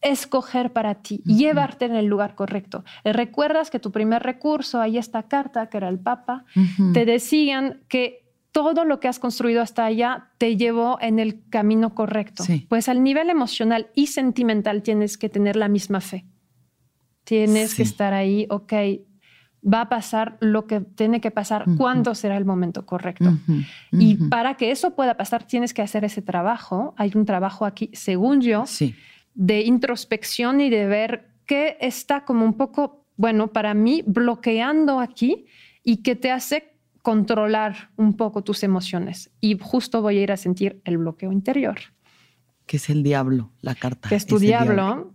escoger 0.02 0.72
para 0.72 1.02
ti, 1.02 1.24
llevarte 1.26 1.86
en 1.86 1.96
el 1.96 2.06
lugar 2.06 2.36
correcto. 2.36 2.84
Recuerdas 3.04 3.72
que 3.72 3.80
tu 3.80 3.92
primer 3.92 4.22
recurso, 4.22 4.80
ahí 4.80 5.00
esta 5.00 5.24
carta, 5.24 5.68
que 5.68 5.78
era 5.78 5.90
el 5.90 6.00
Papa, 6.00 6.46
te 6.94 7.06
decían 7.06 7.82
que 7.88 8.30
todo 8.52 8.86
lo 8.86 9.00
que 9.00 9.08
has 9.08 9.20
construido 9.20 9.62
hasta 9.62 9.84
allá 9.84 10.30
te 10.38 10.58
llevó 10.58 11.00
en 11.02 11.18
el 11.18 11.50
camino 11.50 11.96
correcto. 11.96 12.44
Pues 12.70 12.88
al 12.88 13.04
nivel 13.04 13.32
emocional 13.32 13.88
y 13.96 14.08
sentimental 14.08 14.84
tienes 14.84 15.18
que 15.18 15.28
tener 15.28 15.56
la 15.56 15.70
misma 15.70 16.02
fe. 16.02 16.26
Tienes 17.24 17.74
que 17.74 17.82
estar 17.82 18.14
ahí, 18.14 18.46
ok, 18.52 18.74
va 19.66 19.82
a 19.82 19.90
pasar 19.90 20.38
lo 20.40 20.68
que 20.68 20.82
tiene 20.82 21.22
que 21.22 21.32
pasar, 21.32 21.66
cuándo 21.78 22.14
será 22.14 22.38
el 22.38 22.46
momento 22.46 22.86
correcto. 22.86 23.38
Y 23.92 24.16
para 24.30 24.56
que 24.56 24.72
eso 24.72 24.96
pueda 24.96 25.18
pasar, 25.18 25.46
tienes 25.46 25.74
que 25.74 25.82
hacer 25.82 26.04
ese 26.04 26.22
trabajo. 26.22 26.94
Hay 26.98 27.12
un 27.16 27.26
trabajo 27.26 27.66
aquí, 27.66 27.90
según 27.94 28.42
yo, 28.42 28.66
de 29.34 29.62
introspección 29.62 30.62
y 30.62 30.70
de 30.70 30.86
ver 30.86 31.30
qué 31.46 31.78
está 31.82 32.26
como 32.26 32.46
un 32.46 32.54
poco, 32.54 33.06
bueno, 33.18 33.48
para 33.48 33.74
mí, 33.74 34.04
bloqueando 34.06 35.00
aquí 35.00 35.46
y 35.84 35.98
que 35.98 36.16
te 36.16 36.32
hace 36.32 36.76
controlar 37.02 37.92
un 37.98 38.18
poco 38.18 38.44
tus 38.44 38.64
emociones. 38.64 39.32
Y 39.40 39.58
justo 39.60 40.02
voy 40.02 40.18
a 40.20 40.22
ir 40.22 40.32
a 40.32 40.38
sentir 40.38 40.82
el 40.86 40.98
bloqueo 40.98 41.32
interior. 41.32 41.78
Que 42.66 42.78
es 42.78 42.90
el 42.90 43.04
diablo, 43.04 43.52
la 43.62 43.76
carta. 43.76 44.10
Que 44.10 44.16
es 44.16 44.26
tu 44.26 44.40
diablo 44.40 45.15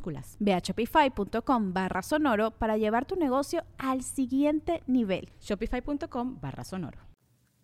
Ve 0.39 0.53
a 0.53 0.59
shopify.com 0.59 1.73
barra 1.73 2.01
sonoro 2.01 2.51
para 2.51 2.77
llevar 2.77 3.05
tu 3.05 3.15
negocio 3.15 3.63
al 3.77 4.03
siguiente 4.03 4.83
nivel. 4.87 5.29
Shopify.com 5.41 6.39
barra 6.41 6.63
sonoro. 6.63 6.99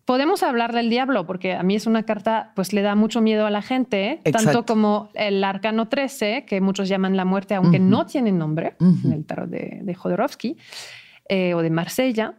Podemos 0.04 0.42
hablar 0.42 0.72
del 0.72 0.88
diablo, 0.88 1.26
porque 1.26 1.52
a 1.52 1.62
mí 1.62 1.74
es 1.74 1.86
una 1.86 2.04
carta, 2.04 2.52
pues 2.56 2.72
le 2.72 2.80
da 2.80 2.94
mucho 2.94 3.20
miedo 3.20 3.44
a 3.44 3.50
la 3.50 3.60
gente, 3.60 4.22
tanto 4.32 4.64
como 4.64 5.10
el 5.12 5.44
arcano 5.44 5.88
13, 5.88 6.46
que 6.46 6.62
muchos 6.62 6.88
llaman 6.88 7.14
la 7.14 7.26
muerte, 7.26 7.54
aunque 7.54 7.78
no 7.78 8.06
tiene 8.06 8.32
nombre 8.32 8.74
en 8.80 9.12
el 9.12 9.26
tarot 9.26 9.50
de, 9.50 9.80
de 9.82 9.94
Jodorowsky 9.94 10.56
eh, 11.28 11.52
o 11.52 11.60
de 11.60 11.68
Marsella. 11.68 12.36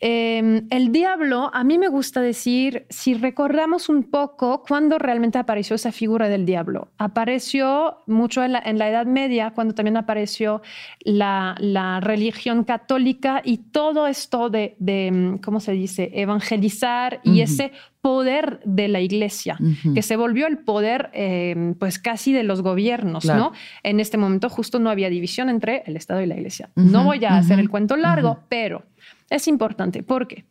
Em, 0.00 0.66
el 0.70 0.92
diablo, 0.92 1.50
a 1.52 1.64
mí 1.64 1.78
me 1.78 1.88
gusta 1.88 2.20
decir, 2.20 2.86
si 2.90 3.14
recordamos 3.14 3.88
un 3.88 4.04
poco 4.04 4.62
cuándo 4.66 4.98
realmente 4.98 5.38
apareció 5.38 5.76
esa 5.76 5.92
figura 5.92 6.28
del 6.28 6.44
diablo. 6.46 6.88
Apareció 6.98 7.98
mucho 8.06 8.44
en 8.44 8.52
la, 8.52 8.60
Edad 8.60 9.06
Media, 9.06 9.52
cuando 9.52 9.74
también 9.74 9.96
apareció 9.96 10.62
la, 11.00 11.54
religión 12.02 12.64
católica 12.64 13.42
y 13.44 13.58
todo 13.58 14.06
esto 14.06 14.50
de, 14.50 14.76
em, 14.86 15.38
¿cómo 15.38 15.60
se 15.60 15.72
dice?, 15.72 16.10
evangelizar 16.14 17.20
y 17.22 17.40
ese 17.40 17.72
poder 18.00 18.60
de 18.64 18.86
la 18.86 19.00
iglesia, 19.00 19.58
que 19.92 20.00
se 20.02 20.16
volvió 20.16 20.46
el 20.46 20.58
poder 20.58 21.10
em, 21.12 21.74
pues 21.74 21.98
casi 21.98 22.32
de 22.32 22.44
los 22.44 22.62
gobiernos, 22.62 23.24
¿no? 23.24 23.52
En 23.82 23.98
este 23.98 24.16
momento 24.16 24.48
justo 24.48 24.78
no 24.78 24.90
había 24.90 25.10
división 25.10 25.48
entre 25.48 25.82
el 25.86 25.96
Estado 25.96 26.20
y 26.20 26.26
la 26.26 26.36
iglesia. 26.36 26.70
No 26.76 27.02
voy 27.02 27.24
a 27.24 27.36
hacer 27.36 27.58
el 27.58 27.68
cuento 27.68 27.96
largo, 27.96 28.38
pero 28.48 28.84
es 29.30 29.48
importante. 29.48 30.02
Porque 30.02 30.44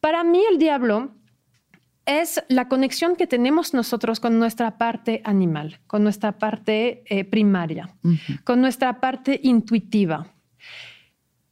para 0.00 0.24
mí 0.24 0.42
el 0.50 0.58
diablo 0.58 1.12
es 2.04 2.42
la 2.48 2.68
conexión 2.68 3.16
que 3.16 3.26
tenemos 3.26 3.74
nosotros 3.74 4.18
con 4.20 4.38
nuestra 4.38 4.76
parte 4.78 5.22
animal, 5.24 5.80
con 5.86 6.02
nuestra 6.02 6.38
parte 6.38 7.04
eh, 7.06 7.24
primaria, 7.24 7.94
con 8.44 8.60
nuestra 8.60 9.00
parte 9.00 9.38
intuitiva. 9.42 10.26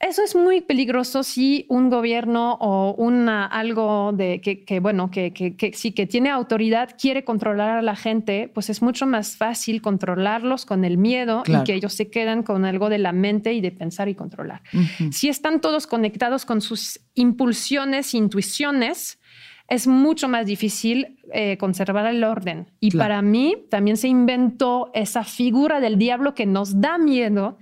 Eso 0.01 0.22
es 0.24 0.34
muy 0.34 0.62
peligroso 0.62 1.22
si 1.22 1.66
un 1.68 1.90
gobierno 1.90 2.55
o 2.55 2.94
una, 2.94 3.44
algo 3.44 4.12
de 4.12 4.40
que, 4.40 4.80
bueno, 4.80 5.11
que, 5.11 5.32
que, 5.32 5.72
sí, 5.74 5.92
que 5.92 6.07
tiene 6.07 6.30
autoridad 6.30 6.96
quiere 6.98 7.22
controlar 7.22 7.76
a 7.76 7.82
la 7.82 7.94
gente, 7.94 8.51
pues 8.53 8.70
es 8.70 8.80
mucho 8.80 9.07
más 9.07 9.36
fácil 9.36 9.82
controlarlos 9.82 10.64
con 10.64 10.86
el 10.86 10.96
miedo 10.96 11.42
y 11.46 11.64
que 11.64 11.74
ellos 11.74 11.92
se 11.92 12.09
quedan 12.09 12.42
con 12.42 12.64
algo 12.64 12.88
de 12.88 12.96
la 12.96 13.12
mente 13.12 13.53
y 13.53 13.61
de 13.61 13.72
pensar 13.72 14.09
y 14.09 14.14
controlar. 14.14 14.62
Si 15.11 15.28
están 15.28 15.61
todos 15.61 15.86
conectados 15.86 16.46
con 16.46 16.62
sus 16.62 17.01
impulsiones, 17.14 18.14
intuiciones, 18.14 19.18
es 19.68 19.86
mucho 19.86 20.28
más 20.28 20.46
difícil 20.46 21.18
eh, 21.32 21.59
conservar 21.59 22.07
el 22.07 22.24
orden. 22.24 22.66
Y 22.80 22.96
para 22.96 23.20
mí 23.20 23.55
también 23.68 23.98
se 23.98 24.09
inventó 24.09 24.90
esa 24.94 25.24
figura 25.24 25.78
del 25.78 25.98
diablo 25.98 26.34
que 26.34 26.46
nos 26.46 26.80
da 26.80 26.96
miedo 26.96 27.59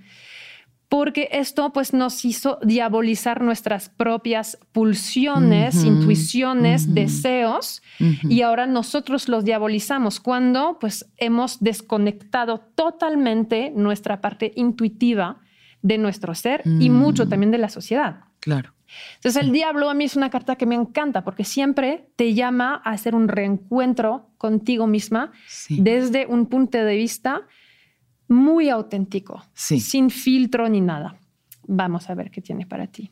porque 0.89 1.29
esto 1.31 1.71
pues 1.71 1.93
nos 1.93 2.25
hizo 2.25 2.57
diabolizar 2.63 3.41
nuestras 3.41 3.89
propias 3.89 4.57
pulsiones, 4.71 5.83
intuiciones, 5.83 6.95
deseos 6.95 7.83
y 7.99 8.41
ahora 8.41 8.65
nosotros 8.65 9.29
los 9.29 9.45
diabolizamos 9.45 10.19
cuando 10.19 10.77
pues 10.79 11.05
hemos 11.17 11.59
desconectado 11.59 12.59
totalmente 12.73 13.71
nuestra 13.75 14.19
parte 14.19 14.51
intuitiva 14.55 15.37
de 15.83 15.99
nuestro 15.99 16.33
ser 16.33 16.63
y 16.65 16.89
mucho 16.89 17.27
mm. 17.27 17.29
también 17.29 17.51
de 17.51 17.59
la 17.59 17.69
sociedad. 17.69 18.21
Claro. 18.39 18.73
Entonces 19.17 19.43
el 19.43 19.51
diablo 19.51 19.91
a 19.91 19.93
mí 19.93 20.05
es 20.05 20.15
una 20.15 20.31
carta 20.31 20.55
que 20.55 20.65
me 20.65 20.73
encanta 20.73 21.23
porque 21.23 21.43
siempre 21.43 22.09
te 22.15 22.33
llama 22.33 22.81
a 22.83 22.91
hacer 22.91 23.13
un 23.13 23.27
reencuentro 23.27 24.31
contigo 24.39 24.87
misma 24.87 25.31
desde 25.69 26.25
un 26.25 26.47
punto 26.47 26.79
de 26.79 26.95
vista 26.95 27.43
muy 28.29 28.69
auténtico, 28.69 29.43
sin 29.53 30.09
filtro 30.09 30.69
ni 30.69 30.81
nada. 30.81 31.17
Vamos 31.67 32.09
a 32.09 32.15
ver 32.15 32.31
qué 32.31 32.41
tiene 32.41 32.65
para 32.65 32.87
ti. 32.87 33.11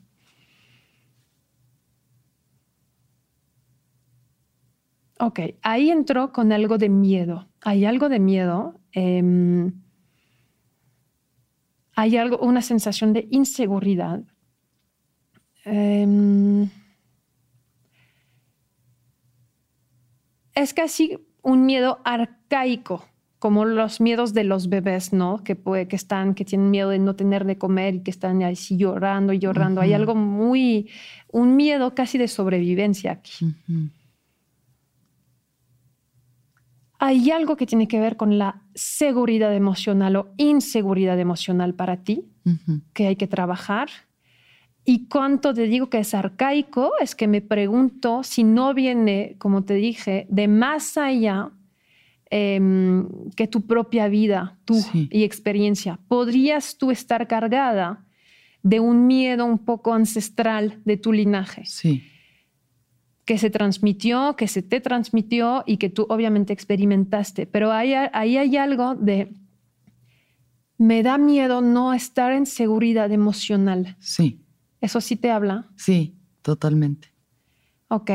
Ok, 5.20 5.40
ahí 5.64 5.90
entró 5.90 6.32
con 6.32 6.52
algo 6.52 6.78
de 6.78 6.90
miedo. 6.90 7.48
Hay 7.62 7.86
algo 7.86 8.08
de 8.08 8.20
miedo. 8.20 8.80
Em, 8.92 9.74
hay 11.96 12.18
algo, 12.18 12.38
una 12.38 12.62
sensación 12.62 13.14
de 13.14 13.28
inseguridad. 13.32 14.22
Em, 15.66 16.70
es 20.54 20.74
casi 20.76 21.18
un 21.42 21.66
miedo 21.66 22.00
arcaico 22.06 23.04
como 23.40 23.66
los 23.66 24.02
miedos 24.02 24.34
de 24.34 24.44
los 24.44 24.70
bebés, 24.70 25.14
¿no? 25.14 25.44
Que, 25.44 25.56
puede, 25.56 25.88
que 25.88 25.96
están, 25.96 26.34
que 26.34 26.44
tienen 26.44 26.72
miedo 26.72 26.90
de 26.90 27.00
no 27.00 27.16
tener 27.16 27.46
de 27.46 27.58
comer 27.58 27.96
y 27.96 28.00
que 28.02 28.12
están 28.12 28.42
así 28.44 28.78
llorando 28.78 29.32
y 29.34 29.40
llorando. 29.40 29.82
Hay 29.82 29.94
algo 29.94 30.16
muy, 30.16 30.90
un 31.32 31.56
miedo 31.56 31.94
casi 31.94 32.18
de 32.18 32.28
sobrevivencia 32.28 33.12
aquí. 33.12 33.54
Hay 37.00 37.30
algo 37.30 37.58
que 37.58 37.68
tiene 37.68 37.88
que 37.88 38.00
ver 38.00 38.18
con 38.18 38.40
la 38.40 38.64
seguridad 38.74 39.54
emocional 39.54 40.16
o 40.16 40.34
inseguridad 40.38 41.20
emocional 41.20 41.76
para 41.76 41.98
ti, 41.98 42.26
que 42.94 43.08
hay 43.08 43.16
que 43.16 43.28
trabajar. 43.28 43.90
Y 44.84 45.08
cuánto 45.10 45.54
te 45.54 45.64
digo 45.64 45.90
que 45.92 46.00
es 46.00 46.16
arcaico, 46.16 46.94
es 47.00 47.14
que 47.14 47.28
me 47.28 47.42
pregunto 47.42 48.24
si 48.24 48.44
no 48.44 48.74
viene, 48.74 49.36
como 49.38 49.64
te 49.64 49.76
dije, 49.76 50.26
de 50.30 50.48
más 50.48 50.98
allá 50.98 51.52
Em, 52.30 53.08
que 53.38 53.48
tu 53.48 53.62
propia 53.62 54.10
vida, 54.10 54.58
tu 54.66 54.76
y 54.94 55.24
experiencia. 55.24 55.98
Podrías 56.10 56.78
tú 56.78 56.92
estar 56.92 57.26
cargada 57.28 58.06
de 58.64 58.82
un 58.82 59.08
miedo 59.08 59.46
un 59.46 59.60
poco 59.60 59.94
ancestral 59.94 60.82
de 60.84 60.98
tu 60.98 61.14
linaje. 61.14 61.66
Sí. 61.66 62.04
Que 63.24 63.38
se 63.38 63.50
transmitió, 63.50 64.36
que 64.36 64.50
se 64.50 64.62
te 64.62 64.82
transmitió 64.82 65.64
y 65.66 65.78
que 65.78 65.90
tú 65.90 66.06
obviamente 66.10 66.52
experimentaste. 66.52 67.46
Pero 67.46 67.72
ahí, 67.72 67.94
ahí 67.94 68.38
hay 68.38 68.58
algo 68.58 68.96
de. 68.96 69.34
Me 70.78 71.04
da 71.04 71.18
miedo 71.18 71.62
no 71.62 71.94
estar 71.94 72.34
en 72.34 72.46
seguridad 72.46 73.10
emocional. 73.12 73.96
Sí. 74.00 74.44
¿Eso 74.82 75.00
sí 75.00 75.16
te 75.16 75.32
habla? 75.32 75.70
Sí, 75.78 76.18
totalmente. 76.42 77.08
Ok. 77.88 78.12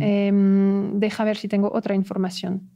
Em, 0.00 0.98
deja 0.98 1.22
ver 1.22 1.36
si 1.36 1.46
tengo 1.46 1.70
otra 1.72 1.94
información. 1.94 2.68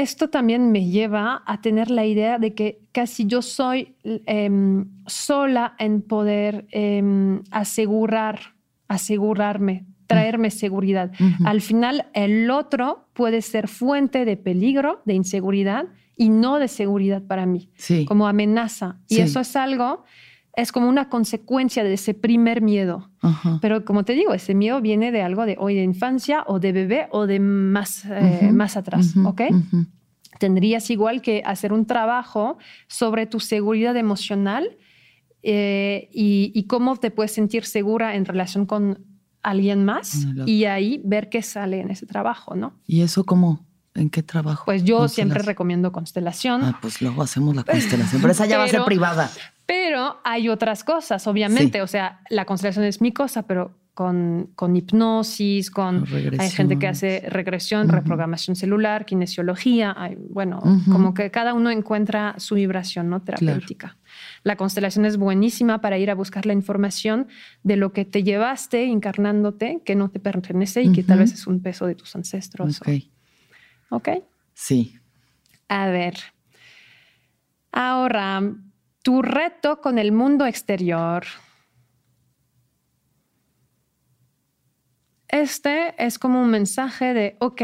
Esto 0.00 0.28
también 0.28 0.70
me 0.70 0.86
lleva 0.86 1.42
a 1.46 1.60
tener 1.60 1.90
la 1.90 2.06
idea 2.06 2.38
de 2.38 2.54
que 2.54 2.80
casi 2.92 3.26
yo 3.26 3.42
soy 3.42 3.96
em, 4.04 4.86
sola 5.06 5.74
en 5.78 6.02
poder 6.02 6.66
em, 6.70 7.42
asegurar, 7.50 8.54
asegurarme, 8.86 9.86
traerme 10.06 10.50
seguridad. 10.50 11.12
Al 11.44 11.60
final, 11.60 12.06
el 12.14 12.50
otro 12.50 13.08
puede 13.12 13.42
ser 13.42 13.68
fuente 13.68 14.24
de 14.24 14.36
peligro, 14.36 15.02
de 15.04 15.14
inseguridad 15.14 15.86
y 16.16 16.30
no 16.30 16.58
de 16.58 16.68
seguridad 16.68 17.22
para 17.22 17.46
mí, 17.46 17.70
como 18.06 18.26
amenaza. 18.26 19.00
Y 19.08 19.18
eso 19.18 19.40
es 19.40 19.54
algo, 19.54 20.04
es 20.56 20.72
como 20.72 20.88
una 20.88 21.08
consecuencia 21.08 21.84
de 21.84 21.94
ese 21.94 22.14
primer 22.14 22.62
miedo. 22.62 23.10
Pero 23.60 23.84
como 23.84 24.04
te 24.04 24.14
digo, 24.14 24.34
ese 24.34 24.54
miedo 24.54 24.80
viene 24.80 25.12
de 25.12 25.22
algo 25.22 25.46
de 25.46 25.56
hoy 25.58 25.74
de 25.74 25.82
infancia 25.82 26.44
o 26.46 26.58
de 26.58 26.72
bebé 26.72 27.08
o 27.10 27.26
de 27.26 27.40
más, 27.40 28.04
eh, 28.04 28.50
más 28.52 28.76
atrás, 28.76 29.14
¿ok? 29.24 29.42
Tendrías 30.38 30.90
igual 30.90 31.22
que 31.22 31.42
hacer 31.44 31.72
un 31.72 31.86
trabajo 31.86 32.58
sobre 32.86 33.26
tu 33.26 33.40
seguridad 33.40 33.96
emocional 33.96 34.76
eh, 35.42 36.08
y, 36.12 36.64
cómo 36.64 36.96
te 36.96 37.10
puedes 37.10 37.32
sentir 37.32 37.64
segura 37.64 38.16
en 38.16 38.24
relación 38.24 38.66
con 38.66 39.04
alguien 39.42 39.84
más 39.84 40.26
y 40.46 40.64
ahí 40.64 41.00
ver 41.04 41.28
qué 41.28 41.42
sale 41.42 41.80
en 41.80 41.90
ese 41.90 42.06
trabajo, 42.06 42.54
¿no? 42.54 42.74
¿Y 42.86 43.02
eso 43.02 43.24
cómo? 43.24 43.64
¿En 43.94 44.10
qué 44.10 44.22
trabajo? 44.22 44.64
Pues 44.64 44.84
yo 44.84 45.08
siempre 45.08 45.42
recomiendo 45.42 45.92
constelación. 45.92 46.62
Ah, 46.62 46.78
pues 46.80 47.00
luego 47.00 47.22
hacemos 47.22 47.54
la 47.54 47.64
constelación, 47.64 48.20
pero 48.20 48.32
esa 48.32 48.46
ya 48.46 48.58
va 48.58 48.64
a 48.64 48.68
ser 48.68 48.84
privada. 48.84 49.30
Pero 49.68 50.18
hay 50.24 50.48
otras 50.48 50.82
cosas, 50.82 51.26
obviamente. 51.26 51.82
O 51.82 51.86
sea, 51.86 52.22
la 52.30 52.46
constelación 52.46 52.86
es 52.86 53.02
mi 53.02 53.12
cosa, 53.12 53.46
pero 53.46 53.76
con, 53.92 54.48
con 54.54 54.74
hipnosis, 54.74 55.70
con 55.70 56.06
hay 56.38 56.48
gente 56.48 56.78
que 56.78 56.86
hace 56.86 57.24
regresión, 57.28 57.90
reprogramación 57.90 58.56
celular, 58.56 59.04
kinesiología. 59.04 59.94
Hay, 59.94 60.16
bueno, 60.30 60.62
como 60.90 61.12
que 61.12 61.30
cada 61.30 61.52
uno 61.52 61.70
encuentra 61.70 62.34
su 62.38 62.54
vibración 62.54 63.10
no 63.10 63.20
terapéutica. 63.20 63.98
La 64.42 64.56
constelación 64.56 65.04
es 65.04 65.18
buenísima 65.18 65.82
para 65.82 65.98
ir 65.98 66.10
a 66.10 66.14
buscar 66.14 66.46
la 66.46 66.54
información 66.54 67.28
de 67.62 67.76
lo 67.76 67.92
que 67.92 68.06
te 68.06 68.22
llevaste 68.22 68.84
encarnándote, 68.84 69.82
que 69.84 69.96
no 69.96 70.08
te 70.08 70.18
pertenece 70.18 70.80
y 70.80 70.92
que 70.92 71.02
tal 71.02 71.18
vez 71.18 71.34
es 71.34 71.46
un 71.46 71.60
peso 71.60 71.86
de 71.86 71.94
tus 71.94 72.16
ancestros. 72.16 72.80
Ok. 72.80 72.88
¿Ok? 73.90 74.08
Sí. 74.54 74.94
A 75.68 75.88
ver. 75.88 76.14
Ahora, 77.70 78.40
tu 79.02 79.22
reto 79.22 79.80
con 79.80 79.98
el 79.98 80.12
mundo 80.12 80.46
exterior. 80.46 81.24
Este 85.28 85.94
es 86.04 86.18
como 86.18 86.40
un 86.42 86.50
mensaje 86.50 87.12
de, 87.12 87.36
ok, 87.40 87.62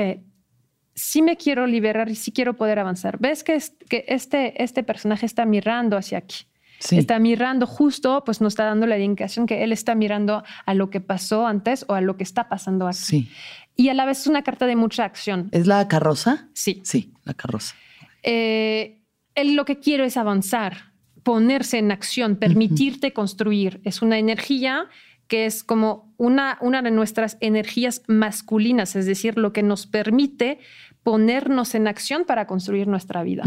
sí 0.95 1.23
me 1.23 1.37
quiero 1.37 1.67
liberar 1.67 2.09
y 2.11 2.15
sí 2.15 2.33
quiero 2.33 2.55
poder 2.55 2.79
avanzar. 2.79 3.19
¿Ves 3.19 3.43
que, 3.43 3.59
que 3.89 4.05
este, 4.09 4.63
este 4.63 4.83
personaje 4.83 5.27
está 5.27 5.45
mirando 5.47 5.97
hacia 5.97 6.19
aquí? 6.19 6.47
Está 6.91 7.19
mirando 7.19 7.67
justo, 7.67 8.25
pues 8.25 8.41
nos 8.41 8.53
está 8.53 8.65
dando 8.65 8.87
la 8.87 8.99
indicación 8.99 9.47
que 9.47 9.65
él 9.65 9.73
está 9.73 9.95
mirando 9.95 10.45
a 10.67 10.75
lo 10.75 10.91
que 10.91 11.01
pasó 11.01 11.47
antes 11.47 11.85
o 11.89 11.95
a 11.95 12.01
lo 12.01 12.17
que 12.17 12.25
está 12.25 12.49
pasando 12.49 12.87
aquí. 12.87 12.99
Sí. 12.99 13.31
Y 13.77 13.89
a 13.89 13.95
la 13.95 14.05
vez 14.05 14.21
es 14.21 14.27
una 14.27 14.43
carta 14.43 14.67
de 14.67 14.77
mucha 14.77 15.05
acción. 15.05 15.49
¿Es 15.53 15.67
la 15.67 15.89
carroza? 15.89 16.49
Sí. 16.53 16.83
Sí, 16.85 17.15
la 17.25 17.35
carroza. 17.35 17.75
Eh, 18.23 19.01
él 19.35 19.55
lo 19.55 19.65
que 19.65 19.79
quiere 19.79 20.05
es 20.05 20.17
avanzar, 20.17 20.93
ponerse 21.25 21.79
en 21.79 21.91
acción, 21.91 22.37
permitirte 22.37 23.13
construir. 23.13 23.81
Es 23.83 24.03
una 24.03 24.19
energía 24.19 24.87
que 25.27 25.47
es 25.47 25.65
como 25.65 26.15
una, 26.19 26.59
una 26.61 26.83
de 26.83 26.91
nuestras 26.91 27.39
energías 27.41 28.03
masculinas, 28.07 28.95
es 28.95 29.07
decir, 29.07 29.37
lo 29.39 29.53
que 29.53 29.63
nos 29.63 29.87
permite 29.87 30.59
ponernos 31.03 31.75
en 31.75 31.89
acción 31.89 32.25
para 32.25 32.47
construir 32.47 32.87
nuestra 32.87 33.23
vida. 33.23 33.43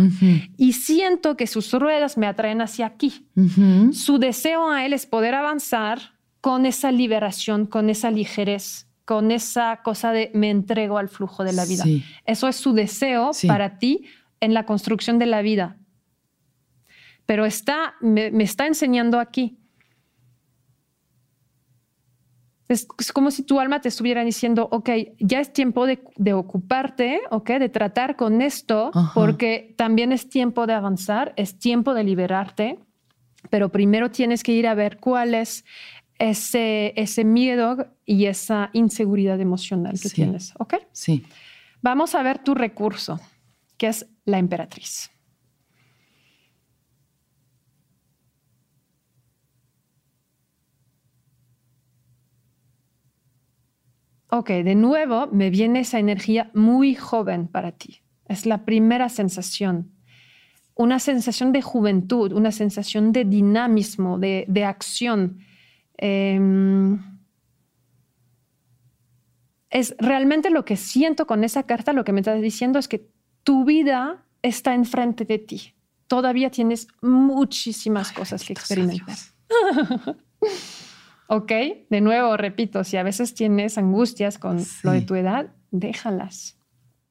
Y 0.57 0.73
siento 0.73 1.37
que 1.37 1.47
sus 1.47 1.71
ruedas 1.71 2.17
me 2.17 2.27
atraen 2.27 2.61
hacia 2.61 2.87
aquí. 2.87 3.27
Su 3.93 4.17
deseo 4.19 4.69
a 4.69 4.85
él 4.85 4.93
es 4.93 5.05
poder 5.05 5.35
avanzar 5.35 6.13
con 6.41 6.65
esa 6.65 6.91
liberación, 6.91 7.65
con 7.65 7.89
esa 7.89 8.11
ligerez 8.11 8.87
con 9.07 9.31
esa 9.31 9.79
cosa 9.85 10.11
de 10.11 10.31
me 10.33 10.49
entrego 10.49 10.97
al 10.97 11.07
flujo 11.07 11.45
de 11.45 11.53
la 11.53 11.65
vida. 11.65 11.85
Eso 12.25 12.49
es 12.49 12.57
su 12.57 12.73
deseo 12.73 13.31
para 13.47 13.79
ti 13.79 14.03
en 14.41 14.53
la 14.53 14.65
construcción 14.65 15.17
de 15.17 15.25
la 15.25 15.41
vida. 15.41 15.77
Pero 17.27 17.45
está, 17.45 17.93
me, 18.01 18.31
está 18.41 18.65
enseñando 18.65 19.19
aquí. 19.19 19.59
es, 22.69 22.87
como 23.13 23.31
si 23.31 23.43
tu 23.43 23.59
alma 23.59 23.79
te 23.79 23.89
estuviera 23.89 24.23
diciendo, 24.23 24.67
ok, 24.71 24.89
ya 25.19 25.39
es 25.39 25.53
tiempo 25.53 25.85
de, 25.85 26.33
ocuparte, 26.33 27.21
ok, 27.29 27.51
de 27.51 27.69
tratar 27.69 28.15
con 28.15 28.41
esto, 28.41 28.91
porque 29.13 29.73
también 29.77 30.11
es 30.11 30.29
tiempo 30.29 30.67
de 30.67 30.73
avanzar, 30.73 31.33
es 31.37 31.59
tiempo 31.59 31.93
de 31.93 32.03
liberarte, 32.03 32.79
pero 33.49 33.69
primero 33.69 34.11
tienes 34.11 34.43
que 34.43 34.53
ir 34.53 34.67
a 34.67 34.73
ver 34.73 34.97
cuál 34.97 35.33
es 35.33 35.63
ese, 36.19 36.93
ese 36.95 37.23
miedo 37.23 37.87
y 38.05 38.25
esa 38.25 38.69
inseguridad 38.73 39.39
emocional 39.39 39.99
que 40.01 40.09
tienes, 40.09 40.53
¿ok? 40.57 40.75
Sí. 40.91 41.25
Vamos 41.81 42.15
a 42.15 42.23
ver 42.23 42.39
tu 42.39 42.55
recurso, 42.55 43.19
que 43.77 43.87
es 43.87 44.07
la 44.25 44.39
emperatriz. 44.39 45.11
Ok, 54.29 54.49
de 54.49 54.75
nuevo 54.75 55.27
me 55.27 55.49
viene 55.49 55.81
esa 55.81 55.99
energía 55.99 56.51
muy 56.53 56.95
joven 56.95 57.47
para 57.47 57.71
ti. 57.71 58.01
Es 58.27 58.45
la 58.45 58.65
primera 58.65 59.09
sensación. 59.09 59.91
Una 60.75 60.99
sensación 60.99 61.53
de 61.53 61.61
juventud, 61.61 62.33
una 62.33 62.51
sensación 62.51 63.11
de 63.11 63.23
dinamismo, 63.23 64.19
de, 64.19 64.65
acción. 64.65 65.39
Em, 65.97 66.99
es 69.69 69.95
realmente 69.97 70.49
lo 70.49 70.65
que 70.65 70.75
siento 70.75 71.25
con 71.25 71.43
esa 71.43 71.63
carta, 71.63 71.93
lo 71.93 72.03
que 72.03 72.11
me 72.11 72.19
estás 72.19 72.41
diciendo 72.41 72.79
es 72.79 72.87
que 72.87 73.09
tu 73.43 73.63
vida 73.63 74.25
está 74.41 74.75
enfrente 74.75 75.25
de 75.25 75.39
ti. 75.39 75.73
Todavía 76.07 76.51
tienes 76.51 76.87
muchísimas 77.01 78.11
cosas 78.11 78.43
que 78.43 78.53
experimentar. 78.53 79.15
Ok, 81.27 81.51
de 81.89 82.01
nuevo, 82.01 82.37
repito, 82.37 82.83
si 82.83 82.97
a 82.97 83.03
veces 83.03 83.33
tienes 83.33 83.77
angustias 83.77 84.37
con 84.37 84.63
lo 84.83 84.91
de 84.91 85.01
tu 85.01 85.15
edad, 85.15 85.53
déjalas. 85.71 86.57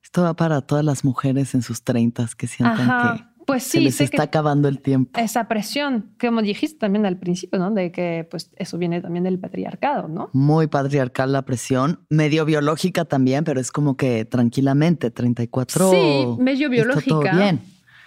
Esto 0.02 0.22
va 0.22 0.34
para 0.34 0.62
todas 0.62 0.84
las 0.84 1.04
mujeres 1.04 1.54
en 1.54 1.62
sus 1.62 1.82
treintas 1.82 2.34
que 2.34 2.46
sientan 2.46 3.16
que 3.16 3.24
pues 3.46 3.62
sí, 3.62 3.70
se 3.70 3.80
les 3.80 4.00
está 4.00 4.24
acabando 4.24 4.68
el 4.68 4.80
tiempo. 4.80 5.18
Esa 5.18 5.46
presión, 5.46 6.14
como 6.20 6.42
dijiste 6.42 6.78
también 6.78 7.06
al 7.06 7.16
principio, 7.16 7.58
¿no? 7.58 7.70
De 7.70 7.92
que 7.92 8.26
pues 8.28 8.50
eso 8.56 8.76
viene 8.76 9.00
también 9.00 9.24
del 9.24 9.38
patriarcado, 9.38 10.08
¿no? 10.08 10.30
Muy 10.32 10.66
patriarcal 10.66 11.32
la 11.32 11.42
presión, 11.42 12.04
medio 12.10 12.44
biológica 12.44 13.04
también, 13.04 13.44
pero 13.44 13.60
es 13.60 13.70
como 13.70 13.96
que 13.96 14.24
tranquilamente, 14.24 15.10
34. 15.10 15.90
Sí, 15.90 16.26
medio 16.42 16.68
biológica. 16.68 17.08
todo 17.08 17.20
bien. 17.20 17.60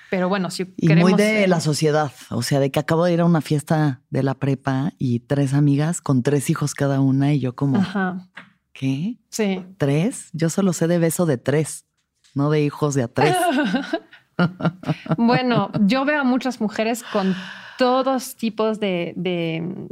Pero 0.10 0.30
bueno, 0.30 0.50
si 0.50 0.74
y 0.78 0.90
muy 0.96 1.14
de 1.14 1.48
la 1.48 1.60
sociedad, 1.60 2.12
o 2.30 2.42
sea, 2.42 2.60
de 2.60 2.72
que 2.72 2.80
acabo 2.80 3.06
de 3.06 3.14
ir 3.14 3.22
a 3.22 3.26
una 3.26 3.42
fiesta 3.42 4.02
de 4.10 4.24
la 4.24 4.34
prepa 4.34 4.94
y 4.98 5.20
tres 5.20 5.54
amigas 5.54 6.02
con 6.02 6.24
tres 6.24 6.50
hijos 6.50 6.74
cada 6.74 7.00
una 7.00 7.34
y 7.34 7.40
yo 7.40 7.56
como, 7.56 7.78
Ajá. 7.78 8.28
¿qué? 8.74 9.18
Sí. 9.30 9.64
¿Tres? 9.78 10.30
Yo 10.34 10.50
solo 10.50 10.74
sé 10.74 10.88
de 10.88 10.98
beso 10.98 11.26
de 11.26 11.38
tres, 11.38 11.86
no 12.34 12.50
de 12.50 12.64
hijos 12.64 12.96
de 12.96 13.04
a 13.04 13.08
tres. 13.08 13.36
bueno, 15.18 15.72
yo 15.82 16.06
veo 16.06 16.22
a 16.22 16.24
muchas 16.24 16.60
mujeres 16.60 17.04
con 17.04 17.36
todos 17.78 18.36
tipos 18.36 18.80
de, 18.80 19.14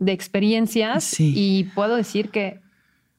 experiencias 0.06 1.20
y 1.20 1.66
puedo 1.76 1.96
decir 1.96 2.30
que, 2.32 2.60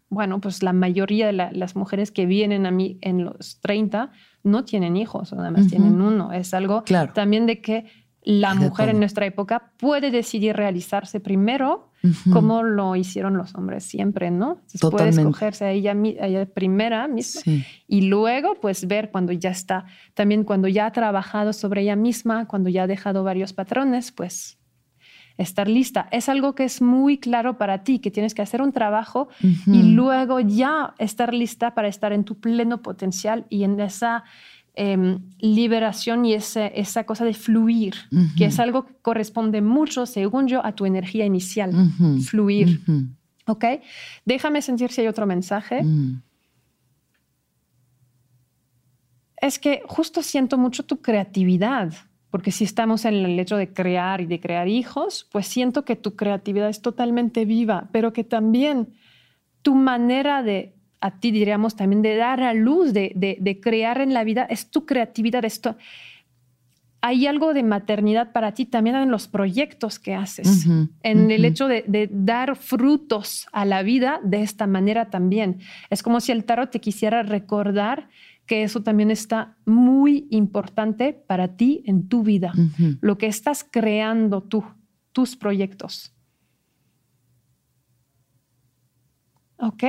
bueno, 0.08 0.40
pues 0.40 0.62
la 0.62 0.72
mayoría 0.72 1.26
de 1.26 1.32
las 1.32 1.76
mujeres 1.76 2.10
que 2.10 2.26
vienen 2.26 2.66
a 2.66 2.70
mí 2.70 2.98
en 3.02 3.24
los 3.24 3.60
30 3.60 4.10
no 4.48 4.64
tienen 4.64 4.96
hijos, 4.96 5.32
nada 5.32 5.50
más 5.50 5.68
tienen 5.68 6.00
uno. 6.00 6.32
Es 6.32 6.54
algo 6.54 6.82
también 7.14 7.46
de 7.46 7.60
que 7.60 7.86
la 8.22 8.54
mujer 8.54 8.90
en 8.90 8.98
nuestra 8.98 9.24
época 9.26 9.72
puede 9.78 10.10
decidir 10.10 10.56
realizarse 10.56 11.20
primero, 11.20 11.90
como 12.30 12.62
lo 12.62 12.94
hicieron 12.94 13.36
los 13.36 13.54
hombres 13.54 13.84
siempre, 13.84 14.30
¿no? 14.30 14.60
puede 14.90 15.08
escogerse 15.08 15.64
a 15.64 15.70
ella, 15.70 15.94
primera 16.52 17.08
misma 17.08 17.42
y 17.86 18.02
luego 18.02 18.56
pues 18.60 18.86
ver 18.86 19.10
cuando 19.10 19.32
ya 19.32 19.50
está, 19.50 19.86
también 20.14 20.44
cuando 20.44 20.68
ya 20.68 20.86
ha 20.86 20.92
trabajado 20.92 21.52
sobre 21.52 21.82
ella 21.82 21.96
misma, 21.96 22.46
cuando 22.46 22.68
ya 22.68 22.82
ha 22.82 22.86
dejado 22.86 23.24
varios 23.24 23.52
patrones, 23.52 24.12
pues 24.12 24.57
estar 25.38 25.68
lista. 25.68 26.08
Es 26.10 26.28
algo 26.28 26.54
que 26.54 26.64
es 26.64 26.82
muy 26.82 27.18
claro 27.18 27.56
para 27.56 27.84
ti, 27.84 28.00
que 28.00 28.10
tienes 28.10 28.34
que 28.34 28.42
hacer 28.42 28.60
un 28.60 28.72
trabajo 28.72 29.28
y 29.40 29.82
luego 29.94 30.40
ya 30.40 30.94
estar 30.98 31.32
lista 31.32 31.74
para 31.74 31.88
estar 31.88 32.12
en 32.12 32.24
tu 32.24 32.38
pleno 32.40 32.82
potencial 32.82 33.46
y 33.48 33.62
en 33.62 33.78
esa 33.78 34.24
em, 34.74 35.20
liberación 35.38 36.24
y 36.24 36.34
esa 36.34 37.04
cosa 37.04 37.24
de 37.24 37.34
fluir, 37.34 37.94
que 38.36 38.46
es 38.46 38.58
algo 38.58 38.86
que 38.86 38.94
corresponde 39.00 39.62
mucho, 39.62 40.06
según 40.06 40.48
yo, 40.48 40.64
a 40.66 40.72
tu 40.72 40.84
energía 40.86 41.24
inicial, 41.24 41.72
fluir. 42.26 42.80
¿Ok? 43.46 43.64
Déjame 44.26 44.60
sentir 44.60 44.90
si 44.90 45.00
hay 45.00 45.06
otro 45.06 45.24
mensaje. 45.24 45.82
Mm. 45.82 46.20
Es 49.40 49.58
que 49.58 49.82
justo 49.86 50.22
siento 50.22 50.58
mucho 50.58 50.84
tu 50.84 51.00
creatividad 51.00 51.94
porque 52.30 52.52
si 52.52 52.64
estamos 52.64 53.04
en 53.04 53.14
el 53.14 53.38
hecho 53.38 53.56
de 53.56 53.72
crear 53.72 54.20
y 54.20 54.26
de 54.26 54.40
crear 54.40 54.68
hijos, 54.68 55.26
pues 55.32 55.46
siento 55.46 55.84
que 55.84 55.96
tu 55.96 56.14
creatividad 56.14 56.68
es 56.68 56.82
totalmente 56.82 57.44
viva, 57.44 57.88
pero 57.92 58.12
que 58.12 58.24
también 58.24 58.88
tu 59.62 59.74
manera 59.74 60.42
de, 60.42 60.74
a 61.00 61.18
ti 61.20 61.30
diríamos 61.30 61.74
también, 61.74 62.02
de 62.02 62.16
dar 62.16 62.42
a 62.42 62.52
luz, 62.52 62.92
de, 62.92 63.60
crear 63.62 64.00
en 64.00 64.12
la 64.12 64.24
vida, 64.24 64.44
es 64.44 64.70
tu 64.70 64.84
creatividad. 64.84 65.44
Esto, 65.46 65.76
hay 67.00 67.26
algo 67.26 67.54
de 67.54 67.62
maternidad 67.62 68.32
para 68.32 68.52
ti 68.52 68.66
también 68.66 68.96
en 68.96 69.10
los 69.10 69.26
proyectos 69.26 69.98
que 69.98 70.14
haces, 70.14 70.66
en 71.02 71.30
el 71.30 71.44
hecho 71.46 71.66
de, 71.66 71.84
de, 71.86 72.10
dar 72.12 72.56
frutos 72.56 73.46
a 73.52 73.64
la 73.64 73.82
vida 73.82 74.20
de 74.22 74.42
esta 74.42 74.66
manera 74.66 75.08
también. 75.08 75.60
Es 75.88 76.02
como 76.02 76.20
si 76.20 76.32
el 76.32 76.44
tarot 76.44 76.70
te 76.70 76.80
quisiera 76.80 77.22
recordar 77.22 78.08
que 78.48 78.64
eso 78.64 78.82
también 78.82 79.10
está 79.10 79.58
muy 79.66 80.26
importante 80.30 81.12
para 81.12 81.56
ti 81.56 81.82
en 81.84 82.08
tu 82.08 82.22
vida, 82.22 82.52
lo 83.02 83.18
que 83.18 83.26
estás 83.26 83.62
creando 83.62 84.42
tú, 84.42 84.64
tus 85.12 85.36
proyectos. 85.36 86.16
¿Ok? 89.58 89.84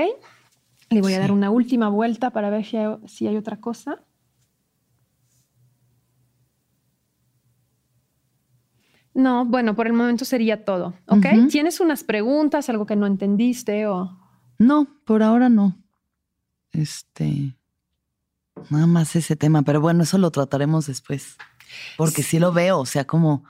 Le 0.90 1.02
voy 1.02 1.14
a 1.14 1.20
dar 1.20 1.32
una 1.32 1.52
última 1.52 1.88
vuelta 1.88 2.32
para 2.32 2.50
ver 2.50 2.66
si 2.66 3.28
hay, 3.28 3.38
otra 3.38 3.62
cosa. 3.62 4.04
No, 9.14 9.46
bueno, 9.46 9.74
por 9.74 9.88
el 9.88 9.94
momento 9.94 10.26
sería 10.26 10.66
todo. 10.66 10.96
¿Ok? 11.08 11.26
¿Tienes 11.50 11.80
unas 11.80 12.04
preguntas, 12.04 12.70
algo 12.70 12.86
que 12.86 12.98
no 12.98 13.08
entendiste 13.08 13.88
o...? 13.88 14.20
No, 14.58 15.00
por 15.06 15.24
ahora 15.24 15.48
no. 15.48 15.78
Este... 16.72 17.56
Nada 18.70 18.88
más 18.88 19.16
ese 19.16 19.36
tema, 19.36 19.62
pero 19.64 19.82
bueno, 19.82 20.04
eso 20.04 20.18
lo 20.18 20.32
trataremos 20.32 20.88
después. 20.88 21.38
Porque 21.98 22.24
sí, 22.24 22.40
lo 22.40 22.52
veo, 22.52 22.80
o 22.80 22.86
sea, 22.86 23.06
como 23.06 23.44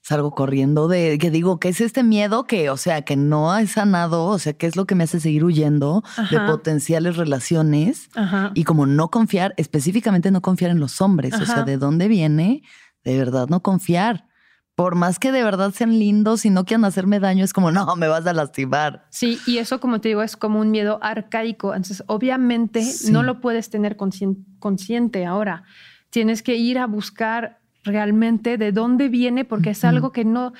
salgo 0.00 0.32
corriendo 0.32 0.86
de 0.86 1.16
que 1.18 1.30
digo, 1.30 1.58
¿qué 1.58 1.70
es 1.70 1.80
este 1.80 2.02
miedo 2.02 2.44
que, 2.44 2.68
o 2.68 2.76
sea, 2.76 3.02
que 3.02 3.16
no 3.16 3.56
he 3.56 3.66
sanado? 3.66 4.26
O 4.26 4.38
sea, 4.38 4.52
¿qué 4.52 4.66
es 4.66 4.76
lo 4.76 4.84
que 4.84 4.94
me 4.94 5.04
hace 5.04 5.18
seguir 5.18 5.44
huyendo 5.44 6.04
de 6.30 6.38
potenciales 6.40 7.16
relaciones? 7.16 8.10
Y 8.54 8.64
como 8.64 8.86
no 8.86 9.10
confiar, 9.10 9.54
específicamente 9.56 10.30
no 10.30 10.42
confiar 10.42 10.70
en 10.70 10.80
los 10.80 11.00
hombres, 11.00 11.34
o 11.40 11.46
sea, 11.46 11.62
¿de 11.62 11.78
dónde 11.78 12.08
viene? 12.08 12.62
De 13.02 13.16
verdad 13.16 13.48
no 13.48 13.62
confiar 13.62 14.26
por 14.74 14.96
más 14.96 15.18
que 15.18 15.30
de 15.30 15.44
verdad 15.44 15.72
sean 15.72 15.98
lindos 15.98 16.44
y 16.44 16.50
no 16.50 16.64
quieran 16.64 16.84
hacerme 16.84 17.20
daño, 17.20 17.44
es 17.44 17.52
como, 17.52 17.70
no, 17.70 17.94
me 17.96 18.08
vas 18.08 18.26
a 18.26 18.32
lastimar. 18.32 19.06
Sí, 19.10 19.38
y 19.46 19.58
eso, 19.58 19.78
como 19.78 20.00
te 20.00 20.08
digo, 20.08 20.22
es 20.22 20.36
como 20.36 20.60
un 20.60 20.70
miedo 20.70 20.98
arcaico. 21.00 21.74
Entonces, 21.74 22.02
obviamente, 22.06 22.84
no 23.10 23.22
lo 23.22 23.40
puedes 23.40 23.70
tener 23.70 23.96
consciente 23.96 25.26
ahora. 25.26 25.64
Tienes 26.10 26.42
que 26.42 26.56
ir 26.56 26.78
a 26.78 26.86
buscar 26.86 27.60
realmente 27.84 28.58
de 28.58 28.72
dónde 28.72 29.08
viene, 29.08 29.44
porque 29.44 29.70
es 29.70 29.84
algo 29.84 30.10
que 30.12 30.24
no... 30.24 30.52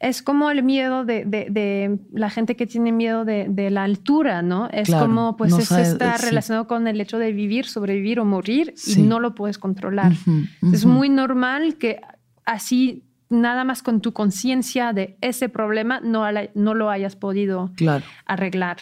Es 0.00 0.22
como 0.22 0.50
el 0.50 0.62
miedo 0.62 1.04
de, 1.04 1.98
la 2.12 2.28
gente 2.28 2.56
que 2.56 2.66
tiene 2.66 2.92
miedo 2.92 3.24
de, 3.24 3.70
la 3.70 3.82
altura, 3.82 4.42
¿no? 4.42 4.68
Es 4.70 4.90
como, 4.90 5.36
pues, 5.36 5.72
está 5.72 6.18
relacionado 6.18 6.68
con 6.68 6.86
el 6.86 7.00
hecho 7.00 7.18
de 7.18 7.32
vivir, 7.32 7.66
sobrevivir 7.66 8.20
o 8.20 8.24
morir 8.24 8.74
y 8.86 9.02
no 9.02 9.18
lo 9.18 9.34
puedes 9.34 9.58
controlar. 9.58 10.12
Es 10.72 10.84
muy 10.84 11.08
normal 11.08 11.78
que 11.78 12.00
así 12.44 13.02
nada 13.28 13.64
más 13.64 13.82
con 13.82 14.00
tu 14.00 14.12
conciencia 14.12 14.92
de 14.92 15.16
ese 15.20 15.48
problema 15.48 16.00
no, 16.00 16.24
no 16.54 16.74
lo 16.74 16.90
hayas 16.90 17.16
podido 17.16 17.72
arreglar. 18.26 18.78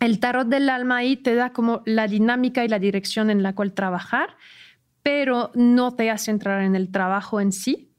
El 0.00 0.18
tarot 0.20 0.48
del 0.48 0.68
alma 0.68 0.98
ahí 0.98 1.16
te 1.16 1.34
da 1.34 1.52
como 1.52 1.82
la 1.84 2.06
dinámica 2.06 2.64
y 2.64 2.68
la 2.68 2.78
dirección 2.78 3.30
en 3.30 3.42
la 3.42 3.54
cual 3.54 3.72
trabajar, 3.72 4.36
pero 5.02 5.50
no 5.54 5.94
te 5.94 6.10
hace 6.10 6.30
entrar 6.30 6.62
en 6.62 6.74
el 6.76 6.90
trabajo 6.90 7.40
en 7.40 7.52
sí. 7.52 7.90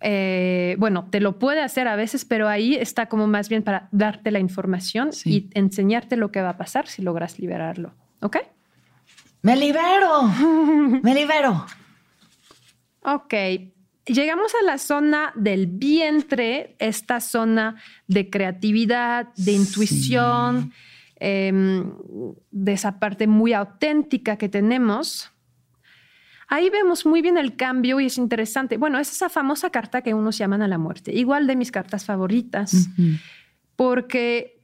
Eh, 0.00 0.76
bueno, 0.78 1.08
te 1.10 1.20
lo 1.20 1.38
puede 1.38 1.62
hacer 1.62 1.88
a 1.88 1.96
veces, 1.96 2.24
pero 2.24 2.48
ahí 2.48 2.74
está 2.74 3.06
como 3.06 3.26
más 3.26 3.48
bien 3.48 3.62
para 3.62 3.88
darte 3.92 4.30
la 4.30 4.38
información 4.38 5.10
y 5.24 5.48
enseñarte 5.54 6.16
lo 6.16 6.30
que 6.30 6.42
va 6.42 6.50
a 6.50 6.56
pasar 6.56 6.86
si 6.86 7.02
logras 7.02 7.38
liberarlo. 7.38 7.94
¿Ok? 8.20 8.36
Me 9.42 9.56
libero. 9.56 10.22
Me 11.02 11.14
libero. 11.14 11.66
Ok, 13.08 13.34
llegamos 14.06 14.52
a 14.60 14.64
la 14.64 14.78
zona 14.78 15.32
del 15.34 15.66
vientre, 15.66 16.76
esta 16.78 17.20
zona 17.20 17.76
de 18.06 18.30
creatividad, 18.30 19.28
de 19.36 19.52
intuición, 19.52 20.72
em, 21.16 21.92
de 22.50 22.72
esa 22.72 22.98
parte 22.98 23.26
muy 23.26 23.52
auténtica 23.52 24.36
que 24.36 24.48
tenemos. 24.48 25.32
Ahí 26.48 26.70
vemos 26.70 27.04
muy 27.04 27.22
bien 27.22 27.38
el 27.38 27.56
cambio 27.56 27.98
y 27.98 28.06
es 28.06 28.18
interesante. 28.18 28.76
Bueno, 28.76 28.98
es 28.98 29.10
esa 29.10 29.28
famosa 29.28 29.70
carta 29.70 30.02
que 30.02 30.14
unos 30.14 30.38
llaman 30.38 30.62
a 30.62 30.68
la 30.68 30.78
muerte, 30.78 31.12
igual 31.12 31.46
de 31.46 31.56
mis 31.56 31.72
cartas 31.72 32.04
favoritas, 32.04 32.88
porque 33.74 34.55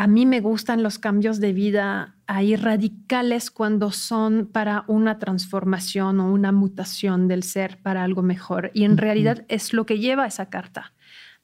a 0.00 0.06
mí 0.06 0.24
me 0.24 0.40
gustan 0.40 0.82
los 0.82 0.98
cambios 0.98 1.40
de 1.40 1.52
vida 1.52 2.16
ahí 2.26 2.56
radicales 2.56 3.50
cuando 3.50 3.92
son 3.92 4.48
para 4.50 4.84
una 4.86 5.18
transformación 5.18 6.20
o 6.20 6.32
una 6.32 6.52
mutación 6.52 7.28
del 7.28 7.42
ser 7.42 7.76
para 7.82 8.02
algo 8.02 8.22
mejor. 8.22 8.70
Y 8.72 8.84
en 8.84 8.96
realidad 8.96 9.44
es 9.48 9.74
lo 9.74 9.84
que 9.84 9.98
lleva 9.98 10.26
esa 10.26 10.48
carta 10.48 10.94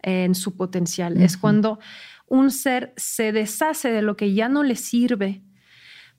en 0.01 0.35
su 0.35 0.57
potencial. 0.57 1.21
Es 1.21 1.37
cuando 1.37 1.81
un 2.29 2.51
ser 2.51 2.95
se 2.97 3.31
deshace 3.31 3.91
de 3.91 4.01
lo 4.01 4.17
que 4.17 4.33
ya 4.33 4.49
no 4.49 4.63
le 4.63 4.77
sirve 4.77 5.43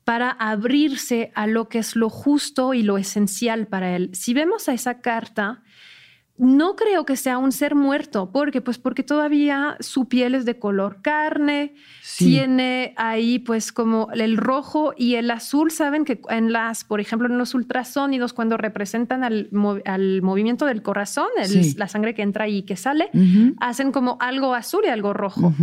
para 0.03 0.29
abrirse 0.29 1.31
a 1.33 1.47
lo 1.47 1.69
que 1.69 1.79
es 1.79 1.95
lo 1.95 2.11
justo 2.11 2.75
y 2.75 2.83
lo 2.83 2.99
esencial 2.99 3.65
para 3.65 3.95
él. 3.95 4.11
Si 4.13 4.35
vemos 4.35 4.69
a 4.69 4.73
esa 4.73 5.01
carta, 5.01 5.63
no 6.37 6.75
creo 6.75 7.05
que 7.05 7.15
sea 7.15 7.37
un 7.39 7.51
ser 7.51 7.73
muerto, 7.73 8.31
porque 8.31 8.61
pues 8.61 8.77
porque 8.77 9.03
todavía 9.03 9.75
su 9.79 10.07
piel 10.07 10.35
es 10.35 10.45
de 10.45 10.59
color 10.59 11.01
carne, 11.01 11.73
tiene 12.17 12.93
ahí 12.95 13.39
pues 13.39 13.71
como 13.71 14.09
el 14.13 14.37
rojo 14.37 14.93
y 14.95 15.15
el 15.15 15.31
azul, 15.31 15.71
saben 15.71 16.05
que 16.05 16.21
en 16.29 16.51
las, 16.51 16.83
por 16.83 16.99
ejemplo, 16.99 17.27
en 17.27 17.37
los 17.37 17.53
ultrasónidos 17.55 18.33
cuando 18.33 18.57
representan 18.57 19.23
al, 19.23 19.49
movimiento 19.51 20.65
del 20.65 20.81
corazón, 20.83 21.27
la 21.75 21.87
sangre 21.87 22.13
que 22.13 22.21
entra 22.21 22.47
y 22.47 22.63
que 22.63 22.75
sale, 22.75 23.09
hacen 23.59 23.91
como 23.91 24.17
algo 24.19 24.53
azul 24.53 24.83
y 24.85 24.89
algo 24.89 25.13
rojo. 25.13 25.53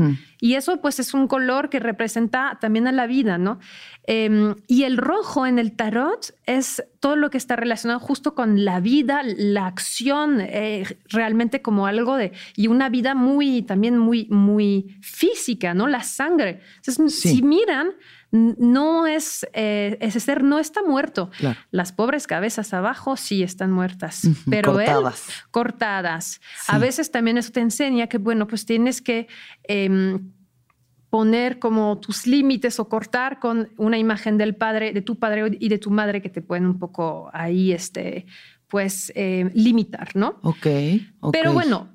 Y 0.40 0.56
eso 0.56 0.80
pues 0.80 0.98
es 1.00 1.14
un 1.14 1.26
color 1.26 1.70
que 1.70 1.80
representa 1.80 2.58
también 2.60 2.86
a 2.86 2.92
la 2.92 3.06
vida, 3.06 3.38
¿no? 3.38 3.58
Em, 4.06 4.54
y 4.66 4.82
el 4.82 4.98
rojo 4.98 5.46
en 5.46 5.58
el 5.58 5.72
tarot 5.72 6.34
es 6.44 6.84
todo 7.00 7.16
lo 7.16 7.30
que 7.30 7.38
está 7.38 7.56
relacionado 7.56 7.98
justo 8.00 8.34
con 8.34 8.64
la 8.64 8.80
vida, 8.80 9.22
la 9.24 9.66
acción, 9.66 10.42
eh, 10.42 10.63
realmente 11.08 11.62
como 11.62 11.86
algo 11.86 12.16
de, 12.16 12.32
y 12.56 12.68
una 12.68 12.88
vida 12.88 13.14
muy, 13.14 13.62
también 13.62 13.98
muy, 13.98 14.26
muy 14.30 14.96
física, 15.00 15.74
¿no? 15.74 15.86
La 15.86 16.02
sangre. 16.02 16.60
Entonces, 16.76 17.20
si 17.20 17.42
miran, 17.42 17.88
no 18.34 19.06
es, 19.06 19.46
eh, 19.52 19.96
ese 20.00 20.18
ser 20.18 20.42
no 20.42 20.58
está 20.58 20.82
muerto. 20.82 21.30
Las 21.70 21.92
pobres 21.92 22.26
cabezas 22.26 22.74
abajo 22.74 23.16
sí 23.16 23.42
están 23.42 23.70
muertas, 23.70 24.22
pero 24.50 24.72
cortadas. 24.72 25.28
él 25.28 25.34
cortadas. 25.52 26.40
A 26.66 26.78
veces 26.78 27.12
también 27.12 27.38
eso 27.38 27.52
te 27.52 27.60
enseña 27.60 28.08
que, 28.08 28.18
bueno, 28.18 28.48
pues 28.48 28.66
tienes 28.66 29.00
que 29.00 29.28
em, 29.62 30.32
poner 31.10 31.60
como 31.60 32.00
tus 32.00 32.26
límites 32.26 32.80
o 32.80 32.88
cortar 32.88 33.38
con 33.38 33.70
una 33.76 33.98
imagen 33.98 34.36
del 34.36 34.56
padre, 34.56 34.92
de 34.92 35.00
tu 35.00 35.16
padre 35.16 35.56
y 35.60 35.68
de 35.68 35.78
tu 35.78 35.92
madre 35.92 36.20
que 36.20 36.28
te 36.28 36.42
pueden 36.42 36.66
un 36.66 36.80
poco 36.80 37.30
ahí, 37.32 37.70
este, 37.70 38.26
pues, 38.68 39.12
eh, 39.14 39.50
limitar, 39.54 40.14
¿no? 40.14 40.38
Ok. 40.42 40.66
Pero 41.32 41.52
bueno, 41.52 41.88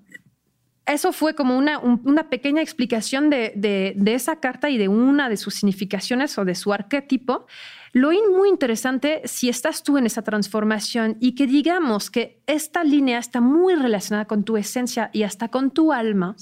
eso 0.86 1.14
fue 1.14 1.36
como 1.36 1.58
una, 1.58 1.80
una 1.80 2.30
pequeña 2.30 2.62
explicación 2.62 3.30
de, 3.30 3.54
de, 3.56 3.94
de, 3.96 4.14
esa 4.16 4.40
carta 4.40 4.70
y 4.70 4.78
de 4.78 4.88
una 4.88 5.30
de 5.30 5.38
sus 5.38 5.56
significaciones 5.56 6.38
o 6.38 6.46
de 6.46 6.56
su 6.56 6.74
arquetipo. 6.74 7.46
Lo 7.92 8.12
muy 8.32 8.50
interesante 8.50 9.22
si 9.26 9.50
estás 9.50 9.84
tú 9.84 9.98
en 9.98 10.06
esa 10.06 10.22
transformación 10.22 11.18
y 11.20 11.34
que 11.34 11.48
digamos 11.48 12.10
que 12.10 12.42
esta 12.48 12.84
línea 12.84 13.20
está 13.20 13.42
muy 13.42 13.76
relacionada 13.76 14.26
con 14.26 14.44
tu 14.44 14.58
esencia 14.58 15.10
y 15.14 15.24
hasta 15.24 15.50
con 15.50 15.72
tu 15.72 15.92
alma, 15.92 16.36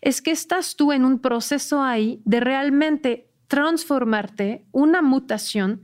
es 0.00 0.22
que 0.22 0.30
estás 0.30 0.76
tú 0.76 0.92
en 0.92 1.04
un 1.04 1.18
proceso 1.18 1.82
ahí 1.82 2.20
de 2.24 2.40
realmente 2.40 3.30
transformarte, 3.46 4.64
una 4.72 5.02
mutación 5.02 5.82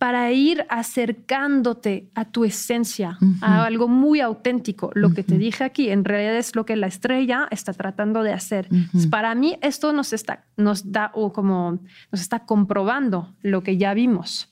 para 0.00 0.32
ir 0.32 0.64
acercándote 0.70 2.08
a 2.14 2.24
tu 2.24 2.46
esencia, 2.46 3.18
a 3.42 3.66
algo 3.66 3.86
muy 3.86 4.22
auténtico. 4.22 4.90
Lo 4.94 5.12
que 5.12 5.22
te 5.22 5.36
dije 5.36 5.62
aquí, 5.62 5.90
en 5.90 6.06
realidad 6.06 6.36
es 6.36 6.56
lo 6.56 6.64
que 6.64 6.74
la 6.74 6.86
estrella 6.86 7.46
está 7.50 7.74
tratando 7.74 8.22
de 8.22 8.32
hacer. 8.32 8.66
Para 9.10 9.34
mí, 9.34 9.58
esto 9.60 9.92
nos 9.92 10.14
está, 10.14 10.46
nos 10.56 10.90
da 10.90 11.10
o 11.12 11.34
como 11.34 11.80
nos 12.10 12.20
está 12.22 12.46
comprobando 12.46 13.34
lo 13.42 13.62
que 13.62 13.76
ya 13.76 13.92
vimos. 13.92 14.50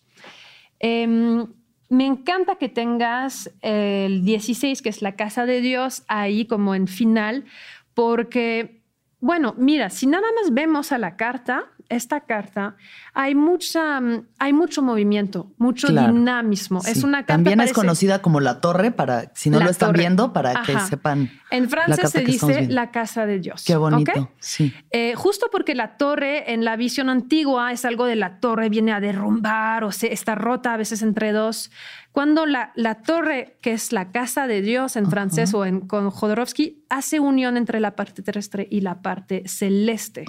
Em, 0.81 1.47
me 1.89 2.05
encanta 2.05 2.57
que 2.57 2.69
tengas 2.69 3.51
el 3.63 4.27
16, 4.27 4.83
que 4.83 4.91
es 4.91 5.01
la 5.01 5.17
casa 5.17 5.47
de 5.47 5.63
Dios, 5.63 6.03
ahí 6.09 6.45
como 6.45 6.75
en 6.75 6.89
final, 6.89 7.47
porque, 7.95 8.78
bueno, 9.21 9.55
mira, 9.59 9.91
si 9.91 10.07
nada 10.07 10.27
más 10.41 10.53
vemos 10.53 10.93
a 10.93 10.99
la 10.99 11.17
carta, 11.17 11.67
esta 11.89 12.21
carta 12.21 12.77
hay, 13.15 13.35
mucha, 13.35 14.01
mm, 14.01 14.27
hay 14.39 14.53
mucho 14.53 14.83
movimiento, 14.83 15.51
mucho 15.59 15.89
dinamismo. 15.89 16.81
Es 16.87 17.03
una 17.03 17.25
También 17.25 17.61
es 17.61 17.73
conocida 17.73 18.21
como 18.21 18.41
la 18.41 18.61
torre, 18.61 18.91
para 18.91 19.33
si 19.35 19.51
no 19.51 19.59
lo 19.59 19.71
están 19.71 19.93
viendo, 19.93 20.33
para 20.33 20.63
que 20.63 20.79
sepan. 20.81 21.31
En 21.51 21.69
francés 21.69 22.11
se 22.11 22.21
dice 22.21 22.69
la 22.69 22.91
casa 22.91 23.27
de 23.27 23.41
Dios. 23.41 23.65
Qué 23.65 23.77
bonito. 23.77 24.31
Sí. 24.39 24.73
Eh, 24.91 25.15
justo 25.17 25.49
porque 25.51 25.75
la 25.75 25.97
torre 25.97 26.53
en 26.53 26.65
la 26.65 26.77
visión 26.77 27.09
antigua 27.09 27.73
es 27.73 27.85
algo 27.85 28.05
de 28.05 28.17
la 28.17 28.39
torre, 28.39 28.69
viene 28.69 28.93
a 28.93 29.01
derrumbar 29.01 29.83
o 29.83 29.91
se, 29.93 30.13
está 30.13 30.35
rota 30.35 30.75
a 30.75 30.77
veces 30.77 31.03
entre 31.03 31.33
dos. 31.33 31.71
Cuando 32.13 32.47
la, 32.47 32.73
la 32.75 33.03
torre, 33.03 33.59
que 33.63 33.73
es 33.73 33.93
la 33.93 34.11
casa 34.11 34.47
de 34.47 34.61
Dios 34.61 34.97
en 34.97 35.09
francés 35.09 35.55
o 35.55 35.65
en, 35.65 35.81
con 35.81 36.11
Jodorowsky, 36.11 36.85
hace 36.89 37.21
unión 37.21 37.57
entre 37.57 37.81
la 37.81 37.97
parte 37.97 38.23
terrestre 38.23 38.67
y 38.71 38.81
la 38.81 39.03
parte 39.03 39.45
celeste. 39.47 40.25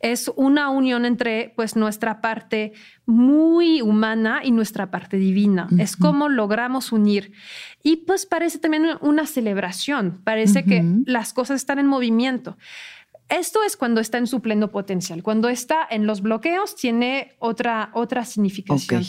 Es 0.00 0.30
una 0.36 0.68
unión 0.68 1.04
entre 1.04 1.52
pues 1.56 1.74
nuestra 1.74 2.20
parte 2.20 2.74
muy 3.06 3.80
humana 3.80 4.40
y 4.44 4.52
nuestra 4.52 4.90
parte 4.90 5.16
divina. 5.16 5.68
Es 5.78 5.96
como 5.96 6.28
logramos 6.28 6.92
unir. 6.92 7.32
Y 7.82 7.96
pues 7.98 8.26
parece 8.26 8.58
también 8.58 8.86
una 9.00 9.26
celebración, 9.26 10.20
parece 10.22 10.64
que 10.64 10.84
las 11.06 11.32
cosas 11.32 11.56
están 11.56 11.78
en 11.78 11.86
movimiento. 11.86 12.56
Esto 13.28 13.62
es 13.64 13.76
cuando 13.76 14.00
está 14.00 14.18
en 14.18 14.26
su 14.26 14.40
pleno 14.40 14.70
potencial. 14.70 15.22
Cuando 15.22 15.48
está 15.48 15.86
en 15.90 16.06
los 16.06 16.22
bloqueos 16.22 16.76
tiene 16.76 17.34
otra, 17.38 17.90
otra 17.92 18.24
significación. 18.24 19.02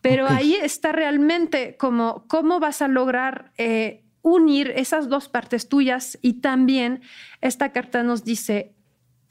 Pero 0.00 0.28
ahí 0.28 0.54
está 0.54 0.92
realmente 0.92 1.76
como 1.76 2.24
cómo 2.28 2.60
vas 2.60 2.82
a 2.82 2.88
lograr 2.88 3.52
eh, 3.58 4.04
unir 4.22 4.72
esas 4.76 5.08
dos 5.08 5.28
partes 5.28 5.68
tuyas 5.68 6.18
y 6.22 6.34
también 6.34 7.02
esta 7.40 7.72
carta 7.72 8.02
nos 8.02 8.24
dice 8.24 8.74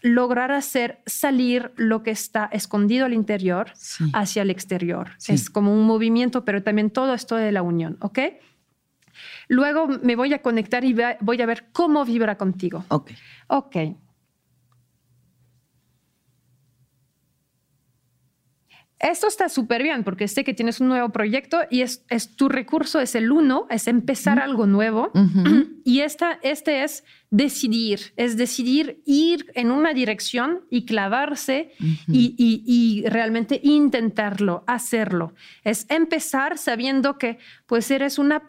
lograr 0.02 0.52
hacer 0.52 1.02
salir 1.06 1.72
lo 1.78 2.04
que 2.04 2.12
está 2.12 2.50
escondido 2.52 3.06
al 3.06 3.14
interior 3.14 3.72
hacia 4.14 4.42
el 4.42 4.50
exterior. 4.50 5.12
Es 5.28 5.50
como 5.50 5.74
un 5.74 5.86
movimiento, 5.88 6.44
pero 6.44 6.62
también 6.62 6.92
todo 6.92 7.14
esto 7.14 7.38
de 7.38 7.54
la 7.54 7.62
unión, 7.62 7.98
¿ok? 8.02 8.20
Luego 9.48 9.88
me 9.88 10.16
voy 10.16 10.34
a 10.34 10.42
conectar 10.42 10.84
y 10.84 10.96
voy 11.22 11.42
a 11.42 11.46
ver 11.46 11.70
cómo 11.72 12.04
vibra 12.04 12.38
contigo. 12.38 12.84
Ok. 12.90 13.12
Ok. 13.48 13.76
Esto 19.04 19.28
está 19.28 19.50
súper 19.50 19.84
bien 19.84 20.06
porque 20.06 20.30
sé 20.30 20.46
que 20.46 20.54
tienes 20.54 20.80
un 20.80 20.88
nuevo 20.88 21.10
proyecto 21.10 21.60
y 21.70 21.82
es, 21.82 22.06
es 22.10 22.38
tu 22.38 22.48
recurso, 22.48 23.02
es 23.02 23.16
el 23.16 23.34
uno, 23.34 23.68
es 23.70 23.88
empezar 23.88 24.40
algo 24.40 24.66
nuevo. 24.66 25.12
Y 25.86 26.00
esta, 26.00 26.40
este 26.44 26.86
es 26.86 27.04
decidir, 27.30 28.14
es 28.16 28.38
decidir 28.38 29.02
ir 29.06 29.52
en 29.54 29.70
una 29.70 29.94
dirección 29.94 30.62
y 30.70 30.86
clavarse 30.86 31.74
y, 32.08 32.34
y, 32.38 33.06
realmente 33.10 33.60
intentarlo, 33.62 34.64
hacerlo. 34.66 35.34
Es 35.66 35.86
empezar 35.90 36.58
sabiendo 36.58 37.18
que 37.18 37.38
pues 37.66 37.92
eres 37.92 38.18
una 38.18 38.44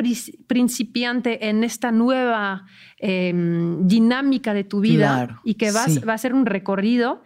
principiante 0.47 1.49
en 1.49 1.65
esta 1.65 1.91
nueva 1.91 2.67
em, 2.99 3.85
dinámica 3.85 4.55
de 4.55 4.63
tu 4.63 4.79
vida 4.79 5.41
y 5.43 5.55
que 5.55 5.73
vas, 5.73 6.07
va 6.09 6.13
a 6.13 6.19
ser 6.19 6.35
un 6.35 6.47
recorrido 6.47 7.25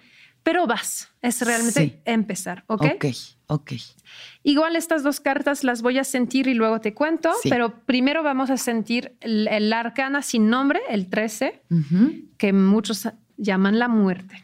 pero 0.49 0.67
vas, 0.67 1.11
es 1.21 1.43
realmente 1.43 2.01
empezar, 2.07 2.65
¿ok? 2.69 2.83
Ok, 2.95 3.05
ok. 3.49 3.73
Igual 4.43 4.77
estas 4.77 5.03
dos 5.03 5.21
cartas 5.21 5.63
las 5.63 5.83
voy 5.83 5.99
a 5.99 6.05
sentir 6.05 6.47
y 6.47 6.55
luego 6.55 6.81
te 6.81 6.95
cuento, 6.95 7.35
pero 7.51 7.85
primero 7.85 8.23
vamos 8.23 8.49
a 8.49 8.57
sentir 8.57 9.15
el, 9.21 9.71
arcana 9.75 10.23
sin 10.23 10.49
nombre, 10.49 10.81
el 10.89 11.11
13, 11.11 11.65
que 12.39 12.53
muchos 12.55 13.11
llaman 13.37 13.79
la 13.79 13.89
muerte. 13.89 14.43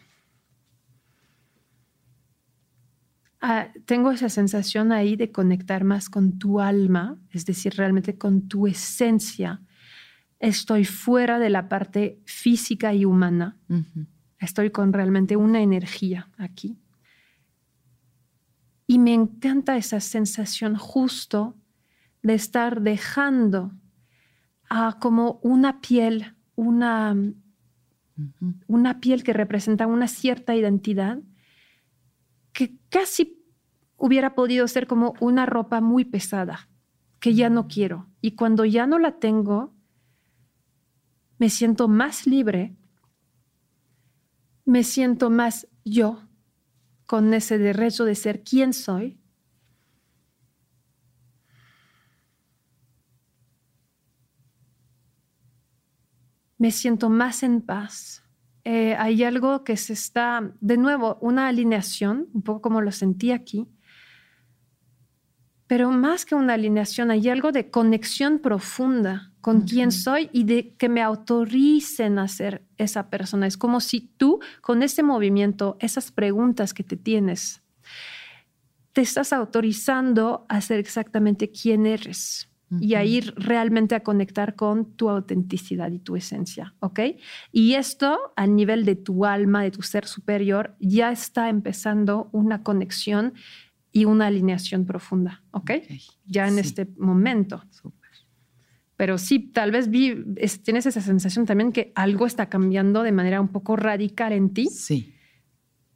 Ah, 3.40 3.68
tengo 3.86 4.11
esa 4.11 4.28
sensación 4.28 4.92
ahí 4.92 5.16
de 5.16 5.32
conectar 5.32 5.84
más 5.84 6.11
con 6.11 6.38
tu 6.38 6.61
alma, 6.61 7.16
es 7.30 7.46
decir, 7.46 7.76
realmente 7.76 8.18
con 8.18 8.46
tu 8.46 8.66
esencia. 8.66 9.62
Estoy 10.38 10.84
fuera 10.84 11.38
de 11.38 11.48
la 11.48 11.70
parte 11.70 12.20
física 12.26 12.92
y 12.92 13.07
humana. 13.07 13.57
Estoy 14.45 14.70
con 14.70 14.92
realmente 14.92 15.36
una 15.36 15.61
energía 15.61 16.30
aquí. 16.38 16.78
Y 18.86 18.99
me 18.99 19.14
encanta 19.14 19.76
esa 19.76 20.01
sensación 20.01 20.76
justo 20.76 21.57
de 22.22 22.34
estar 22.34 22.82
dejando 22.82 23.72
a 24.68 24.99
como 25.01 25.40
una 25.42 25.80
piel, 25.80 26.34
una, 26.55 27.16
una 28.66 29.01
piel 29.01 29.22
que 29.22 29.32
representa 29.32 29.86
una 29.86 30.09
cierta 30.09 30.55
identidad 30.55 31.18
que 32.53 32.76
casi 32.88 33.42
hubiera 33.97 34.34
podido 34.34 34.68
ser 34.68 34.86
como 34.86 35.14
una 35.20 35.47
ropa 35.47 35.80
muy 35.80 36.05
pesada, 36.05 36.68
que 37.20 37.34
ya 37.34 37.51
no 37.51 37.68
quiero. 37.68 38.09
Y 38.20 38.32
cuando 38.32 38.64
ya 38.64 38.86
no 38.86 38.99
la 38.99 39.18
tengo, 39.18 39.74
me 41.38 41.51
siento 41.51 41.88
más 41.88 42.26
libre, 42.26 42.76
me 44.64 44.82
siento 44.82 45.30
más 45.30 45.68
yo, 45.84 46.22
con 47.06 47.34
ese 47.34 47.58
derecho 47.58 48.04
de 48.04 48.14
ser 48.14 48.42
quien 48.42 48.72
soy. 48.72 49.20
Me 56.56 56.70
siento 56.70 57.10
más 57.10 57.42
en 57.42 57.60
paz. 57.60 58.22
Eh, 58.64 58.94
hay 58.94 59.22
algo 59.24 59.64
que 59.64 59.76
se 59.76 59.92
está, 59.92 60.54
de 60.60 60.78
nuevo, 60.78 61.18
una 61.20 61.48
alineación, 61.48 62.28
un 62.32 62.42
poco 62.42 62.62
como 62.62 62.80
lo 62.80 62.92
sentí 62.92 63.32
aquí, 63.32 63.68
pero 65.66 65.90
más 65.90 66.24
que 66.24 66.34
una 66.34 66.54
alineación, 66.54 67.10
hay 67.10 67.28
algo 67.28 67.52
de 67.52 67.70
conexión 67.70 68.38
profunda 68.38 69.34
con 69.45 69.61
quién 69.61 69.92
soy 69.92 70.30
y 70.32 70.45
de 70.45 70.74
que 70.78 70.88
me 70.88 71.03
autoricen 71.03 72.18
a 72.18 72.28
ser 72.28 72.64
esa 72.78 73.11
persona. 73.11 73.47
Es 73.47 73.59
como 73.59 73.80
si 73.80 74.01
tú, 74.01 74.40
con 74.62 74.82
ese 74.82 75.03
movimiento, 75.03 75.76
esas 75.80 76.11
preguntas 76.11 76.72
que 76.72 76.82
te 76.82 76.97
tienes, 76.97 77.62
te 78.95 79.03
estás 79.03 79.34
autorizando 79.34 80.47
a 80.49 80.62
ser 80.62 80.78
exactamente 80.78 81.51
quién 81.51 81.84
eres 81.84 82.49
y 82.80 82.95
a 82.95 83.05
ir 83.05 83.34
realmente 83.36 83.95
a 83.95 84.01
conectar 84.01 84.55
con 84.55 84.97
tu 84.97 85.11
autenticidad 85.11 85.90
y 85.90 85.99
tu 85.99 86.16
esencia, 86.16 86.74
¿ok? 86.80 87.01
Y 87.53 87.74
esto 87.74 88.18
a 88.36 88.47
nivel 88.47 88.86
de 88.86 88.97
tu 88.97 89.26
alma, 89.26 89.62
de 89.62 89.72
tu 89.72 89.82
ser 89.82 90.07
superior, 90.07 90.74
ya 90.80 91.12
está 91.12 91.51
empezando 91.51 92.30
una 92.32 92.62
conexión 92.62 93.34
y 93.92 94.07
una 94.07 94.28
alineación 94.28 94.86
profunda, 94.86 95.42
¿ok? 95.51 95.72
Ya 96.24 96.49
en 96.49 96.59
este 96.59 96.88
momento. 96.97 97.62
Pero 99.05 99.18
sí, 99.18 99.38
tal 99.38 99.70
vez 99.70 99.90
vi, 99.90 100.24
tienes 100.62 100.86
esa 100.86 101.02
sensación 101.02 101.44
también 101.44 101.72
que 101.72 101.92
algo 101.94 102.24
está 102.24 102.48
cambiando 102.48 103.02
de 103.02 103.12
manera 103.12 103.38
un 103.38 103.48
poco 103.48 103.76
radical 103.76 104.32
en 104.32 104.55
ti. 104.55 104.68
Sí. 104.68 105.14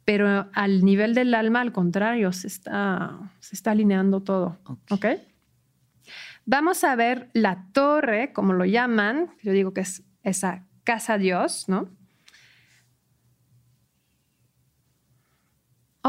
Pero 0.05 0.47
al 0.53 0.85
nivel 0.85 1.15
del 1.15 1.33
alma, 1.33 1.61
al 1.61 1.71
contrario, 1.71 2.31
se 2.31 2.45
está, 2.45 3.33
se 3.39 3.55
está 3.55 3.71
alineando 3.71 4.21
todo. 4.21 4.59
¿Ok? 4.91 5.07
Vamos 6.45 6.83
a 6.83 6.95
ver 6.95 7.31
la 7.33 7.65
torre, 7.73 8.31
como 8.31 8.53
lo 8.53 8.65
llaman. 8.65 9.31
Yo 9.41 9.53
digo 9.53 9.73
que 9.73 9.81
es 9.81 10.03
esa 10.21 10.67
casa 10.83 11.17
Dios, 11.17 11.67
¿no? 11.67 11.89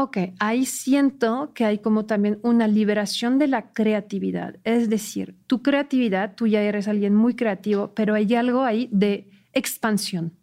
Ok, 0.01 0.17
ahí 0.39 0.65
siento 0.65 1.51
que 1.53 1.63
hay 1.63 1.77
como 1.77 2.05
también 2.05 2.39
una 2.41 2.67
liberación 2.67 3.37
de 3.37 3.45
la 3.45 3.71
creatividad. 3.71 4.55
Es 4.63 4.89
decir, 4.89 5.35
tu 5.45 5.61
creatividad, 5.61 6.33
tú 6.33 6.47
ya 6.47 6.59
eres 6.63 6.87
alguien 6.87 7.13
muy 7.13 7.35
creativo, 7.35 7.93
pero 7.93 8.15
hay 8.15 8.33
algo 8.33 8.63
ahí 8.63 8.89
de 8.91 9.29
expansión. 9.53 10.33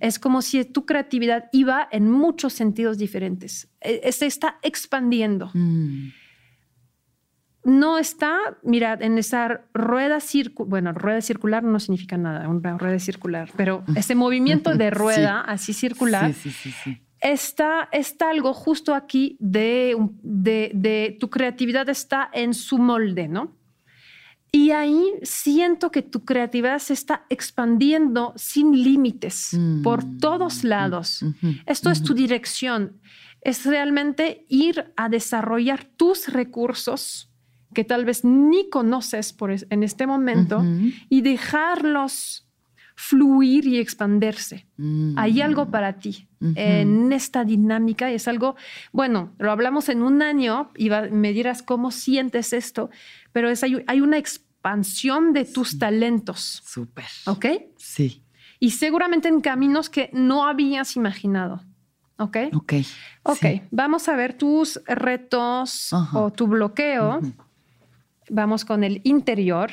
Es 0.00 0.18
como 0.18 0.42
si 0.42 0.62
tu 0.66 0.84
creatividad 0.84 1.48
iba 1.52 1.88
en 1.90 2.10
muchos 2.10 2.52
sentidos 2.52 2.98
diferentes. 2.98 3.70
E, 3.80 4.02
e, 4.04 4.12
se 4.12 4.26
está 4.26 4.58
expandiendo. 4.62 5.50
Mm. 5.54 6.08
No 7.64 7.96
está, 7.96 8.38
mira, 8.62 8.98
en 9.00 9.16
esa 9.16 9.62
rueda 9.72 10.20
circular, 10.20 10.68
bueno, 10.68 10.92
rueda 10.92 11.22
circular 11.22 11.64
no 11.64 11.80
significa 11.80 12.18
nada, 12.18 12.46
una 12.50 12.76
rueda 12.76 12.98
circular, 12.98 13.50
pero 13.56 13.82
ese 13.96 14.14
movimiento 14.14 14.76
de 14.76 14.90
rueda 14.90 15.40
así 15.40 15.72
circular 15.72 16.34
sí, 16.34 16.50
sí, 16.50 16.70
sí, 16.70 17.00
está, 17.32 17.88
está 17.92 18.30
algo 18.30 18.54
justo 18.54 18.94
aquí 18.94 19.36
de, 19.40 19.96
de, 20.22 21.16
tu 21.18 21.30
creatividad 21.30 21.88
está 21.88 22.30
en 22.32 22.54
su 22.54 22.78
molde, 22.78 23.28
¿no? 23.28 23.56
Y 24.52 24.70
ahí 24.70 25.12
siento 25.22 25.90
que 25.90 26.02
tu 26.02 26.24
creatividad 26.24 26.78
se 26.78 26.94
está 26.94 27.26
expandiendo 27.28 28.32
sin 28.36 28.72
límites 28.72 29.50
mm. 29.52 29.82
por 29.82 30.02
todos 30.18 30.64
lados. 30.64 31.24
Esto 31.66 31.90
es 31.90 32.02
tu 32.02 32.14
dirección. 32.14 33.00
Es 33.42 33.66
realmente 33.66 34.46
ir 34.48 34.92
a 34.96 35.08
desarrollar 35.08 35.84
tus 35.84 36.28
recursos 36.28 37.30
que 37.74 37.84
tal 37.84 38.06
vez 38.06 38.24
ni 38.24 38.70
conoces 38.70 39.34
por 39.34 39.50
en 39.50 39.82
este 39.82 40.06
momento 40.06 40.64
y 41.10 41.20
dejarlos 41.20 42.45
fluir 42.96 43.66
y 43.66 43.78
expandirse. 43.78 44.66
Mm. 44.78 45.18
Hay 45.18 45.42
algo 45.42 45.70
para 45.70 45.98
ti 45.98 46.26
en 46.40 47.12
esta 47.12 47.44
dinámica 47.44 48.10
y 48.10 48.14
es 48.14 48.26
algo, 48.26 48.56
bueno, 48.92 49.34
lo 49.38 49.52
hablamos 49.52 49.88
en 49.88 50.02
un 50.02 50.22
año 50.22 50.70
y 50.76 50.90
me 50.90 51.32
dirás 51.32 51.62
cómo 51.62 51.90
sientes 51.90 52.52
esto, 52.52 52.90
pero 53.32 53.50
es, 53.50 53.62
hay, 53.62 54.00
una 54.00 54.16
expansión 54.16 55.34
de 55.34 55.44
tus 55.44 55.78
talentos. 55.78 56.62
Súper. 56.64 57.04
¿Ok? 57.26 57.46
Sí. 57.76 58.22
Y 58.58 58.70
seguramente 58.70 59.28
en 59.28 59.42
caminos 59.42 59.90
que 59.90 60.08
no 60.12 60.46
habías 60.46 60.96
imaginado. 60.96 61.62
¿Ok? 62.18 62.38
Ok. 62.54 62.72
Ok, 63.24 63.44
vamos 63.70 64.08
a 64.08 64.16
ver 64.16 64.32
tus 64.32 64.80
retos 64.86 65.92
o 66.14 66.32
tu 66.32 66.46
bloqueo. 66.46 67.20
Vamos 68.30 68.64
con 68.64 68.84
el 68.84 69.02
interior. 69.04 69.70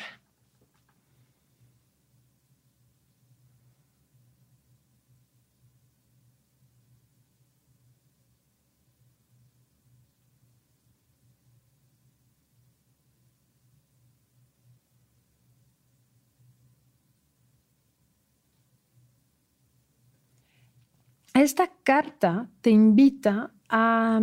Esta 21.34 21.68
carta 21.82 22.48
te 22.60 22.70
invita 22.70 23.52
a, 23.68 24.20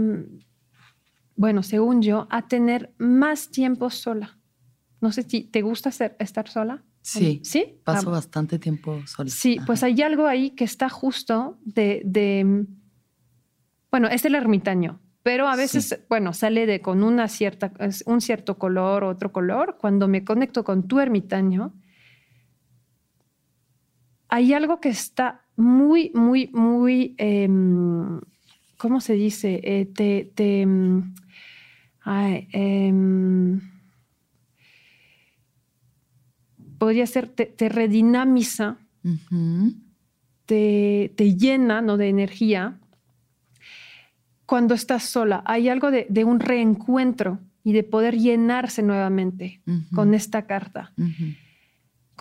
bueno, 1.35 1.61
según 1.61 2.01
yo, 2.01 2.25
a 2.29 2.47
tener 2.47 2.93
más 2.97 3.51
tiempo 3.51 3.89
sola. 3.89 4.39
No 5.01 5.11
sé 5.11 5.23
si 5.23 5.43
te 5.43 5.61
gusta 5.61 5.89
estar 6.19 6.47
sola. 6.47 6.83
Sí, 7.01 7.41
sí. 7.43 7.81
Paso 7.83 8.09
ah, 8.09 8.13
bastante 8.13 8.59
tiempo 8.59 9.01
sola. 9.07 9.29
Sí, 9.29 9.59
pues 9.65 9.83
hay 9.83 10.01
algo 10.01 10.25
ahí 10.25 10.51
que 10.51 10.63
está 10.63 10.87
justo 10.87 11.57
de, 11.65 12.65
bueno, 13.91 14.07
es 14.07 14.23
el 14.23 14.35
ermitaño, 14.35 15.01
pero 15.21 15.49
a 15.49 15.57
veces, 15.57 15.99
bueno, 16.07 16.33
sale 16.33 16.65
de 16.65 16.81
con 16.81 17.03
una 17.03 17.27
cierta, 17.27 17.73
un 18.05 18.21
cierto 18.21 18.57
color, 18.57 19.03
otro 19.03 19.33
color. 19.33 19.77
Cuando 19.81 20.07
me 20.07 20.23
conecto 20.23 20.63
con 20.63 20.87
tu 20.87 20.99
ermitaño, 20.99 21.73
hay 24.29 24.53
algo 24.53 24.79
que 24.79 24.89
está 24.89 25.45
muy, 25.61 26.11
muy, 26.13 26.49
muy, 26.53 27.15
em, 27.17 28.19
¿cómo 28.77 28.99
se 28.99 29.13
dice? 29.13 29.61
Eh, 29.63 29.85
te, 29.85 30.31
te 30.35 30.61
em, 30.61 31.13
em, 32.51 33.61
podría 36.77 37.05
ser, 37.05 37.29
te, 37.29 37.69
redinamiza, 37.69 38.77
te, 40.45 41.35
llena 41.37 41.81
¿no? 41.81 41.97
de 41.97 42.09
energía 42.09 42.79
cuando 44.47 44.73
estás 44.73 45.03
sola. 45.03 45.43
Hay 45.45 45.69
algo 45.69 45.91
de, 45.91 46.25
un 46.25 46.39
reencuentro 46.39 47.39
y 47.63 47.73
de 47.73 47.83
poder 47.83 48.17
llenarse 48.17 48.81
nuevamente 48.81 49.61
con 49.93 50.15
esta 50.15 50.47
carta 50.47 50.91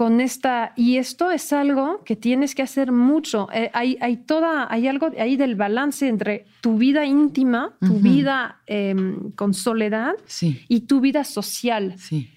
con 0.00 0.22
esta, 0.22 0.72
y 0.76 0.96
esto 0.96 1.30
es 1.30 1.52
algo 1.52 2.02
que 2.04 2.16
tienes 2.16 2.54
que 2.54 2.62
hacer 2.62 2.90
mucho. 2.90 3.48
Eh, 3.52 3.70
hay, 3.74 3.98
hay, 4.00 4.16
toda, 4.16 4.66
hay 4.72 4.88
algo 4.88 5.10
ahí 5.18 5.36
del 5.36 5.56
balance 5.56 6.08
entre 6.08 6.46
tu 6.62 6.78
vida 6.78 7.04
íntima, 7.04 7.76
tu 7.80 7.98
vida 8.00 8.62
em, 8.64 9.30
con 9.32 9.52
soledad 9.52 10.14
y 10.40 10.80
tu 10.86 11.02
vida 11.02 11.22
social. 11.24 11.98
Sí. 11.98 12.30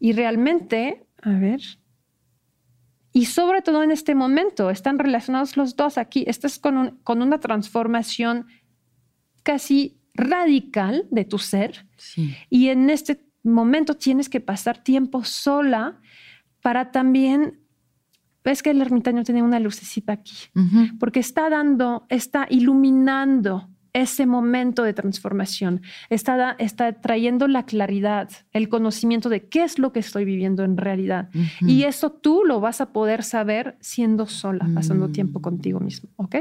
Y 0.00 0.14
realmente, 0.14 1.06
a 1.22 1.30
ver, 1.30 1.60
y 3.12 3.26
sobre 3.26 3.62
todo 3.62 3.84
en 3.84 3.92
este 3.92 4.16
momento, 4.16 4.68
están 4.68 4.98
relacionados 4.98 5.56
los 5.56 5.76
dos 5.76 5.98
aquí. 5.98 6.24
Estás 6.26 6.58
con, 6.58 6.98
con 7.04 7.22
una 7.22 7.38
transformación 7.38 8.48
casi 9.44 10.00
radical 10.12 11.06
de 11.12 11.24
tu 11.24 11.38
ser. 11.38 11.86
Y 12.50 12.66
en 12.66 12.90
este 12.90 13.24
momento 13.44 13.94
tienes 13.94 14.28
que 14.28 14.40
pasar 14.40 14.82
tiempo 14.82 15.22
sola 15.22 16.00
para 16.66 16.90
también, 16.90 17.60
ves 18.42 18.60
que 18.60 18.70
el 18.70 18.80
ermitaño 18.80 19.22
tiene 19.22 19.40
una 19.40 19.60
lucecita 19.60 20.14
aquí, 20.14 20.34
porque 20.98 21.20
está 21.20 21.48
dando, 21.48 22.06
está 22.08 22.48
iluminando 22.50 23.68
ese 23.92 24.26
momento 24.26 24.82
de 24.82 24.92
transformación, 24.92 25.82
está, 26.10 26.56
está 26.58 27.00
trayendo 27.00 27.46
la 27.46 27.66
claridad, 27.66 28.30
el 28.50 28.68
conocimiento 28.68 29.28
de 29.28 29.48
qué 29.48 29.62
es 29.62 29.78
lo 29.78 29.92
que 29.92 30.00
estoy 30.00 30.24
viviendo 30.24 30.64
en 30.64 30.76
realidad. 30.76 31.30
Y 31.60 31.84
eso 31.84 32.10
tú 32.10 32.42
lo 32.44 32.58
vas 32.58 32.80
a 32.80 32.92
poder 32.92 33.22
saber 33.22 33.76
siendo 33.80 34.26
sola, 34.26 34.68
pasando 34.74 35.10
tiempo 35.10 35.40
contigo 35.40 35.78
mismo, 35.78 36.10
¿ok? 36.16 36.34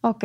Ok. 0.00 0.24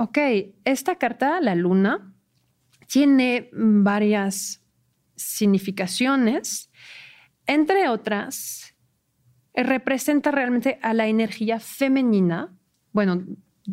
Ok, 0.00 0.16
esta 0.64 0.94
carta, 0.94 1.40
la 1.40 1.56
luna, 1.56 2.14
tiene 2.86 3.50
varias 3.52 4.62
significaciones. 5.16 6.70
Entre 7.46 7.88
otras, 7.88 8.76
representa 9.54 10.30
realmente 10.30 10.78
a 10.82 10.94
la 10.94 11.08
energía 11.08 11.58
femenina. 11.58 12.56
Bueno, 12.92 13.24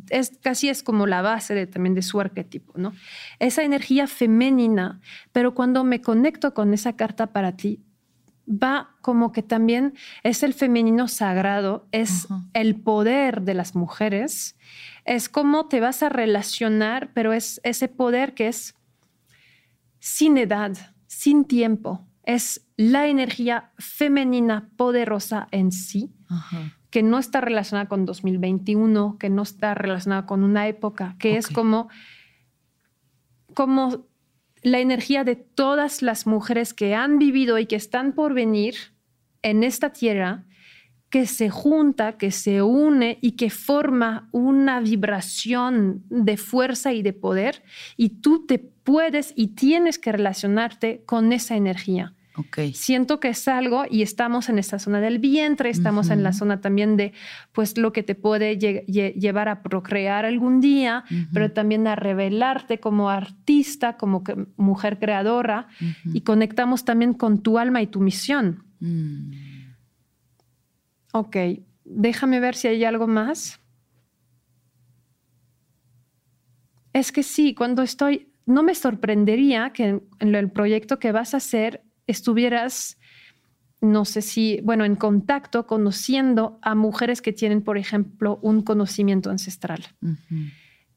es, 0.09 0.31
casi 0.41 0.69
es 0.69 0.81
como 0.81 1.05
la 1.05 1.21
base 1.21 1.53
de, 1.53 1.67
también 1.67 1.93
de 1.93 2.01
su 2.01 2.19
arquetipo, 2.19 2.73
¿no? 2.75 2.93
Esa 3.37 3.63
energía 3.63 4.07
femenina, 4.07 5.01
pero 5.31 5.53
cuando 5.53 5.83
me 5.83 6.01
conecto 6.01 6.55
con 6.55 6.73
esa 6.73 6.95
carta 6.95 7.27
para 7.27 7.55
ti, 7.55 7.83
va 8.47 8.95
como 9.01 9.31
que 9.31 9.43
también 9.43 9.93
es 10.23 10.43
el 10.43 10.53
femenino 10.53 11.07
sagrado, 11.07 11.87
es 11.91 12.27
el 12.53 12.75
poder 12.81 13.41
de 13.41 13.53
las 13.53 13.75
mujeres, 13.75 14.55
es 15.05 15.29
cómo 15.29 15.67
te 15.67 15.79
vas 15.79 16.03
a 16.03 16.09
relacionar, 16.09 17.11
pero 17.13 17.31
es 17.31 17.61
ese 17.63 17.87
poder 17.87 18.33
que 18.33 18.47
es 18.47 18.75
sin 19.99 20.37
edad, 20.37 20.95
sin 21.07 21.45
tiempo, 21.45 22.05
es 22.23 22.67
la 22.75 23.07
energía 23.07 23.71
femenina 23.77 24.69
poderosa 24.75 25.47
en 25.51 25.71
sí, 25.71 26.11
que 26.89 27.03
no 27.03 27.19
está 27.19 27.39
relacionada 27.39 27.87
con 27.87 28.05
2021, 28.05 29.17
que 29.19 29.29
no 29.29 29.43
está 29.43 29.75
relacionada 29.75 30.25
con 30.25 30.43
una 30.43 30.67
época, 30.67 31.15
que 31.19 31.37
es 31.37 31.47
como, 31.47 31.89
como 33.53 34.07
la 34.63 34.79
energía 34.79 35.23
de 35.23 35.35
todas 35.35 36.01
las 36.01 36.25
mujeres 36.25 36.73
que 36.73 36.95
han 36.95 37.19
vivido 37.19 37.59
y 37.59 37.67
que 37.67 37.75
están 37.75 38.13
por 38.13 38.33
venir 38.33 38.75
en 39.43 39.63
esta 39.63 39.93
tierra, 39.93 40.45
que 41.15 41.27
se 41.27 41.49
junta, 41.49 42.17
que 42.17 42.29
se 42.29 42.61
une 42.61 43.19
y 43.21 43.37
que 43.37 43.49
forma 43.49 44.27
una 44.33 44.81
vibración 44.81 46.03
de 46.09 46.35
fuerza 46.35 46.91
y 46.91 47.03
de 47.03 47.13
poder, 47.13 47.63
y 47.95 48.19
tú 48.19 48.45
te 48.45 48.59
puedes 48.59 49.31
y 49.33 49.55
tienes 49.55 49.97
que 49.97 50.11
relacionarte 50.11 51.03
con 51.05 51.31
esa 51.31 51.55
energía. 51.55 52.13
Siento 52.73 53.21
que 53.21 53.29
es 53.29 53.47
algo 53.47 53.85
y 53.89 54.01
estamos 54.01 54.49
en 54.49 54.59
esta 54.59 54.77
zona 54.77 54.99
del 54.99 55.19
vientre, 55.19 55.69
estamos 55.69 56.09
en 56.09 56.21
la 56.21 56.33
zona 56.33 56.59
también 56.59 56.97
de 56.97 57.13
pues 57.53 57.77
lo 57.77 57.93
que 57.93 58.03
te 58.03 58.15
puede 58.15 58.57
llevar 58.57 59.47
a 59.47 59.61
procrear 59.61 60.25
algún 60.25 60.59
día, 60.59 61.05
pero 61.31 61.49
también 61.53 61.87
a 61.87 61.95
revelarte 61.95 62.81
como 62.81 63.09
artista, 63.09 63.95
como 63.95 64.21
mujer 64.57 64.99
creadora 64.99 65.69
y 66.13 66.21
conectamos 66.21 66.83
también 66.83 67.13
con 67.13 67.41
tu 67.41 67.57
alma 67.57 67.81
y 67.81 67.87
tu 67.87 68.01
misión. 68.01 68.65
Mm. 68.81 69.44
Ok, 71.17 71.37
déjame 71.85 72.41
ver 72.41 72.55
si 72.55 72.67
hay 72.67 72.83
algo 72.83 73.07
más. 73.07 73.61
Es 76.91 77.13
que 77.13 77.23
sí, 77.23 77.55
cuando 77.55 77.83
estoy, 77.83 78.33
no 78.45 78.63
me 78.63 78.75
sorprendería 78.75 79.71
que 79.71 80.01
en 80.19 80.35
el 80.35 80.51
proyecto 80.51 80.99
que 80.99 81.13
vas 81.13 81.33
a 81.33 81.37
hacer 81.37 81.85
estuvieras, 82.05 82.97
no 83.79 84.03
sé 84.03 84.21
si, 84.21 84.59
bueno, 84.61 84.83
en 84.83 84.97
contacto, 84.97 85.65
conociendo 85.65 86.59
a 86.61 86.75
mujeres 86.75 87.21
que 87.21 87.31
tienen, 87.31 87.61
por 87.61 87.77
ejemplo, 87.77 88.37
un 88.41 88.61
conocimiento 88.61 89.29
ancestral. 89.29 89.85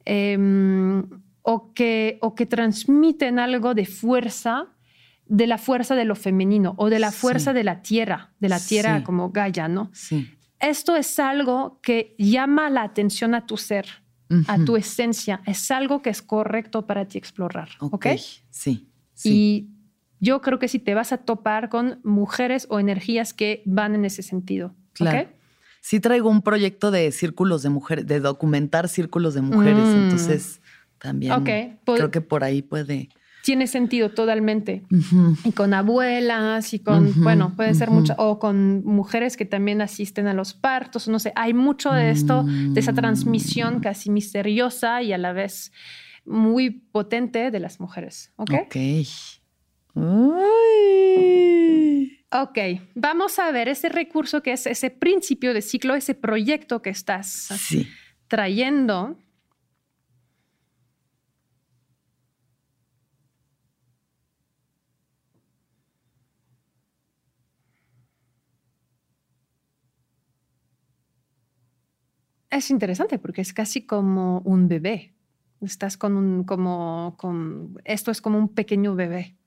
Em, 0.05 1.05
o, 1.43 1.73
que, 1.75 2.19
o 2.23 2.35
que 2.35 2.47
transmiten 2.47 3.39
algo 3.39 3.73
de 3.73 3.87
fuerza, 3.87 4.67
de 5.29 5.47
la 5.47 5.59
fuerza 5.59 5.95
de 5.95 6.05
lo 6.05 6.15
femenino 6.15 6.75
o 6.77 6.91
de 6.91 6.99
la 6.99 7.13
fuerza 7.13 7.53
de 7.53 7.65
la 7.65 7.83
tierra, 7.83 8.33
de 8.41 8.49
la 8.49 8.61
tierra 8.61 9.05
como 9.05 9.31
Gaia, 9.31 9.69
¿no? 9.69 9.91
Sí. 9.93 10.31
Esto 10.61 10.97
es 10.97 11.19
algo 11.19 11.79
que 11.83 12.15
llama 12.19 12.71
la 12.71 12.83
atención 12.83 13.35
a 13.35 13.47
tu 13.47 13.57
ser, 13.57 13.87
a 14.47 14.59
tu 14.65 14.77
esencia. 14.77 15.41
Es 15.47 15.71
algo 15.71 16.03
que 16.03 16.11
es 16.11 16.23
correcto 16.23 16.87
para 16.87 17.07
ti 17.07 17.19
explorar. 17.19 17.69
Ok. 17.81 18.07
Sí. 18.51 18.91
sí. 19.15 19.31
Y 19.31 19.71
yo 20.21 20.41
creo 20.41 20.59
que 20.59 20.69
sí 20.69 20.79
te 20.79 20.95
vas 20.95 21.13
a 21.13 21.19
topar 21.19 21.69
con 21.69 22.01
mujeres 22.03 22.67
o 22.71 22.81
energías 22.81 23.33
que 23.33 23.63
van 23.67 23.95
en 23.95 24.05
ese 24.05 24.23
sentido. 24.23 24.75
Claro. 24.95 25.29
Sí 25.81 26.01
traigo 26.01 26.29
un 26.29 26.43
proyecto 26.43 26.91
de 26.91 27.13
círculos 27.13 27.63
de 27.63 27.71
mujeres, 27.71 28.07
de 28.07 28.21
documentar 28.21 28.89
círculos 28.89 29.35
de 29.35 29.43
mujeres, 29.43 29.85
mm. 29.85 30.03
entonces 30.03 30.61
también 30.99 31.79
creo 31.85 32.11
que 32.11 32.21
por 32.21 32.45
ahí 32.45 32.63
puede... 32.63 33.09
Tiene 33.49 33.67
sentido 33.67 34.11
totalmente. 34.11 34.83
Y 35.43 35.53
con 35.53 35.73
abuelas 35.73 36.75
y 36.75 36.81
con, 36.81 37.15
bueno, 37.23 37.55
puede 37.57 37.73
ser 37.73 37.89
mucho, 37.89 38.15
o 38.19 38.39
con 38.39 38.85
mujeres 38.85 39.39
que 39.39 39.47
también 39.47 39.81
asisten 39.81 40.27
a 40.27 40.35
los 40.35 40.53
partos, 40.53 41.09
no 41.09 41.19
sé, 41.19 41.33
hay 41.35 41.55
mucho 41.55 41.91
de 41.91 42.11
esto, 42.11 42.45
de 42.45 42.79
esa 42.79 42.93
transmisión 42.93 43.77
mm. 43.79 43.81
casi 43.81 44.11
misteriosa 44.11 45.01
y 45.01 45.15
a 45.15 45.19
la 45.19 45.33
vez 45.33 45.73
muy 46.27 46.69
potente 46.69 47.51
de 47.51 47.59
las 47.59 47.81
mujeres. 47.81 48.35
Ok. 48.37 48.53
Ok. 48.53 48.77
Ok, 52.31 52.59
vamos 52.95 53.39
a 53.39 53.51
ver 53.51 53.69
ese 53.69 53.89
recurso 53.89 54.43
que 54.43 54.53
es 54.53 54.67
ese 54.67 54.91
principio 54.91 55.55
de 55.55 55.63
ciclo, 55.63 55.95
ese 55.95 56.15
proyecto 56.15 56.83
que 56.83 56.91
estás 56.91 57.49
trayendo. 58.27 59.17
Es 72.59 72.71
interesante 72.71 73.19
porque 73.19 73.41
es 73.41 73.53
casi 73.53 73.87
como 73.87 74.41
un 74.41 74.69
bebé. 74.69 75.13
Estás 75.61 75.97
con 75.97 76.17
un, 76.17 76.45
como, 76.45 77.15
con, 77.17 77.81
esto 77.85 78.11
es 78.11 78.21
como 78.21 78.39
un 78.39 78.49
pequeño 78.49 78.95
bebé 78.95 79.39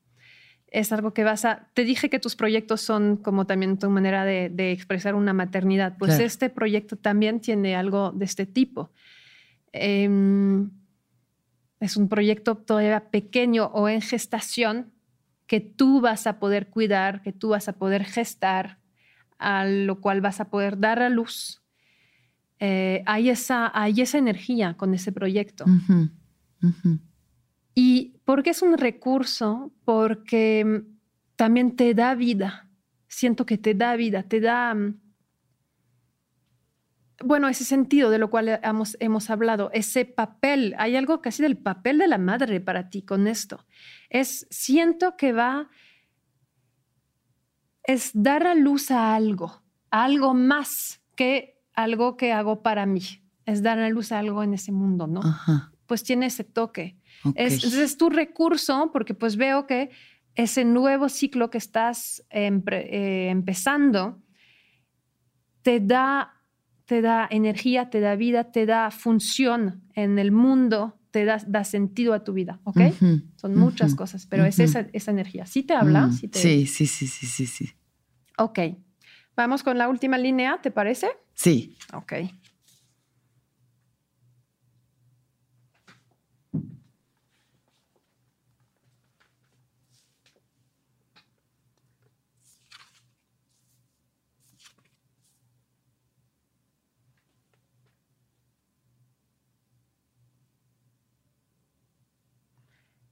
es 0.72 0.90
algo 0.90 1.12
que 1.12 1.22
vas 1.22 1.44
a... 1.44 1.68
Te 1.74 1.84
dije 1.84 2.08
que 2.08 2.18
tus 2.18 2.34
proyectos 2.34 2.80
son 2.80 3.16
como 3.18 3.46
también 3.46 3.78
tu 3.78 3.90
manera 3.90 4.24
de, 4.24 4.72
expresar 4.72 5.14
una 5.14 5.34
maternidad. 5.34 5.96
Pues 5.98 6.18
este 6.18 6.48
proyecto 6.48 6.96
también 6.96 7.40
tiene 7.40 7.76
algo 7.76 8.10
de 8.12 8.24
este 8.24 8.46
tipo. 8.46 8.90
Em, 9.72 10.70
es 11.78 11.96
un 11.96 12.08
proyecto 12.08 12.56
todavía 12.56 13.10
pequeño 13.10 13.66
o 13.66 13.88
en 13.88 14.00
gestación 14.00 14.92
que 15.46 15.60
tú 15.60 16.00
vas 16.00 16.26
a 16.26 16.38
poder 16.38 16.68
cuidar, 16.68 17.20
que 17.20 17.32
tú 17.32 17.50
vas 17.50 17.68
a 17.68 17.74
poder 17.74 18.04
gestar, 18.04 18.78
a 19.38 19.66
lo 19.66 20.00
cual 20.00 20.22
vas 20.22 20.40
a 20.40 20.46
poder 20.46 20.78
dar 20.78 21.02
a 21.02 21.10
luz. 21.10 21.61
Eh, 22.64 23.02
hay, 23.06 23.28
esa, 23.28 23.72
hay 23.74 24.02
esa 24.02 24.18
energía 24.18 24.74
con 24.76 24.94
ese 24.94 25.10
proyecto. 25.10 25.64
¿Y 27.74 28.20
por 28.24 28.44
qué 28.44 28.50
es 28.50 28.62
un 28.62 28.78
recurso? 28.78 29.72
Porque 29.84 30.64
mm, 30.64 30.96
también 31.34 31.74
te 31.74 31.92
da 31.92 32.14
vida. 32.14 32.70
Siento 33.08 33.46
que 33.46 33.58
te 33.58 33.74
da 33.74 33.96
vida, 33.96 34.22
te 34.22 34.40
da, 34.40 34.72
mm, 34.76 35.00
bueno, 37.24 37.48
ese 37.48 37.64
sentido 37.64 38.10
de 38.10 38.18
lo 38.18 38.30
cual 38.30 38.60
hemos, 38.62 38.96
hemos 39.00 39.28
hablado, 39.28 39.72
ese 39.72 40.04
papel, 40.04 40.76
hay 40.78 40.94
algo 40.94 41.20
casi 41.20 41.42
del 41.42 41.58
papel 41.58 41.98
de 41.98 42.06
la 42.06 42.18
madre 42.18 42.60
para 42.60 42.90
ti 42.90 43.02
con 43.02 43.26
esto. 43.26 43.66
Es, 44.08 44.46
siento 44.50 45.16
que 45.16 45.32
va, 45.32 45.68
es 47.82 48.12
dar 48.14 48.46
a 48.46 48.54
luz 48.54 48.92
a 48.92 49.16
algo, 49.16 49.64
a 49.90 50.04
algo 50.04 50.32
más 50.32 51.00
que 51.16 51.51
algo 51.74 52.16
que 52.16 52.32
hago 52.32 52.62
para 52.62 52.86
mí. 52.86 53.02
Es 53.44 53.62
dar 53.62 53.78
a 53.78 53.88
luz 53.88 54.12
a 54.12 54.18
algo 54.18 54.42
en 54.42 54.54
ese 54.54 54.72
mundo, 54.72 55.06
¿no? 55.06 55.20
Pues 55.86 56.02
tiene 56.04 56.26
ese 56.26 56.44
toque. 56.44 56.96
Es, 57.34 57.64
es 57.64 57.96
tu 57.96 58.08
recurso 58.10 58.90
porque 58.92 59.14
pues 59.14 59.36
veo 59.36 59.66
que 59.66 59.90
ese 60.34 60.64
nuevo 60.64 61.08
ciclo 61.08 61.50
que 61.50 61.58
estás 61.58 62.24
eh, 62.30 63.28
empezando 63.30 64.22
te 65.62 65.80
da, 65.80 66.40
te 66.86 67.02
da 67.02 67.28
energía, 67.30 67.90
te 67.90 68.00
da 68.00 68.16
vida, 68.16 68.50
te 68.50 68.66
da 68.66 68.90
función 68.90 69.82
en 69.94 70.18
el 70.18 70.32
mundo, 70.32 70.98
te 71.10 71.24
da, 71.24 71.40
da 71.46 71.64
sentido 71.64 72.14
a 72.14 72.24
tu 72.24 72.32
vida, 72.32 72.60
¿ok? 72.64 72.80
Son 73.36 73.54
muchas 73.54 73.94
cosas, 73.94 74.26
pero 74.26 74.44
es 74.44 74.58
esa, 74.58 74.86
esa, 74.92 75.10
energía. 75.10 75.46
¿Sí 75.46 75.62
te 75.62 75.74
habla? 75.74 76.06
Mm, 76.06 76.12
sí, 76.12 76.66
sí, 76.66 76.86
sí, 76.86 77.06
sí, 77.06 77.26
sí, 77.26 77.46
sí. 77.46 77.70
Ok. 78.38 78.58
Vamos 79.36 79.62
con 79.62 79.78
la 79.78 79.88
última 79.88 80.18
línea, 80.18 80.60
¿te 80.60 80.70
parece? 80.70 81.08
Sí. 81.34 81.76
Ok. 81.92 82.12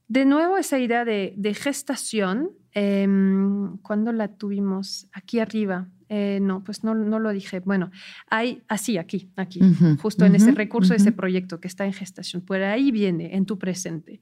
De 0.07 0.25
nuevo, 0.25 0.57
esa 0.57 0.77
idea 0.77 1.05
de, 1.05 1.33
de 1.37 1.53
gestación, 1.53 2.51
em, 2.73 3.75
eh, 3.75 3.79
cuando 3.81 4.11
la 4.11 4.27
tuvimos 4.35 5.07
aquí 5.13 5.39
arriba, 5.39 5.87
eh, 6.13 6.39
no, 6.41 6.61
pues 6.61 6.83
no, 6.83 6.93
no, 6.93 7.19
lo 7.19 7.31
dije. 7.31 7.61
Bueno, 7.61 7.89
hay 8.27 8.63
así, 8.67 8.97
aquí, 8.97 9.29
aquí, 9.37 9.61
justo 10.01 10.25
en 10.25 10.35
ese 10.35 10.51
recurso, 10.51 10.93
ese 10.93 11.13
proyecto 11.13 11.61
que 11.61 11.69
está 11.69 11.85
en 11.85 11.93
gestación. 11.93 12.41
Por 12.41 12.61
ahí 12.61 12.91
viene, 12.91 13.33
en 13.33 13.45
tu 13.45 13.57
presente. 13.57 14.19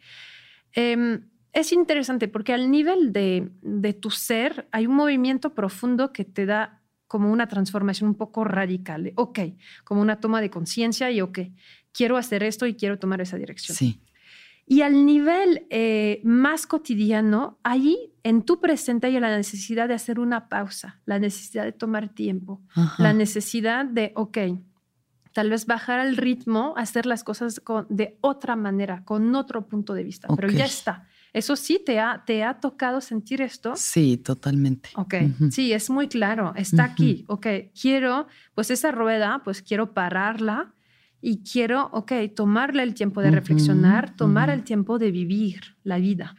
Em, 0.73 1.21
es 1.51 1.73
interesante 1.73 2.27
porque 2.27 2.53
al 2.53 2.69
nivel 2.69 3.11
de, 3.11 3.49
de, 3.63 3.93
tu 3.93 4.11
ser 4.11 4.67
hay 4.71 4.85
un 4.85 4.93
movimiento 4.93 5.55
profundo 5.55 6.13
que 6.13 6.25
te 6.25 6.45
da 6.45 6.83
como 7.07 7.31
una 7.31 7.47
transformación 7.47 8.09
un 8.09 8.15
poco 8.15 8.43
radical. 8.43 9.11
ok, 9.15 9.39
como 9.83 10.01
una 10.01 10.19
toma 10.19 10.41
de 10.41 10.51
conciencia 10.51 11.09
y 11.09 11.21
ok, 11.21 11.39
quiero 11.91 12.17
hacer 12.17 12.43
esto 12.43 12.67
y 12.67 12.75
quiero 12.75 12.99
tomar 12.99 13.19
esa 13.19 13.37
dirección. 13.37 13.75
Sí. 13.75 13.99
Y 14.71 14.83
al 14.83 15.03
nivel 15.03 15.65
eh, 15.71 16.21
más 16.23 16.67
cotidiano, 16.67 17.57
ahí 17.63 18.13
en 18.21 18.43
tu 18.43 18.61
presente 18.61 19.07
hay 19.07 19.19
la 19.19 19.35
necesidad 19.35 19.87
de 19.87 19.95
hacer 19.95 20.19
una 20.19 20.47
pausa, 20.47 21.01
la 21.05 21.17
necesidad 21.17 21.63
de 21.63 21.71
tomar 21.71 22.09
tiempo, 22.09 22.61
la 22.99 23.11
necesidad 23.11 23.83
de, 23.83 24.11
ok, 24.15 24.37
tal 25.33 25.49
vez 25.49 25.65
bajar 25.65 26.05
el 26.05 26.17
ritmo, 26.17 26.75
hacer 26.77 27.07
las 27.07 27.23
cosas 27.23 27.59
de 27.89 28.19
otra 28.21 28.55
manera, 28.55 29.03
con 29.05 29.33
otro 29.33 29.67
punto 29.67 29.95
de 29.95 30.03
vista, 30.03 30.27
pero 30.35 30.47
ya 30.49 30.65
está. 30.65 31.07
Eso 31.33 31.55
sí, 31.55 31.81
te 31.83 31.99
ha, 31.99 32.23
te 32.23 32.43
ha 32.43 32.59
tocado 32.59 33.01
sentir 33.01 33.41
esto. 33.41 33.73
Sí, 33.75 34.17
totalmente. 34.17 34.89
Ok, 34.95 35.15
sí, 35.49 35.73
es 35.73 35.89
muy 35.89 36.07
claro, 36.07 36.53
está 36.55 36.83
aquí. 36.83 37.25
Ok, 37.27 37.47
quiero, 37.79 38.27
pues 38.53 38.69
esa 38.69 38.91
rueda, 38.91 39.41
pues 39.43 39.63
quiero 39.63 39.95
pararla 39.95 40.75
y 41.21 41.43
quiero, 41.43 41.89
ok, 41.91 42.13
tomarle 42.35 42.83
el 42.83 42.93
tiempo 42.93 43.21
de 43.21 43.31
reflexionar, 43.31 44.15
tomar 44.15 44.49
el 44.49 44.63
tiempo 44.63 44.99
de 44.99 45.11
vivir 45.11 45.75
la 45.83 45.97
vida. 45.97 46.35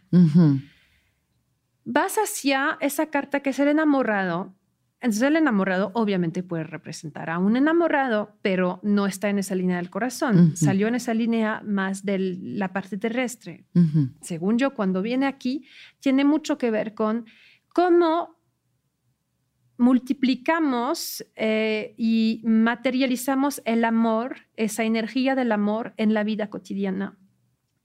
Vas 1.85 2.17
hacia 2.17 2.79
esa 2.81 3.07
carta 3.07 3.41
que 3.41 3.51
es 3.51 3.59
el 3.59 3.69
enamorado. 3.69 4.55
Entonces 5.03 5.23
el 5.23 5.37
enamorado 5.37 5.93
obviamente 5.95 6.43
puede 6.43 6.65
representar 6.65 7.31
a 7.31 7.39
un 7.39 7.57
enamorado, 7.57 8.37
pero 8.43 8.81
no 8.83 9.07
está 9.07 9.31
en 9.31 9.39
esa 9.39 9.55
línea 9.55 9.77
del 9.77 9.91
corazón. 9.91 10.57
Salió 10.57 10.89
en 10.89 10.95
esa 10.95 11.15
línea 11.15 11.63
más 11.65 12.05
de 12.05 12.19
la 12.19 12.73
parte 12.73 12.99
terrestre. 12.99 13.67
Según 14.21 14.59
yo, 14.59 14.75
cuando 14.75 15.03
viene 15.03 15.27
aquí, 15.27 15.65
tiene 16.01 16.25
mucho 16.25 16.59
que 16.59 16.71
ver 16.71 16.95
con 16.95 17.25
cómo 17.73 18.40
multiplicamos 19.81 21.25
eh, 21.37 21.95
y 21.97 22.43
materializamos 22.45 23.63
el 23.65 23.85
amor, 23.87 24.37
esa 24.57 24.85
energía 24.85 25.35
del 25.35 25.53
amor 25.53 25.95
en 25.97 26.13
la 26.13 26.23
vida 26.23 26.51
cotidiana 26.51 27.17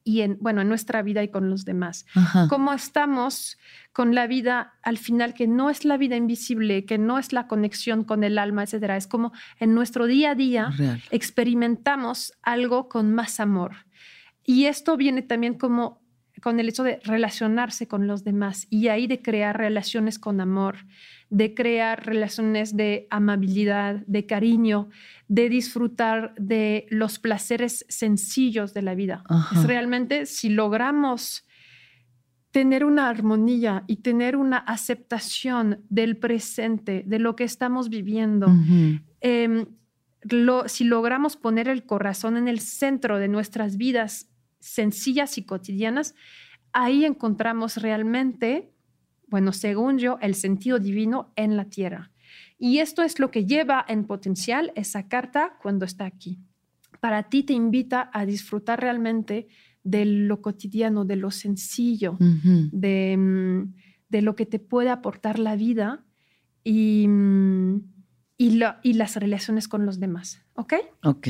y 0.03 0.21
en, 0.21 0.37
bueno, 0.41 0.61
en 0.61 0.67
nuestra 0.67 1.01
vida 1.01 1.23
y 1.23 1.29
con 1.29 1.49
los 1.49 1.63
demás. 1.63 2.05
Cómo 2.49 2.73
estamos 2.73 3.57
con 3.93 4.13
la 4.13 4.27
vida 4.27 4.73
al 4.83 4.97
final, 4.97 5.33
que 5.33 5.47
no 5.47 5.69
es 5.69 5.85
la 5.85 5.97
vida 5.97 6.17
invisible, 6.17 6.85
que 6.85 6.97
no 6.97 7.17
es 7.17 7.31
la 7.31 7.47
conexión 7.47 8.03
con 8.03 8.25
el 8.25 8.37
alma, 8.37 8.63
etcétera. 8.63 8.97
Es 8.97 9.07
como 9.07 9.31
en 9.59 9.73
nuestro 9.73 10.05
día 10.05 10.31
a 10.31 10.35
día 10.35 10.71
experimentamos 11.11 12.33
algo 12.43 12.89
con 12.89 13.13
más 13.15 13.39
amor. 13.39 13.71
Y 14.43 14.65
esto 14.65 14.97
viene 14.97 15.21
también 15.21 15.57
como 15.57 16.03
con 16.41 16.59
el 16.59 16.67
hecho 16.69 16.83
de 16.83 16.99
relacionarse 17.05 17.87
con 17.87 18.05
los 18.05 18.23
demás 18.23 18.67
y 18.69 18.89
ahí 18.89 19.07
de 19.07 19.21
crear 19.21 19.57
relaciones 19.57 20.19
con 20.19 20.41
amor 20.41 20.75
de 21.30 21.53
crear 21.53 22.05
relaciones 22.05 22.78
de 22.78 23.07
amabilidad, 23.09 24.03
de 24.07 24.26
cariño, 24.26 24.89
de 25.28 25.49
disfrutar 25.49 26.34
de 26.38 26.86
los 26.89 27.19
placeres 27.19 27.86
sencillos 27.89 28.73
de 28.73 28.82
la 28.82 28.95
vida. 28.95 29.23
Es 29.53 29.63
realmente 29.65 30.26
si 30.26 30.49
logramos 30.49 31.45
tener 32.51 32.86
una 32.86 33.09
armonía 33.09 33.84
y 33.86 33.97
tener 33.97 34.38
una 34.38 34.57
aceptación 34.57 35.82
del 35.89 36.15
presente, 36.15 37.03
de 37.05 37.19
lo 37.19 37.36
que 37.36 37.43
estamos 37.43 37.89
viviendo, 37.89 38.47
em, 39.19 39.65
si 40.67 40.84
logramos 40.86 41.36
poner 41.36 41.67
el 41.67 41.86
corazón 41.86 42.38
en 42.38 42.47
el 42.47 42.59
centro 42.59 43.19
de 43.19 43.28
nuestras 43.28 43.78
vidas 43.78 44.30
sencillas 44.59 45.38
y 45.38 45.43
cotidianas, 45.43 46.15
ahí 46.71 47.05
encontramos 47.05 47.78
realmente 47.78 48.71
bueno, 49.36 49.51
según 49.51 49.97
yo, 49.97 50.17
el 50.21 50.33
sentido 50.33 50.79
divino 50.79 51.33
en 51.36 51.57
la 51.57 51.65
tierra. 51.65 52.09
Y 52.57 52.77
esto 52.77 53.03
es 53.03 53.19
lo 53.19 53.31
que 53.31 53.45
lleva 53.45 53.83
en 53.86 54.05
potencial 54.05 54.71
esa 54.75 55.09
carta 55.09 55.57
cuando 55.61 55.83
está 55.83 56.05
aquí. 56.05 56.39
Para 57.01 57.23
ti 57.23 57.43
te 57.43 57.51
invita 57.51 58.09
a 58.13 58.25
disfrutar 58.25 58.79
realmente 58.79 59.49
de 59.83 60.05
lo 60.05 60.41
cotidiano, 60.41 61.03
de 61.03 61.17
lo 61.17 61.31
sencillo, 61.31 62.17
de, 62.17 63.17
mm, 63.17 63.73
de, 64.07 64.21
lo 64.21 64.38
que 64.38 64.45
te 64.45 64.59
puede 64.59 64.89
aportar 64.89 65.38
la 65.38 65.57
vida 65.57 66.05
y, 66.63 67.05
mm, 67.05 67.81
y, 68.38 68.61
y 68.83 68.93
las 68.93 69.17
relaciones 69.17 69.67
con 69.67 69.86
los 69.86 69.99
demás. 69.99 70.45
¿Ok? 70.53 70.75
Ok. 71.03 71.27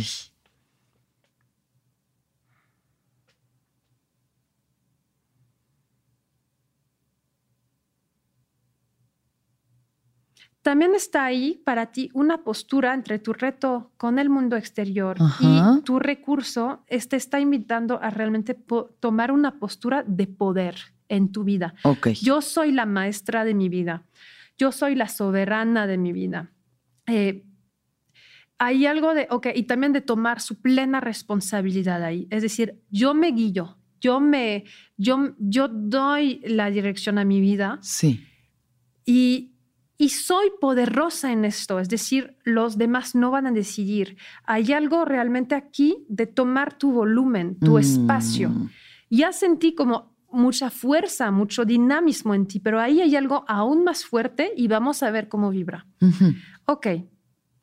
También 10.65 10.95
está 10.95 11.23
ahí 11.25 11.61
para 11.63 11.91
ti 11.91 12.09
una 12.15 12.43
postura 12.43 12.95
entre 12.95 13.19
tu 13.19 13.33
reto 13.33 13.91
con 13.97 14.17
el 14.17 14.31
mundo 14.31 14.55
exterior 14.55 15.15
y 15.39 15.81
tu 15.83 15.99
recurso. 15.99 16.83
Este 16.87 17.17
está 17.17 17.39
invitando 17.39 18.01
a 18.01 18.09
realmente 18.09 18.57
tomar 18.99 19.31
una 19.31 19.59
postura 19.59 20.03
de 20.07 20.25
poder 20.25 20.75
en 21.07 21.31
tu 21.31 21.43
vida. 21.43 21.75
Yo 22.19 22.41
soy 22.41 22.71
la 22.71 22.87
maestra 22.87 23.45
de 23.45 23.53
mi 23.53 23.69
vida. 23.69 24.07
Yo 24.57 24.71
soy 24.71 24.95
la 24.95 25.07
soberana 25.07 25.85
de 25.85 25.99
mi 25.99 26.11
vida. 26.13 26.49
Eh, 27.05 27.45
hay 28.57 28.87
algo 28.87 29.13
de, 29.13 29.27
ok, 29.29 29.49
y 29.53 29.63
también 29.63 29.93
de 29.93 30.01
tomar 30.01 30.41
su 30.41 30.59
plena 30.63 30.99
responsabilidad 30.99 32.03
ahí. 32.03 32.25
Es 32.31 32.41
decir, 32.41 32.81
yo 32.89 33.13
me 33.13 33.31
guío, 33.33 33.77
yo 34.01 34.19
me, 34.19 34.63
yo, 34.97 35.35
yo 35.37 35.67
doy 35.67 36.41
la 36.43 36.71
dirección 36.71 37.19
a 37.19 37.23
mi 37.23 37.39
vida. 37.39 37.77
Sí. 37.83 38.25
Y 39.05 39.51
y 39.97 40.09
soy 40.09 40.51
poderosa 40.59 41.31
en 41.31 41.45
esto, 41.45 41.79
es 41.79 41.87
decir, 41.87 42.37
los 42.43 42.77
demás 42.77 43.15
no 43.15 43.31
van 43.31 43.47
a 43.47 43.51
decidir. 43.51 44.17
Hay 44.43 44.73
algo 44.73 45.05
realmente 45.05 45.55
aquí 45.55 46.05
de 46.09 46.27
tomar 46.27 46.77
tu 46.77 46.91
volumen, 46.91 47.57
tu 47.59 47.75
mm. 47.75 47.79
espacio. 47.79 48.51
Ya 49.09 49.31
sentí 49.31 49.73
como 49.73 50.15
mucha 50.29 50.69
fuerza, 50.69 51.31
mucho 51.31 51.63
dinamismo 51.63 52.35
en 52.35 52.45
ti, 52.45 52.59
pero 52.59 52.81
ahí 52.81 52.99
hay 52.99 53.15
algo 53.15 53.45
aún 53.47 53.85
más 53.85 54.03
fuerte 54.03 54.51
y 54.55 54.67
vamos 54.67 55.01
a 55.01 55.11
ver 55.11 55.29
cómo 55.29 55.49
vibra. 55.49 55.87
Ok, 56.65 56.87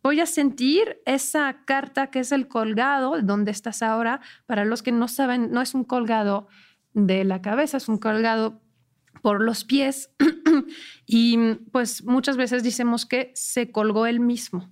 voy 0.02 0.20
a 0.20 0.26
sentir 0.26 1.02
esa 1.04 1.64
carta 1.66 2.06
que 2.06 2.20
es 2.20 2.32
el 2.32 2.48
colgado, 2.48 3.20
donde 3.20 3.50
estás 3.50 3.82
ahora. 3.82 4.20
Para 4.46 4.64
los 4.64 4.82
que 4.82 4.92
no 4.92 5.06
saben, 5.06 5.50
no 5.50 5.60
es 5.60 5.74
un 5.74 5.84
colgado 5.84 6.48
de 6.94 7.24
la 7.24 7.42
cabeza, 7.42 7.76
es 7.76 7.88
un 7.88 7.98
colgado 7.98 8.61
por 9.22 9.40
los 9.40 9.64
pies 9.64 10.10
y 11.06 11.54
pues 11.70 12.04
muchas 12.04 12.36
veces 12.36 12.64
decimos 12.64 13.06
que 13.06 13.30
se 13.34 13.70
colgó 13.70 14.06
él 14.06 14.20
mismo. 14.20 14.68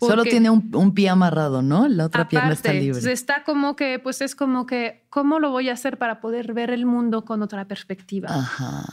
Solo 0.00 0.22
tiene 0.22 0.48
un, 0.50 0.94
pie 0.94 1.08
amarrado, 1.08 1.62
¿no? 1.62 1.88
La 1.88 2.06
otra 2.06 2.28
pierna 2.28 2.52
está 2.52 2.72
libre. 2.72 3.12
Está 3.12 3.42
como 3.42 3.74
que, 3.74 3.98
pues 3.98 4.22
es 4.22 4.36
como 4.36 4.66
que, 4.66 5.04
¿cómo 5.10 5.40
lo 5.40 5.50
voy 5.50 5.68
a 5.68 5.72
hacer 5.72 5.98
para 5.98 6.20
poder 6.20 6.54
ver 6.54 6.70
el 6.70 6.86
mundo 6.86 7.24
con 7.24 7.42
otra 7.42 7.66
perspectiva? 7.66 8.28
Ajá, 8.30 8.86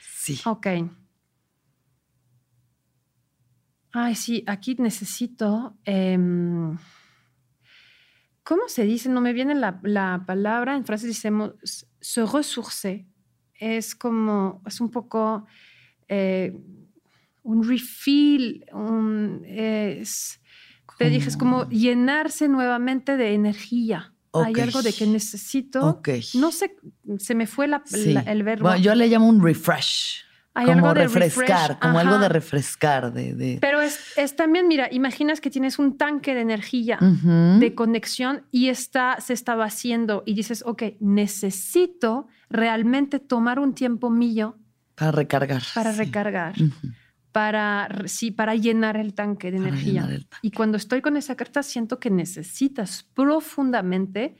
sí. 0.00 0.40
Ok. 0.44 0.66
Ay, 3.92 4.14
sí, 4.16 4.44
aquí 4.46 4.74
necesito... 4.74 5.78
Em, 5.84 6.76
¿Cómo 8.42 8.64
se 8.66 8.84
dice? 8.84 9.08
No 9.08 9.22
me 9.22 9.32
viene 9.32 9.54
la, 9.54 9.80
la 9.84 10.24
palabra. 10.26 10.76
En 10.76 10.84
francés 10.84 11.08
decimos 11.08 11.54
se 11.62 12.26
ressourcer 12.26 13.06
es 13.58 13.94
como, 13.94 14.62
es 14.66 14.80
un 14.80 14.90
poco 14.90 15.46
eh, 16.08 16.56
un 17.42 17.68
refill, 17.68 18.64
un, 18.72 19.42
es, 19.46 20.40
te 20.98 21.10
dije, 21.10 21.28
es 21.28 21.36
como 21.36 21.68
llenarse 21.68 22.48
nuevamente 22.48 23.16
de 23.16 23.34
energía. 23.34 24.12
Hay 24.32 24.54
algo 24.60 24.82
de 24.82 24.92
que 24.92 25.06
necesito. 25.06 26.00
No 26.34 26.50
sé, 26.50 26.76
se 27.18 27.34
me 27.34 27.46
fue 27.46 27.66
el 27.66 28.42
verbo. 28.42 28.74
yo 28.76 28.94
le 28.94 29.06
llamo 29.08 29.28
un 29.28 29.42
refresh. 29.42 30.23
Hay 30.56 30.66
como 30.66 30.88
algo 30.88 30.94
de 30.94 31.08
refrescar, 31.08 31.80
como 31.80 31.98
algo 31.98 32.18
de 32.18 32.28
refrescar. 32.28 33.12
De, 33.12 33.58
Pero 33.60 33.80
es, 33.80 34.16
es, 34.16 34.36
también, 34.36 34.68
mira, 34.68 34.88
imaginas 34.92 35.40
que 35.40 35.50
tienes 35.50 35.80
un 35.80 35.98
tanque 35.98 36.32
de 36.32 36.42
energía, 36.42 36.98
de 37.00 37.74
conexión 37.74 38.44
y 38.52 38.68
está, 38.68 39.20
se 39.20 39.32
está 39.32 39.56
vaciando 39.56 40.22
y 40.24 40.34
dices, 40.34 40.62
ok, 40.64 40.82
necesito 41.00 42.28
realmente 42.48 43.18
tomar 43.18 43.58
un 43.58 43.74
tiempo 43.74 44.10
mío. 44.10 44.56
Para 44.94 45.10
recargar. 45.10 45.62
Para 45.74 45.90
recargar. 45.90 46.54
Para, 47.32 47.88
sí, 48.06 48.30
para 48.30 48.54
llenar 48.54 48.96
el 48.96 49.12
tanque 49.12 49.50
de 49.50 49.56
energía. 49.56 50.08
Y 50.40 50.52
cuando 50.52 50.76
estoy 50.76 51.00
con 51.00 51.16
esa 51.16 51.34
carta, 51.34 51.64
siento 51.64 51.98
que 51.98 52.10
necesitas 52.10 53.02
profundamente 53.12 54.36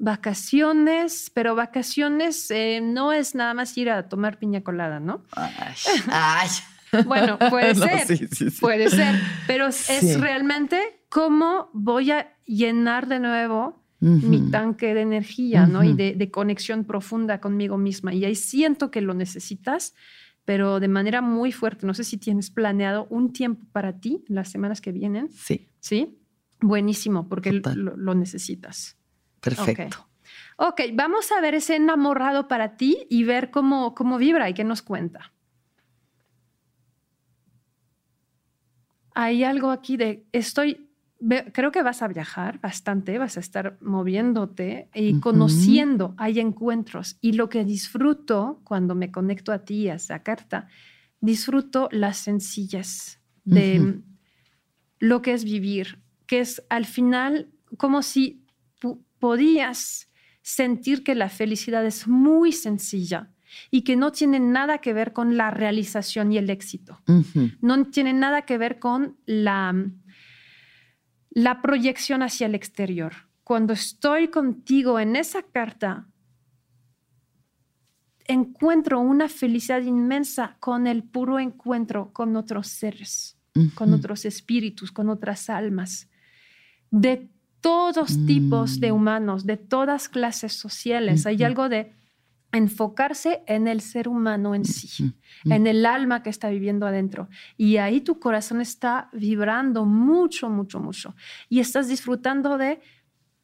vacaciones, 0.00 1.30
pero 1.34 1.54
vacaciones 1.54 2.50
eh, 2.50 2.80
no 2.82 3.12
es 3.12 3.34
nada 3.34 3.54
más 3.54 3.76
ir 3.76 3.90
a 3.90 4.08
tomar 4.08 4.38
piña 4.38 4.62
colada, 4.62 5.00
¿no? 5.00 5.22
Ay, 5.32 5.74
ay. 6.10 6.48
Bueno, 7.06 7.38
puede 7.50 7.74
No, 7.74 7.84
ser, 7.84 8.06
sí, 8.06 8.16
sí, 8.32 8.50
sí. 8.50 8.60
puede 8.62 8.88
ser, 8.88 9.14
pero 9.46 9.66
es 9.66 10.18
realmente 10.18 10.80
cómo 11.10 11.68
voy 11.74 12.12
a 12.12 12.32
llenar 12.46 13.08
de 13.08 13.20
nuevo 13.20 13.84
mi 14.00 14.50
tanque 14.50 14.94
de 14.94 15.02
energía, 15.02 15.66
¿no? 15.66 15.84
Y 15.84 15.92
de, 15.92 16.14
de 16.14 16.30
conexión 16.30 16.84
profunda 16.84 17.40
conmigo 17.40 17.76
misma. 17.76 18.14
Y 18.14 18.24
ahí 18.24 18.34
siento 18.36 18.90
que 18.90 19.00
lo 19.02 19.12
necesitas, 19.12 19.92
pero 20.46 20.80
de 20.80 20.88
manera 20.88 21.20
muy 21.20 21.52
fuerte. 21.52 21.84
No 21.86 21.92
sé 21.94 22.04
si 22.04 22.16
tienes 22.16 22.50
planeado 22.50 23.06
un 23.10 23.32
tiempo 23.34 23.66
para 23.72 23.98
ti 24.00 24.24
las 24.28 24.50
semanas 24.50 24.80
que 24.80 24.92
vienen, 24.92 25.28
Sí, 25.30 25.68
¿sí? 25.80 26.22
Buenísimo, 26.60 27.28
porque 27.28 27.52
lo 27.52 28.14
necesitas. 28.14 28.97
Perfecto. 29.56 30.08
Ok, 30.60 30.80
vamos 30.92 31.30
a 31.30 31.40
ver 31.40 31.54
ese 31.54 31.76
enamorado 31.76 32.48
para 32.48 32.76
ti 32.76 33.06
y 33.08 33.22
ver 33.22 33.50
cómo, 33.50 33.94
cómo 33.94 34.18
vibra 34.18 34.50
y 34.50 34.54
qué 34.54 34.64
nos 34.64 34.82
cuenta. 34.82 35.32
Hay 39.14 39.44
algo 39.44 39.70
aquí 39.70 39.96
de, 39.96 40.26
estoy, 40.32 40.90
creo 41.52 41.70
que 41.70 41.82
vas 41.82 42.02
a 42.02 42.08
viajar 42.08 42.60
bastante, 42.60 43.18
vas 43.18 43.36
a 43.36 43.40
estar 43.40 43.78
moviéndote 43.80 44.88
y 44.94 45.20
conociendo, 45.20 46.14
hay 46.18 46.40
encuentros. 46.40 47.18
Y 47.20 47.32
lo 47.32 47.48
que 47.48 47.64
disfruto 47.64 48.60
cuando 48.64 48.96
me 48.96 49.12
conecto 49.12 49.52
a 49.52 49.64
ti, 49.64 49.88
a 49.88 49.94
esa 49.94 50.24
carta, 50.24 50.66
disfruto 51.20 51.88
las 51.92 52.16
sencillas 52.16 53.20
de 53.44 54.02
lo 54.98 55.22
que 55.22 55.34
es 55.34 55.44
vivir, 55.44 56.02
que 56.26 56.40
es 56.40 56.64
al 56.68 56.84
final 56.84 57.52
como 57.76 58.02
si 58.02 58.44
podías 59.18 60.10
sentir 60.42 61.04
que 61.04 61.14
la 61.14 61.28
felicidad 61.28 61.84
es 61.84 62.08
muy 62.08 62.52
sencilla 62.52 63.30
y 63.70 63.82
que 63.82 63.96
no 63.96 64.12
tiene 64.12 64.40
nada 64.40 64.78
que 64.78 64.92
ver 64.92 65.12
con 65.12 65.36
la 65.36 65.50
realización 65.50 66.32
y 66.32 66.38
el 66.38 66.50
éxito. 66.50 67.00
No 67.60 67.84
tiene 67.86 68.12
nada 68.12 68.42
que 68.42 68.58
ver 68.58 68.78
con 68.78 69.18
la, 69.26 69.74
la 71.30 71.62
proyección 71.62 72.22
hacia 72.22 72.46
el 72.46 72.54
exterior. 72.54 73.12
Cuando 73.44 73.72
estoy 73.72 74.28
contigo 74.28 75.00
en 75.00 75.16
esa 75.16 75.42
carta, 75.42 76.08
encuentro 78.26 79.00
una 79.00 79.28
felicidad 79.28 79.82
inmensa 79.82 80.56
con 80.60 80.86
el 80.86 81.02
puro 81.02 81.38
encuentro 81.38 82.12
con 82.12 82.36
otros 82.36 82.68
seres 82.68 83.38
con 83.74 83.92
otros 83.92 84.24
espíritus, 84.24 84.92
con 84.92 85.08
otras 85.08 85.50
almas, 85.50 86.08
de 86.90 87.28
todos 87.60 88.24
tipos 88.26 88.76
Mm. 88.76 88.80
de 88.80 88.92
humanos, 88.92 89.46
de 89.46 89.56
todas 89.56 90.08
clases 90.08 90.52
sociales. 90.52 91.26
Hay 91.26 91.42
algo 91.42 91.68
de 91.68 91.92
enfocarse 92.52 93.42
en 93.46 93.68
el 93.68 93.80
ser 93.80 94.08
humano 94.08 94.54
en 94.54 94.64
sí, 94.64 95.12
en 95.44 95.66
el 95.66 95.84
alma 95.84 96.22
que 96.22 96.30
está 96.30 96.48
viviendo 96.48 96.86
adentro. 96.86 97.28
Y 97.58 97.76
ahí 97.76 98.00
tu 98.00 98.18
corazón 98.18 98.60
está 98.60 99.10
vibrando 99.12 99.84
mucho, 99.84 100.48
mucho, 100.48 100.80
mucho. 100.80 101.14
Y 101.50 101.60
estás 101.60 101.88
disfrutando 101.88 102.56
de 102.56 102.80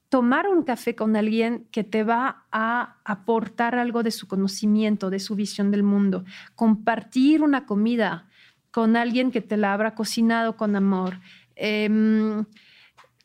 tomar 0.09 0.49
un 0.49 0.63
café 0.63 0.95
con 0.95 1.17
alguien 1.17 1.67
que 1.71 1.85
te 1.85 2.05
va 2.05 2.45
a 2.53 2.97
aportar 3.05 3.75
algo 3.75 4.03
de 4.03 4.11
su 4.11 4.27
conocimiento, 4.29 5.11
de 5.11 5.19
su 5.19 5.35
visión 5.35 5.71
del 5.71 5.83
mundo, 5.83 6.25
compartir 6.55 7.43
una 7.43 7.67
comida 7.67 8.29
con 8.71 8.97
alguien 8.97 9.31
que 9.31 9.41
te 9.41 9.57
la 9.57 9.73
habrá 9.75 9.95
cocinado 9.95 10.57
con 10.57 10.77
amor, 10.77 11.21
em, 11.57 12.45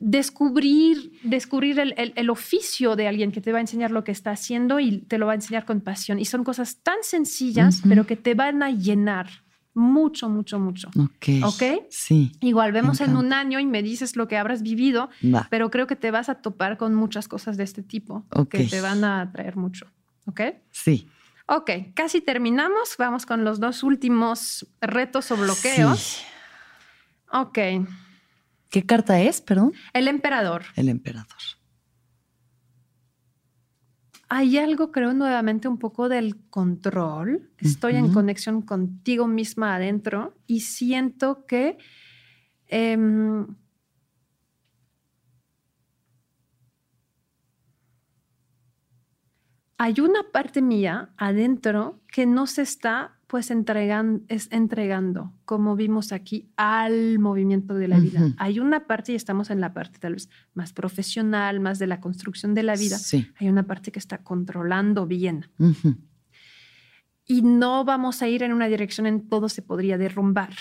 descubrir, 0.00 1.12
descubrir 1.22 1.78
el, 1.78 1.94
el- 1.96 2.12
el 2.16 2.30
oficio 2.30 2.96
de 2.96 3.06
alguien 3.06 3.30
que 3.32 3.40
te 3.40 3.52
va 3.52 3.58
a 3.58 3.60
enseñar 3.60 3.90
lo 3.90 4.02
que 4.02 4.12
está 4.12 4.30
haciendo 4.32 4.80
y 4.80 4.98
te 5.02 5.18
lo 5.18 5.26
va 5.26 5.32
a 5.32 5.34
enseñar 5.36 5.64
con 5.64 5.80
pasión. 5.80 6.18
Y 6.18 6.24
son 6.24 6.42
cosas 6.42 6.78
tan 6.82 6.96
sencillas, 7.02 7.82
pero 7.88 8.06
que 8.06 8.16
te 8.16 8.34
van 8.34 8.62
a 8.62 8.70
llenar 8.70 9.28
mucho, 9.74 10.28
mucho, 10.28 10.58
mucho. 10.58 10.88
Ok. 10.98 11.44
¿Ok? 11.44 11.62
Sí, 11.90 12.32
Igual 12.40 12.72
vemos 12.72 13.00
en 13.00 13.16
un 13.16 13.32
año 13.32 13.60
y 13.60 13.66
me 13.66 13.82
dices 13.82 14.16
lo 14.16 14.26
que 14.26 14.36
habrás 14.36 14.62
vivido, 14.62 15.10
va. 15.22 15.46
pero 15.50 15.70
creo 15.70 15.86
que 15.86 15.96
te 15.96 16.10
vas 16.10 16.28
a 16.28 16.36
topar 16.36 16.76
con 16.76 16.94
muchas 16.94 17.28
cosas 17.28 17.56
de 17.56 17.64
este 17.64 17.82
tipo 17.82 18.24
que 18.50 18.64
te 18.64 18.80
van 18.80 19.04
a 19.04 19.20
atraer 19.22 19.56
mucho. 19.56 19.86
¿Ok? 20.26 20.40
Sí. 20.70 21.08
Ok, 21.46 21.70
casi 21.94 22.20
terminamos. 22.20 22.94
Vamos 22.98 23.26
con 23.26 23.44
los 23.44 23.58
dos 23.60 23.82
últimos 23.82 24.66
retos 24.80 25.30
o 25.30 25.36
bloqueos. 25.36 25.98
Sí. 26.00 26.22
Ok, 27.32 27.58
¿Qué 28.70 28.86
carta 28.86 29.20
es, 29.20 29.40
perdón? 29.40 29.72
el 29.92 30.06
emperador. 30.08 30.62
El 30.76 30.88
emperador. 30.88 31.26
Hay 34.28 34.58
algo, 34.58 34.92
creo, 34.92 35.12
nuevamente 35.12 35.66
un 35.66 35.78
poco 35.78 36.08
del 36.08 36.36
control. 36.50 37.50
Estoy 37.58 37.96
en 37.96 38.12
conexión 38.12 38.62
contigo 38.62 39.26
misma 39.26 39.74
adentro 39.74 40.36
y 40.46 40.60
siento 40.60 41.46
que 41.46 41.78
em, 42.68 43.56
hay 49.78 49.98
una 49.98 50.22
parte 50.30 50.62
mía 50.62 51.12
adentro 51.16 52.00
que 52.06 52.24
no 52.24 52.46
se 52.46 52.62
está 52.62 53.19
pues 53.30 53.52
entregan- 53.52 54.22
es 54.26 54.48
entregando, 54.50 55.32
como 55.44 55.76
vimos 55.76 56.10
aquí, 56.10 56.50
al 56.56 57.20
movimiento 57.20 57.74
de 57.74 57.86
la 57.86 58.00
vida. 58.00 58.34
Hay 58.38 58.58
una 58.58 58.88
parte, 58.88 59.12
y 59.12 59.14
estamos 59.14 59.50
en 59.50 59.60
la 59.60 59.72
parte 59.72 60.00
tal 60.00 60.14
vez 60.14 60.28
más 60.52 60.72
profesional, 60.72 61.60
más 61.60 61.78
de 61.78 61.86
la 61.86 62.00
construcción 62.00 62.54
de 62.54 62.64
la 62.64 62.74
vida, 62.74 62.98
Sí. 62.98 63.28
hay 63.38 63.48
una 63.48 63.62
parte 63.68 63.92
que 63.92 64.00
está 64.00 64.18
controlando 64.24 65.06
bien 65.06 65.46
y 67.24 67.42
no 67.42 67.84
vamos 67.84 68.22
a 68.22 68.28
ir 68.28 68.42
en 68.42 68.52
una 68.52 68.66
dirección 68.66 69.06
en 69.06 69.28
todo 69.28 69.48
se 69.48 69.62
podría 69.62 69.96
derrumbar 69.96 70.52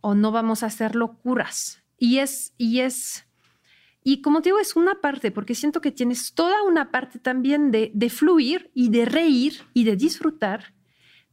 o 0.00 0.14
no 0.14 0.30
vamos 0.30 0.62
a 0.62 0.66
hacer 0.66 0.94
locuras. 0.94 1.82
Y 1.98 2.18
es, 2.18 2.54
y 2.58 2.80
es, 2.80 3.24
y 4.04 4.20
como 4.22 4.40
te 4.42 4.48
digo, 4.50 4.58
es 4.60 4.74
una 4.76 5.00
parte, 5.00 5.30
porque 5.30 5.54
siento 5.54 5.80
que 5.80 5.90
tienes 5.92 6.34
toda 6.34 6.62
una 6.62 6.90
parte 6.90 7.18
también 7.18 7.70
de, 7.70 7.90
de 7.94 8.10
fluir 8.10 8.70
y 8.74 8.88
de 8.90 9.04
reír 9.04 9.54
y 9.74 9.84
de 9.84 9.96
disfrutar, 9.96 10.74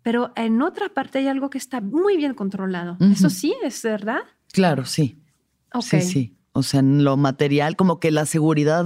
pero 0.02 0.32
en 0.36 0.62
otra 0.62 0.90
parte 0.90 1.20
hay 1.20 1.28
algo 1.28 1.50
que 1.50 1.58
está 1.58 1.82
muy 1.82 2.18
bien 2.18 2.34
controlado. 2.34 2.98
Eso 3.00 3.30
sí, 3.30 3.54
es 3.64 3.82
verdad. 3.84 4.22
Claro, 4.52 4.86
sí. 4.86 5.22
Ok. 5.74 5.84
Sí, 5.84 6.02
sí. 6.02 6.36
O 6.52 6.64
sea, 6.64 6.80
en 6.80 7.04
lo 7.04 7.16
material, 7.16 7.76
como 7.76 8.00
que 8.00 8.12
la 8.12 8.26
seguridad 8.26 8.86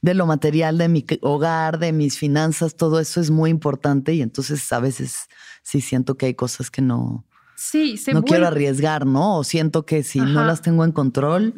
de 0.00 0.14
lo 0.14 0.26
material, 0.26 0.78
de 0.78 0.88
mi 0.88 1.04
hogar, 1.22 1.78
de 1.78 1.92
mis 1.92 2.16
finanzas, 2.16 2.76
todo 2.76 3.00
eso 3.00 3.20
es 3.20 3.30
muy 3.30 3.50
importante 3.50 4.14
y 4.14 4.22
entonces 4.22 4.72
a 4.72 4.78
veces 4.80 5.26
sí 5.62 5.80
siento 5.80 6.16
que 6.16 6.26
hay 6.26 6.34
cosas 6.34 6.70
que 6.70 6.82
no, 6.82 7.26
Sí, 7.56 7.98
se 7.98 8.14
no 8.14 8.22
quiero 8.22 8.46
arriesgar, 8.46 9.04
¿no? 9.06 9.38
O 9.38 9.44
siento 9.44 9.84
que 9.84 10.02
si 10.02 10.20
no 10.20 10.44
las 10.44 10.62
tengo 10.62 10.84
en 10.84 10.92
control, 10.92 11.54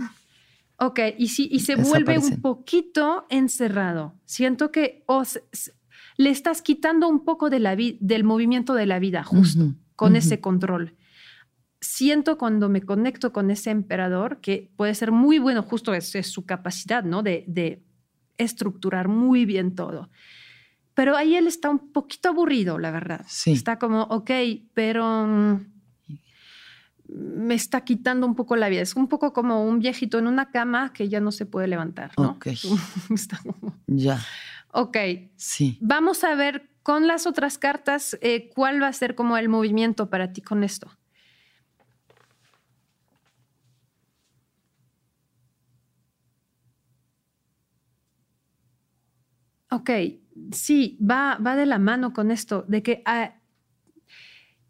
Ok, 0.78 0.98
y, 1.16 1.28
sí, 1.28 1.48
y 1.52 1.60
se 1.60 1.76
vuelve 1.76 2.18
un 2.18 2.40
poquito 2.40 3.24
encerrado. 3.30 4.14
Siento 4.24 4.72
que 4.72 5.04
o 5.06 5.24
se- 5.24 5.44
le 6.16 6.30
estás 6.30 6.62
quitando 6.62 7.08
un 7.08 7.24
poco 7.24 7.50
de 7.50 7.58
la 7.60 7.76
del 7.76 8.24
movimiento 8.24 8.74
de 8.74 8.86
la 8.86 8.98
vida, 8.98 9.22
justo, 9.24 9.74
con 9.96 10.16
ese 10.16 10.40
control. 10.40 10.96
Siento 11.80 12.38
cuando 12.38 12.68
me 12.68 12.82
conecto 12.82 13.32
con 13.32 13.50
ese 13.50 13.70
emperador, 13.70 14.40
que 14.40 14.70
puede 14.76 14.94
ser 14.94 15.10
muy 15.10 15.38
bueno, 15.38 15.62
justo 15.62 15.94
es, 15.94 16.14
es 16.14 16.28
su 16.28 16.44
capacidad, 16.46 17.02
¿no? 17.02 17.22
De, 17.22 17.44
de 17.48 17.82
estructurar 18.38 19.08
muy 19.08 19.44
bien 19.46 19.74
todo. 19.74 20.08
Pero 20.94 21.16
ahí 21.16 21.34
él 21.36 21.46
está 21.46 21.70
un 21.70 21.90
poquito 21.92 22.28
aburrido, 22.28 22.78
la 22.78 22.90
verdad. 22.90 23.24
Sí. 23.26 23.52
Está 23.52 23.78
como, 23.78 24.02
ok, 24.02 24.30
pero 24.74 25.26
mm, 25.26 25.56
me 27.08 27.54
está 27.54 27.82
quitando 27.82 28.26
un 28.26 28.34
poco 28.34 28.56
la 28.56 28.68
vida. 28.68 28.82
Es 28.82 28.94
un 28.94 29.08
poco 29.08 29.32
como 29.32 29.64
un 29.66 29.78
viejito 29.80 30.18
en 30.18 30.26
una 30.26 30.50
cama 30.50 30.92
que 30.92 31.08
ya 31.08 31.20
no 31.20 31.32
se 31.32 31.46
puede 31.46 31.66
levantar, 31.66 32.12
¿no? 32.16 32.30
Ok. 32.32 32.46
Está 33.10 33.38
como- 33.38 33.76
ya, 33.86 34.20
ok, 34.72 34.96
sí. 35.36 35.78
vamos 35.80 36.24
a 36.24 36.34
ver 36.34 36.68
con 36.82 37.06
las 37.06 37.26
otras 37.26 37.58
cartas 37.58 38.18
eh, 38.22 38.50
cuál 38.54 38.82
va 38.82 38.88
a 38.88 38.92
ser 38.92 39.14
como 39.14 39.36
el 39.36 39.48
movimiento 39.48 40.10
para 40.10 40.32
ti 40.32 40.42
con 40.42 40.64
esto. 40.64 40.90
Ok, 49.70 49.90
sí, 50.52 50.98
va, 51.00 51.38
va 51.38 51.56
de 51.56 51.64
la 51.66 51.78
mano 51.78 52.12
con 52.12 52.30
esto, 52.30 52.64
de 52.68 52.82
que 52.82 53.02
ah, 53.06 53.34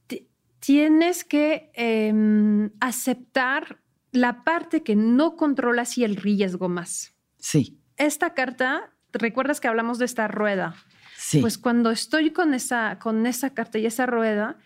ti- 0.07 0.29
tienes 0.61 1.25
que 1.25 1.71
em, 1.75 2.71
aceptar 2.81 3.81
la 4.13 4.45
parte 4.45 4.83
que 4.83 4.95
no 4.97 5.37
controlas 5.37 5.97
y 5.99 6.05
el 6.05 6.17
riesgo 6.17 6.69
más. 6.69 7.15
Sí, 7.39 7.79
Esta 7.97 8.35
carta, 8.35 8.92
¿recuerdas 9.13 9.61
que 9.61 9.69
hablamos 9.69 9.99
de 9.99 10.05
esta 10.07 10.29
rueda? 10.29 10.75
sí. 11.17 11.41
Pues 11.41 11.57
cuando 11.59 11.91
estoy 11.91 12.31
con 12.33 12.53
esa, 12.55 12.99
con 12.99 13.27
esa 13.27 13.51
carta 13.51 13.79
y 13.79 13.87
esa 13.87 14.07
rueda, 14.07 14.57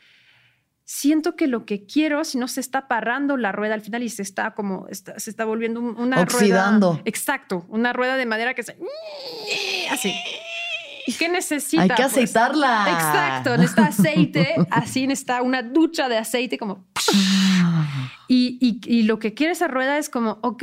siento 0.85 1.37
que 1.37 1.47
lo 1.49 1.65
que 1.67 1.85
quiero, 1.85 2.25
si 2.25 2.39
no 2.39 2.49
se 2.49 2.61
está 2.61 2.89
parando 2.89 3.37
la 3.37 3.53
rueda 3.53 3.75
al 3.75 3.81
final 3.83 4.03
y 4.03 4.09
se 4.09 4.23
está 4.23 4.53
como, 4.53 4.87
está- 4.89 5.19
se 5.19 5.31
está 5.31 5.45
volviendo 5.45 5.81
un- 5.81 5.99
una 5.99 6.21
Oxidando. 6.23 6.91
rueda. 6.93 7.03
Exacto, 7.05 7.67
una 7.69 7.93
rueda 7.93 8.17
de 8.17 8.25
madera 8.27 8.55
que 8.55 8.63
se... 8.63 8.77
así. 9.91 10.15
¿Y 11.09 11.13
qué 11.13 11.29
necesita? 11.29 11.83
Hay 11.83 11.89
que 11.89 11.95
Pues, 11.97 12.07
aceitarla. 12.13 12.87
Exacto, 12.91 13.57
necesita 13.57 13.87
aceite, 13.87 14.55
así 14.71 15.07
necesita 15.07 15.43
una 15.43 15.63
ducha 15.63 16.09
de 16.09 16.19
aceite 16.19 16.57
como... 16.59 16.85
Y, 18.29 18.59
y- 18.61 18.81
y 18.99 19.03
lo 19.05 19.19
que 19.21 19.35
quiere 19.35 19.53
esa 19.53 19.69
rueda 19.69 19.99
es 19.99 20.09
como, 20.11 20.39
ok, 20.43 20.63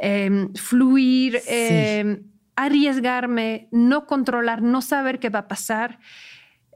em, 0.00 0.52
fluir, 0.54 1.40
Sí. 1.40 1.48
em, 1.50 2.22
arriesgarme, 2.56 3.68
no 3.72 4.06
controlar, 4.06 4.62
no 4.62 4.82
saber 4.82 5.18
qué 5.20 5.28
va 5.30 5.40
a 5.40 5.48
pasar. 5.48 5.98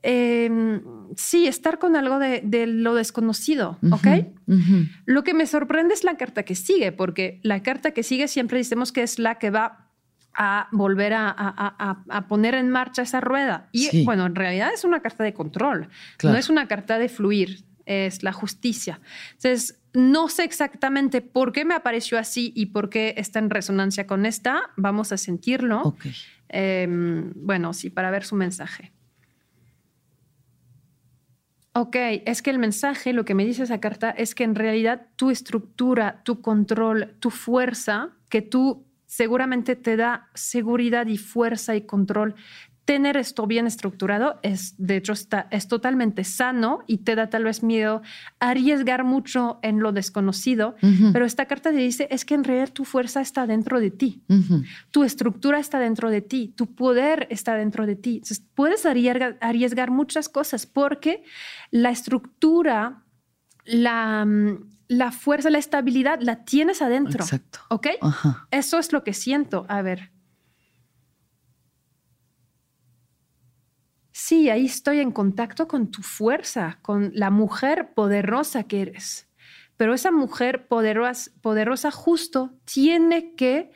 Em, 0.04 0.82
sí, 1.16 1.46
estar 1.46 1.78
con 1.78 1.94
algo 1.94 2.18
de, 2.18 2.40
de 2.44 2.66
lo 2.66 2.94
desconocido, 2.96 3.78
¿ok? 3.92 4.06
Lo 5.06 5.22
que 5.22 5.32
me 5.32 5.46
sorprende 5.46 5.94
es 5.94 6.02
la 6.02 6.16
carta 6.16 6.42
que 6.42 6.56
sigue, 6.56 6.90
porque 6.90 7.38
la 7.44 7.62
carta 7.62 7.92
que 7.92 8.02
sigue 8.02 8.26
siempre 8.26 8.58
decimos 8.58 8.90
que 8.90 9.02
es 9.04 9.20
la 9.20 9.36
que 9.36 9.50
va 9.50 9.88
a 10.34 10.66
volver 10.72 11.12
a, 11.12 11.28
a- 11.28 11.76
a- 11.78 12.04
a 12.08 12.26
poner 12.26 12.54
en 12.56 12.68
marcha 12.70 13.02
esa 13.02 13.20
rueda. 13.20 13.68
Y 13.70 13.84
Sí. 13.88 14.04
bueno, 14.04 14.26
en 14.26 14.34
realidad 14.34 14.70
es 14.74 14.82
una 14.82 15.00
carta 15.02 15.22
de 15.22 15.34
control, 15.34 15.88
Claro. 16.16 16.32
no 16.34 16.38
es 16.40 16.48
una 16.48 16.66
carta 16.66 16.98
de 16.98 17.08
fluir, 17.08 17.64
es 17.86 18.24
la 18.24 18.32
justicia. 18.32 19.00
Entonces, 19.34 19.78
no 19.94 20.28
sé 20.28 20.44
exactamente 20.44 21.20
por 21.20 21.52
qué 21.52 21.64
me 21.64 21.74
apareció 21.74 22.18
así 22.18 22.52
y 22.56 22.66
por 22.66 22.88
qué 22.88 23.14
está 23.18 23.38
en 23.38 23.50
resonancia 23.50 24.06
con 24.06 24.24
esta. 24.24 24.70
Vamos 24.76 25.12
a 25.12 25.16
sentirlo. 25.16 25.96
Em, 26.48 27.32
bueno, 27.36 27.72
sí, 27.72 27.90
para 27.90 28.10
ver 28.10 28.24
su 28.24 28.34
mensaje. 28.34 28.92
Ok, 31.74 31.96
es 32.26 32.42
que 32.42 32.50
el 32.50 32.58
mensaje, 32.58 33.14
lo 33.14 33.24
que 33.24 33.34
me 33.34 33.46
dice 33.46 33.62
esa 33.62 33.80
carta, 33.80 34.10
es 34.10 34.34
que 34.34 34.44
en 34.44 34.54
realidad 34.54 35.08
tu 35.16 35.30
estructura, 35.30 36.22
tu 36.22 36.42
control, 36.42 37.16
tu 37.18 37.30
fuerza, 37.30 38.10
que 38.28 38.42
tú 38.42 38.86
seguramente 39.06 39.76
te 39.76 39.96
da 39.96 40.30
seguridad 40.34 41.06
y 41.06 41.16
fuerza 41.18 41.74
y 41.74 41.82
control. 41.82 42.34
Tener 42.84 43.16
esto 43.16 43.46
bien 43.46 43.66
estructurado 43.66 44.40
es, 44.42 44.74
de 44.78 44.96
hecho, 44.96 45.12
está, 45.12 45.46
es 45.50 45.68
totalmente 45.68 46.24
sano 46.24 46.80
y 46.86 46.98
te 46.98 47.14
da 47.14 47.28
tal 47.28 47.44
vez 47.44 47.62
miedo 47.62 48.02
arriesgar 48.40 49.04
mucho 49.04 49.58
en 49.62 49.80
lo 49.80 49.92
desconocido. 49.92 50.74
Pero 51.12 51.24
esta 51.24 51.46
carta 51.46 51.70
te 51.70 51.76
dice 51.76 52.08
es 52.10 52.24
que 52.24 52.34
en 52.34 52.44
realidad 52.44 52.72
tu 52.72 52.84
fuerza 52.84 53.20
está 53.20 53.46
dentro 53.46 53.80
de 53.80 53.90
ti 53.90 54.22
tu 54.90 55.04
estructura 55.04 55.58
está 55.58 55.78
dentro 55.78 56.10
de 56.10 56.20
ti, 56.20 56.52
tu 56.56 56.74
poder 56.74 57.26
está 57.30 57.54
dentro 57.54 57.86
de 57.86 57.96
ti. 57.96 58.14
Entonces, 58.16 58.42
puedes 58.54 58.86
arriesgar, 58.86 59.38
arriesgar 59.40 59.90
muchas 59.90 60.28
cosas 60.28 60.66
porque 60.66 61.24
la 61.70 61.90
estructura, 61.90 63.04
la, 63.64 64.24
mm, 64.24 64.70
la 64.88 65.12
fuerza, 65.12 65.50
la 65.50 65.58
estabilidad 65.58 66.20
la 66.20 66.44
tienes 66.44 66.82
adentro. 66.82 67.24
Exacto. 67.24 67.60
¿Ok? 67.70 67.88
Ajá. 68.00 68.46
Eso 68.50 68.78
es 68.78 68.92
lo 68.92 69.04
que 69.04 69.12
siento. 69.12 69.66
A 69.68 69.82
ver. 69.82 70.11
Sí, 74.12 74.50
ahí 74.50 74.66
estoy 74.66 75.00
en 75.00 75.10
contacto 75.10 75.66
con 75.66 75.90
tu 75.90 76.02
fuerza, 76.02 76.78
con 76.82 77.10
la 77.14 77.30
mujer 77.30 77.94
poderosa 77.94 78.64
que 78.64 78.82
eres. 78.82 79.28
Pero 79.78 79.94
esa 79.94 80.12
mujer 80.12 80.68
poderosa, 80.68 81.30
poderosa 81.40 81.90
justo 81.90 82.52
tiene 82.64 83.34
que, 83.34 83.72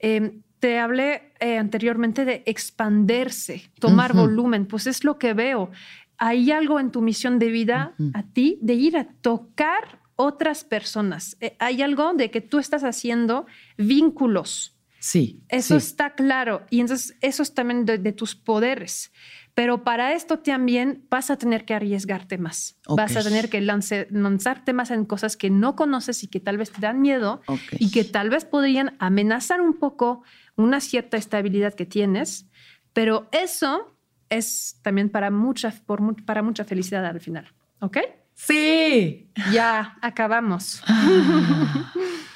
eh, 0.00 0.40
te 0.58 0.80
hablé 0.80 1.32
eh, 1.38 1.56
anteriormente 1.56 2.24
de 2.24 2.42
expanderse, 2.44 3.70
tomar 3.78 4.12
volumen, 4.12 4.66
pues 4.66 4.88
es 4.88 5.04
lo 5.04 5.18
que 5.18 5.32
veo. 5.32 5.70
Hay 6.18 6.50
algo 6.50 6.80
en 6.80 6.90
tu 6.90 7.00
misión 7.00 7.38
de 7.38 7.48
vida 7.48 7.94
a 8.14 8.24
ti 8.24 8.58
de 8.60 8.74
ir 8.74 8.96
a 8.96 9.04
tocar 9.20 10.02
otras 10.16 10.64
personas. 10.64 11.36
Eh, 11.40 11.56
hay 11.60 11.80
algo 11.80 12.12
de 12.14 12.32
que 12.32 12.40
tú 12.40 12.58
estás 12.58 12.82
haciendo 12.82 13.46
vínculos. 13.76 14.76
Sí. 14.98 15.44
Eso 15.48 15.78
sí. 15.78 15.86
está 15.86 16.16
claro. 16.16 16.66
Y 16.70 16.80
entonces 16.80 17.16
eso 17.20 17.44
es 17.44 17.54
también 17.54 17.84
de, 17.84 17.98
de 17.98 18.12
tus 18.12 18.34
poderes. 18.34 19.12
Pero 19.58 19.82
para 19.82 20.12
esto 20.12 20.38
también 20.38 21.04
vas 21.10 21.30
a 21.32 21.36
tener 21.36 21.64
que 21.64 21.74
arriesgarte 21.74 22.38
más. 22.38 22.76
Vas 22.86 23.16
a 23.16 23.22
tener 23.24 23.50
que 23.50 23.60
lance- 23.60 24.06
lanzarte 24.10 24.72
más 24.72 24.92
en 24.92 25.04
cosas 25.04 25.36
que 25.36 25.50
no 25.50 25.74
conoces 25.74 26.22
y 26.22 26.28
que 26.28 26.38
tal 26.38 26.58
vez 26.58 26.70
te 26.70 26.80
dan 26.80 27.00
miedo 27.00 27.40
y 27.72 27.90
que 27.90 28.04
tal 28.04 28.30
vez 28.30 28.44
podrían 28.44 28.94
amenazar 29.00 29.60
un 29.60 29.74
poco 29.74 30.22
una 30.54 30.78
cierta 30.80 31.16
estabilidad 31.16 31.74
que 31.74 31.86
tienes. 31.86 32.46
Pero 32.92 33.28
eso 33.32 33.96
es 34.28 34.78
también 34.82 35.08
para 35.10 35.30
mucha, 35.32 35.72
por 35.86 36.24
para 36.24 36.42
mucha 36.42 36.62
felicidad 36.64 37.04
al 37.04 37.18
final. 37.20 37.52
¿Ok? 37.80 37.96
Sí. 38.34 39.28
Ya 39.52 39.98
acabamos. 40.02 40.84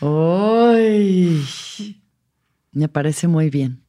Ay. 0.01 1.41
Me 2.73 2.89
parece 2.89 3.29
muy 3.29 3.49
bien. 3.49 3.85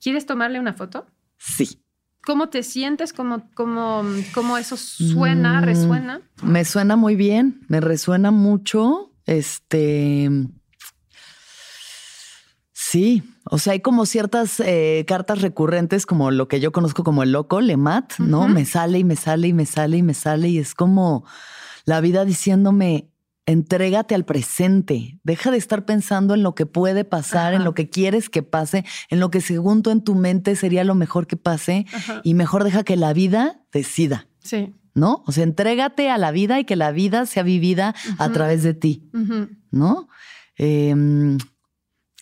¿Quieres 0.00 0.26
tomarle 0.26 0.58
una 0.58 0.72
foto? 0.72 1.06
Sí. 1.38 1.78
¿Cómo 2.24 2.48
te 2.48 2.62
sientes? 2.62 3.12
¿Cómo, 3.12 3.42
cómo, 3.54 4.02
cómo 4.32 4.56
eso 4.58 4.76
suena, 4.76 5.60
Mm. 5.60 5.64
resuena? 5.64 6.20
Me 6.42 6.64
suena 6.64 6.96
muy 6.96 7.16
bien, 7.16 7.60
me 7.68 7.80
resuena 7.80 8.30
mucho. 8.30 9.10
Este. 9.26 10.28
Sí, 12.74 13.22
o 13.50 13.58
sea, 13.58 13.74
hay 13.74 13.80
como 13.80 14.06
ciertas 14.06 14.60
eh, 14.60 15.04
cartas 15.06 15.40
recurrentes, 15.40 16.04
como 16.06 16.30
lo 16.30 16.48
que 16.48 16.60
yo 16.60 16.72
conozco 16.72 17.04
como 17.04 17.22
el 17.22 17.32
loco, 17.32 17.60
Lemat, 17.60 18.18
¿no? 18.18 18.48
Me 18.48 18.64
sale 18.64 18.98
y 18.98 19.04
me 19.04 19.16
sale 19.16 19.48
y 19.48 19.52
me 19.52 19.66
sale 19.66 19.96
y 19.98 20.02
me 20.02 20.14
sale 20.14 20.48
y 20.48 20.58
es 20.58 20.74
como 20.74 21.24
la 21.84 22.00
vida 22.00 22.24
diciéndome, 22.24 23.08
entrégate 23.46 24.14
al 24.14 24.24
presente, 24.24 25.18
deja 25.24 25.50
de 25.50 25.56
estar 25.56 25.84
pensando 25.84 26.34
en 26.34 26.42
lo 26.42 26.54
que 26.54 26.66
puede 26.66 27.04
pasar, 27.04 27.54
en 27.54 27.64
lo 27.64 27.74
que 27.74 27.88
quieres 27.88 28.28
que 28.28 28.42
pase, 28.42 28.84
en 29.08 29.20
lo 29.20 29.30
que 29.30 29.40
según 29.40 29.82
tú 29.82 29.90
en 29.90 30.02
tu 30.02 30.14
mente 30.14 30.54
sería 30.56 30.84
lo 30.84 30.94
mejor 30.94 31.26
que 31.26 31.36
pase 31.36 31.86
Ajá. 31.92 32.20
y 32.22 32.34
mejor 32.34 32.64
deja 32.64 32.84
que 32.84 32.96
la 32.96 33.12
vida 33.12 33.60
decida. 33.72 34.28
Sí. 34.38 34.74
¿no? 34.94 35.22
O 35.26 35.32
sea, 35.32 35.44
entrégate 35.44 36.10
a 36.10 36.18
la 36.18 36.30
vida 36.30 36.60
y 36.60 36.64
que 36.64 36.76
la 36.76 36.92
vida 36.92 37.26
sea 37.26 37.42
vivida 37.42 37.94
a 38.18 38.28
través 38.30 38.62
de 38.62 38.74
ti. 38.74 39.08
¿no? 39.70 40.08
Em, 40.56 41.38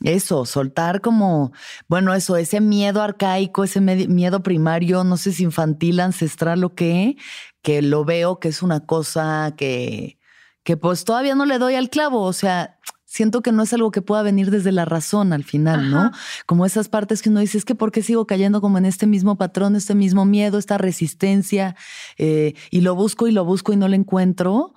eso, 0.02 0.46
soltar 0.46 1.00
como, 1.00 1.52
bueno, 1.88 2.14
eso, 2.14 2.36
ese 2.36 2.60
miedo 2.60 3.02
arcaico, 3.02 3.64
ese 3.64 3.80
miedo 3.80 4.42
primario, 4.42 5.04
no 5.04 5.16
sé 5.16 5.32
si 5.32 5.42
infantil, 5.42 6.00
ancestral 6.00 6.64
o 6.64 6.74
qué, 6.74 7.16
que 7.60 7.82
lo 7.82 8.04
veo 8.04 8.38
que 8.38 8.48
es 8.48 8.62
una 8.62 8.86
cosa 8.86 9.52
que, 9.56 10.19
que 10.62 10.76
pues 10.76 11.04
todavía 11.04 11.34
no 11.34 11.46
le 11.46 11.58
doy 11.58 11.74
al 11.74 11.90
clavo, 11.90 12.22
o 12.22 12.32
sea, 12.32 12.78
siento 13.10 13.42
que 13.42 13.50
no 13.50 13.64
es 13.64 13.72
algo 13.72 13.90
que 13.90 14.02
pueda 14.02 14.22
venir 14.22 14.52
desde 14.52 14.70
la 14.70 14.84
razón 14.84 15.32
al 15.32 15.42
final, 15.42 15.90
¿no? 15.90 16.12
Como 16.46 16.64
esas 16.64 16.88
partes 16.88 17.22
que 17.22 17.28
uno 17.28 17.40
dice, 17.40 17.58
es 17.58 17.64
que 17.64 17.74
¿por 17.74 17.90
qué 17.90 18.02
sigo 18.02 18.24
cayendo 18.24 18.60
como 18.60 18.78
en 18.78 18.84
este 18.84 19.08
mismo 19.08 19.36
patrón, 19.36 19.74
este 19.74 19.96
mismo 19.96 20.24
miedo, 20.24 20.58
esta 20.58 20.78
resistencia? 20.78 21.74
Eh, 22.18 22.54
y 22.70 22.82
lo 22.82 22.94
busco 22.94 23.26
y 23.26 23.32
lo 23.32 23.44
busco 23.44 23.72
y 23.72 23.76
no 23.76 23.88
lo 23.88 23.96
encuentro. 23.96 24.74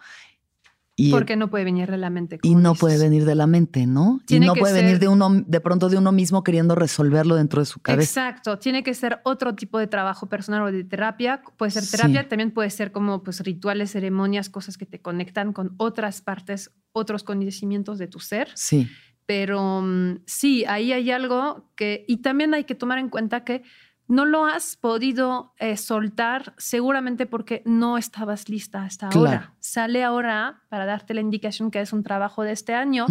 Y, 0.95 1.09
Porque 1.09 1.35
no 1.35 1.49
puede 1.49 1.63
venir 1.63 1.89
de 1.89 1.97
la 1.97 2.11
mente. 2.11 2.37
y 2.43 2.53
no 2.53 2.69
dices. 2.73 2.79
puede 2.79 2.97
venir 2.99 3.25
de 3.25 3.33
la 3.33 3.47
mente, 3.47 3.87
¿no? 3.87 4.21
Tiene 4.27 4.45
y 4.45 4.47
no 4.49 4.53
que 4.53 4.59
puede 4.59 4.75
ser- 4.75 4.83
venir 4.83 4.99
de 4.99 5.07
uno, 5.07 5.27
de 5.45 5.59
pronto 5.59 5.89
de 5.89 5.97
uno 5.97 6.11
mismo 6.11 6.43
queriendo 6.43 6.75
resolverlo 6.75 7.35
dentro 7.35 7.61
de 7.61 7.65
su 7.65 7.79
cabeza. 7.79 8.27
Exacto, 8.29 8.59
tiene 8.59 8.83
que 8.83 8.93
ser 8.93 9.19
otro 9.23 9.55
tipo 9.55 9.79
de 9.79 9.87
trabajo 9.87 10.27
personal 10.29 10.61
o 10.61 10.71
de 10.71 10.83
terapia. 10.83 11.41
Puede 11.57 11.71
ser 11.71 11.83
Sí. 11.83 11.91
terapia, 11.97 12.29
también 12.29 12.51
puede 12.51 12.69
ser 12.69 12.91
como 12.91 13.23
pues, 13.23 13.39
rituales, 13.39 13.91
ceremonias, 13.91 14.49
cosas 14.49 14.77
que 14.77 14.85
te 14.85 15.01
conectan 15.01 15.51
con 15.51 15.73
otras 15.77 16.21
partes, 16.21 16.71
otros 16.91 17.23
conocimientos 17.23 17.97
de 17.97 18.07
tu 18.07 18.19
ser. 18.19 18.49
Sí, 18.53 18.87
Pero 19.25 19.81
mm, 19.81 20.19
sí, 20.27 20.63
ahí 20.65 20.91
hay 20.93 21.09
algo 21.09 21.71
que, 21.75 22.05
y 22.07 22.17
también 22.17 22.53
hay 22.53 22.65
que 22.65 22.75
tomar 22.75 22.99
en 22.99 23.09
cuenta 23.09 23.43
que 23.43 23.63
no 24.07 24.25
lo 24.25 24.45
has 24.45 24.75
podido 24.75 25.53
eh, 25.59 25.77
soltar 25.77 26.53
seguramente 26.57 27.25
porque 27.25 27.61
no 27.65 27.97
estabas 27.97 28.49
lista 28.49 28.83
hasta 28.83 29.09
Claro. 29.09 29.27
ahora. 29.27 29.53
Sale 29.59 30.03
ahora 30.03 30.61
para 30.69 30.85
darte 30.85 31.13
la 31.13 31.21
indicación 31.21 31.71
que 31.71 31.79
es 31.81 31.93
un 31.93 32.03
trabajo 32.03 32.43
de 32.43 32.51
este 32.51 32.73
año. 32.73 33.05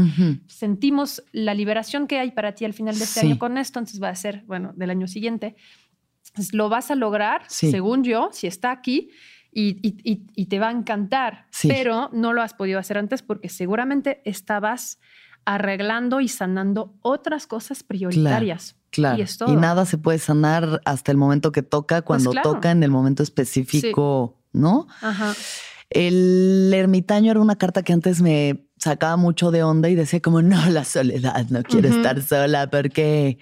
Sentimos 0.47 1.23
la 1.32 1.55
liberación 1.55 2.06
que 2.06 2.19
hay 2.19 2.31
para 2.32 2.52
ti 2.55 2.64
al 2.64 2.74
final 2.74 2.97
de 2.98 3.05
este 3.05 3.20
Sí. 3.20 3.27
año 3.27 3.39
con 3.39 3.56
esto, 3.59 3.78
entonces 3.78 4.02
va 4.02 4.10
a 4.10 4.14
ser, 4.14 4.43
bueno, 4.47 4.73
del 4.77 4.90
año 4.90 5.06
siguiente. 5.09 5.56
Entonces, 6.28 6.55
lo 6.55 6.69
vas 6.69 6.90
a 6.90 6.94
lograr, 6.94 7.43
Sí. 7.48 7.70
según 7.70 8.05
yo, 8.05 8.28
si 8.32 8.47
está 8.47 8.70
aquí. 8.70 9.10
Y, 9.55 9.77
y- 9.86 9.98
y- 10.10 10.27
y 10.35 10.47
te 10.47 10.59
va 10.59 10.69
a 10.69 10.73
encantar, 10.73 11.47
Sí. 11.51 11.69
pero 11.69 12.09
no 12.12 12.32
lo 12.32 12.40
has 12.40 12.55
podido 12.55 12.78
hacer 12.78 12.97
antes 12.97 13.23
porque 13.23 13.51
seguramente 13.51 14.23
estabas 14.24 14.98
arreglando 15.44 16.20
y 16.20 16.28
sanando 16.28 16.94
otras 17.02 17.47
cosas 17.47 17.82
prioritarias. 17.82 18.73
claro. 18.73 18.81
Y 18.97 19.23
es 19.23 19.39
todo. 19.39 19.55
nada 19.56 19.86
se 19.86 19.98
puede 19.98 20.19
sanar 20.19 20.81
hasta 20.85 21.10
el 21.10 21.19
momento 21.19 21.52
que 21.52 21.62
toca, 21.62 22.02
cuando 22.02 22.31
claro. 22.31 22.52
toca 22.52 22.70
en 22.70 22.82
el 22.82 22.90
momento 22.90 23.23
específico, 23.23 24.40
¿no? 24.52 24.86
Ajá. 25.01 25.35
El 25.90 26.73
ermitaño 26.74 27.31
era 27.31 27.40
una 27.40 27.56
carta 27.56 27.82
que 27.82 27.93
antes 27.93 28.23
me 28.23 28.66
sacaba 28.78 29.16
mucho 29.16 29.51
de 29.51 29.62
onda 29.62 29.89
y 29.89 29.94
decía 29.94 30.20
como, 30.20 30.43
no, 30.43 30.64
la 30.70 30.85
soledad, 30.85 31.47
no 31.51 31.62
quiero 31.62 31.89
estar 31.89 32.23
sola 32.23 32.70
porque... 32.70 33.39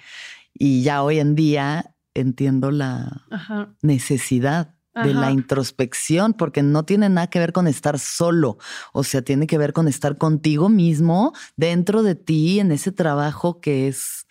Y 0.52 0.82
ya 0.82 1.02
hoy 1.02 1.20
en 1.20 1.36
día 1.36 1.94
entiendo 2.12 2.70
la 2.70 3.24
Ajá. 3.30 3.72
necesidad 3.82 4.74
de 4.94 5.14
la 5.14 5.30
introspección, 5.30 6.34
porque 6.34 6.62
no 6.62 6.84
tiene 6.84 7.08
nada 7.08 7.28
que 7.28 7.38
ver 7.38 7.52
con 7.52 7.66
estar 7.66 7.98
solo, 7.98 8.58
o 8.92 9.04
sea, 9.04 9.22
tiene 9.22 9.46
que 9.46 9.56
ver 9.56 9.72
con 9.72 9.88
estar 9.88 10.18
contigo 10.18 10.68
mismo, 10.68 11.32
dentro 11.56 12.02
de 12.02 12.16
ti, 12.16 12.60
en 12.60 12.72
ese 12.72 12.92
trabajo 12.92 13.60
que 13.60 13.88
es 13.88 14.26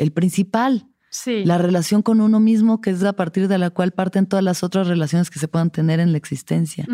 el 0.00 0.12
principal. 0.12 0.86
Sí. 1.12 1.44
La 1.44 1.58
relación 1.58 2.02
con 2.02 2.20
uno 2.20 2.38
mismo, 2.38 2.80
que 2.80 2.90
es 2.90 3.02
a 3.02 3.14
partir 3.14 3.48
de 3.48 3.58
la 3.58 3.70
cual 3.70 3.90
parten 3.92 4.26
todas 4.26 4.44
las 4.44 4.62
otras 4.62 4.86
relaciones 4.86 5.28
que 5.28 5.38
se 5.40 5.48
puedan 5.48 5.70
tener 5.70 5.98
en 5.98 6.12
la 6.12 6.18
existencia. 6.18 6.86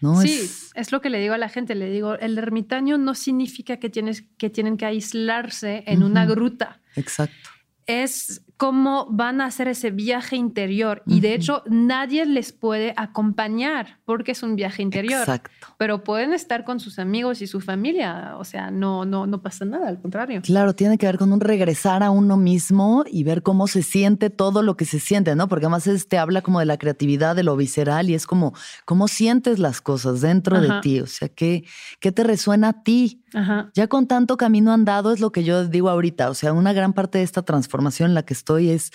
¿no? 0.00 0.20
Sí, 0.20 0.28
Es- 0.42 0.70
es... 0.74 0.92
lo 0.92 1.00
que 1.00 1.08
le 1.08 1.18
digo 1.18 1.32
a 1.32 1.38
la 1.38 1.48
gente. 1.48 1.74
Le 1.74 1.88
digo, 1.90 2.14
el 2.18 2.36
ermitaño 2.36 2.98
no 2.98 3.14
significa 3.14 3.78
que, 3.78 3.88
tienes, 3.88 4.24
que 4.36 4.50
tienen 4.50 4.76
que 4.76 4.84
aislarse 4.84 5.82
en 5.86 6.02
una 6.02 6.26
gruta. 6.26 6.80
exacto. 6.96 7.48
Es 7.86 8.41
cómo 8.56 9.06
van 9.10 9.40
a 9.40 9.46
hacer 9.46 9.68
ese 9.68 9.90
viaje 9.90 10.36
interior. 10.36 11.02
Y 11.06 11.20
de 11.20 11.34
hecho, 11.34 11.62
nadie 11.66 12.26
les 12.26 12.52
puede 12.52 12.94
acompañar 12.96 13.98
porque 14.04 14.32
es 14.32 14.42
un 14.42 14.56
viaje 14.56 14.82
interior. 14.82 15.20
Exacto. 15.20 15.50
Pero 15.78 16.04
pueden 16.04 16.32
estar 16.32 16.64
con 16.64 16.78
sus 16.78 16.98
amigos 16.98 17.42
y 17.42 17.46
su 17.46 17.60
familia. 17.60 18.36
O 18.38 18.44
sea, 18.44 18.70
no, 18.70 19.04
no, 19.04 19.26
no 19.26 19.42
pasa 19.42 19.64
nada, 19.64 19.88
al 19.88 20.00
contrario. 20.00 20.42
Claro, 20.42 20.74
tiene 20.74 20.98
que 20.98 21.06
ver 21.06 21.18
con 21.18 21.32
un 21.32 21.40
regresar 21.40 22.02
a 22.02 22.10
uno 22.10 22.36
mismo 22.36 23.04
y 23.10 23.24
ver 23.24 23.42
cómo 23.42 23.66
se 23.66 23.82
siente 23.82 24.30
todo 24.30 24.62
lo 24.62 24.76
que 24.76 24.84
se 24.84 25.00
siente, 25.00 25.34
¿no? 25.34 25.48
Porque 25.48 25.66
además 25.66 25.88
te 26.08 26.18
habla 26.18 26.42
como 26.42 26.60
de 26.60 26.66
la 26.66 26.76
creatividad, 26.76 27.34
de 27.36 27.42
lo 27.42 27.56
visceral 27.56 28.10
y 28.10 28.14
es 28.14 28.26
como 28.26 28.54
cómo 28.84 29.08
sientes 29.08 29.58
las 29.58 29.80
cosas 29.80 30.20
dentro 30.20 30.60
de 30.60 30.80
ti, 30.80 31.00
o 31.00 31.06
sea, 31.06 31.28
¿qué, 31.28 31.64
qué 32.00 32.12
te 32.12 32.24
resuena 32.24 32.68
a 32.68 32.82
ti? 32.82 33.22
Ajá. 33.34 33.70
Ya 33.74 33.88
con 33.88 34.06
tanto 34.06 34.36
camino 34.36 34.72
andado 34.72 35.12
es 35.12 35.20
lo 35.20 35.32
que 35.32 35.44
yo 35.44 35.66
digo 35.66 35.88
ahorita, 35.88 36.30
o 36.30 36.34
sea, 36.34 36.52
una 36.52 36.72
gran 36.72 36.92
parte 36.92 37.18
de 37.18 37.24
esta 37.24 37.42
transformación 37.42 38.10
en 38.10 38.14
la 38.14 38.22
que 38.22 38.34
estoy 38.34 38.51
es 38.58 38.90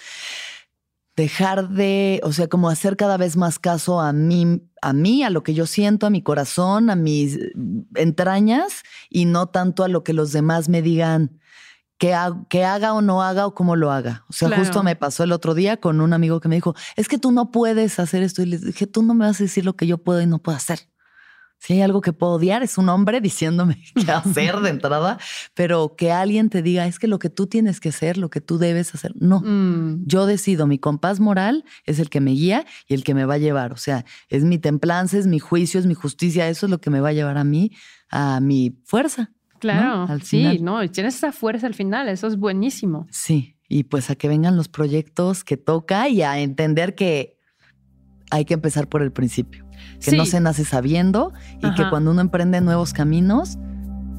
dejar 1.15 1.69
de, 1.69 2.19
o 2.23 2.31
sea, 2.31 2.47
como 2.47 2.69
hacer 2.69 2.95
cada 2.95 3.17
vez 3.17 3.35
más 3.37 3.57
caso 3.57 3.99
a 3.99 4.13
mí, 4.13 4.61
a 4.83 4.93
mí, 4.93 5.23
a 5.23 5.31
lo 5.31 5.41
que 5.41 5.55
yo 5.55 5.65
siento, 5.65 6.05
a 6.05 6.09
mi 6.11 6.21
corazón, 6.21 6.91
a 6.91 6.95
mis 6.95 7.39
entrañas 7.95 8.83
y 9.09 9.25
no 9.25 9.47
tanto 9.47 9.83
a 9.83 9.87
lo 9.87 10.03
que 10.03 10.13
los 10.13 10.31
demás 10.31 10.69
me 10.69 10.81
digan 10.83 11.39
que, 11.97 12.13
ha- 12.13 12.45
que 12.49 12.63
haga 12.63 12.93
o 12.93 13.01
no 13.01 13.23
haga 13.23 13.47
o 13.47 13.55
cómo 13.55 13.75
lo 13.75 13.91
haga. 13.91 14.25
O 14.29 14.33
sea, 14.33 14.49
Claro. 14.49 14.63
justo 14.63 14.83
me 14.83 14.95
pasó 14.95 15.23
el 15.23 15.31
otro 15.31 15.55
día 15.55 15.77
con 15.77 16.01
un 16.01 16.13
amigo 16.13 16.39
que 16.39 16.49
me 16.49 16.55
dijo, 16.55 16.75
es 16.95 17.07
que 17.07 17.17
tú 17.17 17.31
no 17.31 17.49
puedes 17.49 17.97
hacer 17.99 18.21
esto 18.21 18.43
y 18.43 18.45
le 18.45 18.59
dije, 18.59 18.85
tú 18.85 19.01
no 19.01 19.15
me 19.15 19.25
vas 19.25 19.39
a 19.41 19.43
decir 19.45 19.65
lo 19.65 19.75
que 19.75 19.87
yo 19.87 19.97
puedo 19.97 20.21
y 20.21 20.27
no 20.27 20.37
puedo 20.37 20.55
hacer. 20.55 20.81
Si 21.59 21.73
hay 21.73 21.81
algo 21.81 22.01
que 22.01 22.13
puedo 22.13 22.33
odiar, 22.33 22.61
es 22.63 22.77
un 22.77 22.87
hombre 22.89 23.19
diciéndome 23.19 23.81
qué 24.05 24.11
hacer 24.11 24.57
de 24.57 24.69
entrada, 24.71 25.17
pero 25.53 25.95
que 25.97 26.11
alguien 26.11 26.49
te 26.49 26.61
diga, 26.61 26.85
es 26.85 26.99
que 26.99 27.07
lo 27.07 27.19
que 27.19 27.29
tú 27.29 27.47
tienes 27.47 27.79
que 27.79 27.89
hacer, 27.89 28.17
lo 28.17 28.29
que 28.29 28.41
tú 28.41 28.57
debes 28.57 28.93
hacer, 28.93 29.13
no. 29.15 29.41
Mm, 29.41 30.03
Yo 30.05 30.25
decido, 30.25 30.67
mi 30.67 30.77
compás 30.79 31.19
moral 31.19 31.65
es 31.85 31.99
el 31.99 32.09
que 32.09 32.21
me 32.21 32.31
guía 32.31 32.65
y 32.87 32.93
el 32.93 33.03
que 33.03 33.13
me 33.13 33.25
va 33.25 33.35
a 33.35 33.39
llevar. 33.39 33.73
O 33.73 33.77
sea, 33.77 34.05
es 34.29 34.43
mi 34.43 34.59
templanza, 34.59 35.17
es 35.17 35.27
mi 35.27 35.39
juicio, 35.39 35.79
es 35.79 35.85
mi 35.87 35.93
justicia. 35.95 36.47
Eso 36.47 36.67
es 36.67 36.69
lo 36.69 36.79
que 36.79 36.89
me 36.89 36.99
va 37.01 37.09
a 37.09 37.13
llevar 37.13 37.37
a 37.37 37.43
mí, 37.43 37.71
a 38.09 38.39
mi 38.39 38.77
fuerza. 38.85 39.31
claro. 39.59 40.05
Al 40.11 40.21
sí, 40.21 40.37
final. 40.37 40.63
no, 40.63 40.83
y 40.83 40.89
tienes 40.89 41.15
esa 41.15 41.31
fuerza 41.31 41.65
al 41.67 41.73
final. 41.73 42.07
Eso 42.07 42.27
es 42.27 42.37
buenísimo. 42.37 43.07
Sí, 43.11 43.55
y 43.67 43.83
pues 43.85 44.09
a 44.11 44.15
que 44.15 44.27
vengan 44.27 44.55
los 44.55 44.69
proyectos 44.69 45.43
que 45.43 45.57
toca 45.57 46.07
y 46.07 46.21
a 46.21 46.39
entender 46.39 46.93
que 46.95 47.37
hay 48.29 48.45
que 48.45 48.53
empezar 48.53 48.87
por 48.87 49.01
el 49.01 49.11
principio. 49.11 49.66
Que 50.03 50.15
no 50.15 50.25
se 50.25 50.39
nace 50.39 50.65
sabiendo 50.65 51.33
y 51.61 51.73
que 51.73 51.89
cuando 51.89 52.11
uno 52.11 52.21
emprende 52.21 52.61
nuevos 52.61 52.93
caminos, 52.93 53.57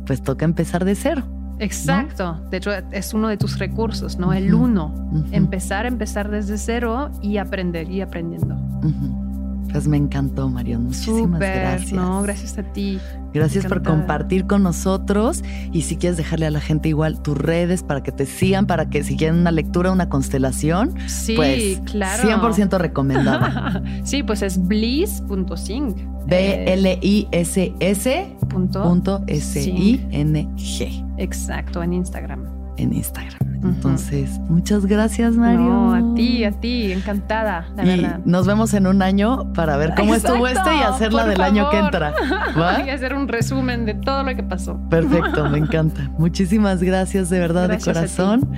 pues 0.07 0.23
toca 0.23 0.45
empezar 0.45 0.85
de 0.85 0.95
cero. 0.95 1.23
Exacto. 1.61 2.41
De 2.51 2.59
hecho, 2.59 2.71
es 2.93 3.15
uno 3.15 3.29
de 3.29 3.37
tus 3.37 3.59
recursos, 3.59 4.17
¿no? 4.19 4.33
El 4.33 4.55
Ujú. 4.55 4.65
uno. 4.65 4.87
Ujú, 5.13 5.25
Empezar, 5.33 5.87
empezar 5.87 6.31
desde 6.31 6.57
cero 6.57 7.11
y 7.21 7.39
aprender 7.39 7.91
y 7.91 8.01
aprendiendo. 8.01 8.55
ujú. 8.83 9.28
Pues 9.73 9.87
me 9.87 9.97
encantó, 9.97 10.49
Marion. 10.49 10.85
Muchísimas 10.85 11.41
gracias. 11.41 11.93
No, 11.93 12.23
gracias 12.23 12.59
a 12.59 12.63
ti. 12.63 12.99
Gracias 13.35 13.67
por 13.67 13.83
compartir 13.83 14.47
con 14.47 14.63
nosotros 14.63 15.45
y 15.71 15.83
si 15.83 15.97
quieres 15.97 16.17
dejarle 16.17 16.47
a 16.47 16.51
la 16.51 16.61
gente 16.61 16.89
igual 16.89 17.21
tus 17.21 17.37
redes 17.37 17.83
para 17.83 18.03
que 18.03 18.11
te 18.11 18.25
sigan, 18.25 18.67
para 18.67 18.89
que 18.89 19.05
si 19.05 19.17
quieren 19.17 19.37
una 19.37 19.53
lectura, 19.53 19.93
una 19.93 20.09
constelación, 20.09 20.95
Sí, 21.07 21.35
pues 21.37 21.81
claro. 21.85 22.27
100% 22.27 22.79
recomendada. 22.79 23.83
sí, 24.05 24.23
pues 24.23 24.41
es 24.43 24.67
bliss.sing. 24.67 25.95
B-L-I-S-S 26.27 28.37
punto 28.49 28.83
punto 28.83 29.23
S-I-N-G 29.27 31.05
Exacto, 31.19 31.83
en 31.83 31.93
Instagram. 31.95 32.45
en 32.77 32.93
Instagram. 32.95 33.48
Entonces, 33.63 34.39
muchas 34.49 34.87
gracias, 34.87 35.35
Mario. 35.35 35.61
No, 35.61 35.95
a 35.95 36.15
ti, 36.15 36.45
a 36.45 36.53
ti, 36.53 36.93
encantada, 36.93 37.67
la 37.77 37.85
y 37.85 38.01
verdad. 38.01 38.21
nos 38.25 38.47
vemos 38.47 38.73
en 38.75 38.87
un 38.87 39.03
año 39.03 39.53
para 39.53 39.77
ver 39.77 39.95
cómo 39.97 40.15
estuvo 40.15 40.47
este 40.47 40.77
y 40.77 40.81
hacerla 40.81 41.27
del 41.27 41.41
año 41.41 41.69
que 41.71 41.79
entra. 41.79 42.15
¿Va? 42.59 42.77
A 42.77 42.95
hacer 42.95 43.15
un 43.15 43.29
resumen 43.29 43.85
de 43.85 43.95
todo 43.95 44.23
lo 44.23 44.35
que 44.35 44.43
pasó. 44.43 44.79
Perfecto, 44.89 45.49
me 45.51 45.59
encanta. 45.65 46.09
Muchísimas 46.19 46.83
gracias 46.83 47.31
de 47.31 47.39
verdad 47.41 47.69
Gracias 47.69 47.87
de 47.87 48.01
corazón. 48.01 48.51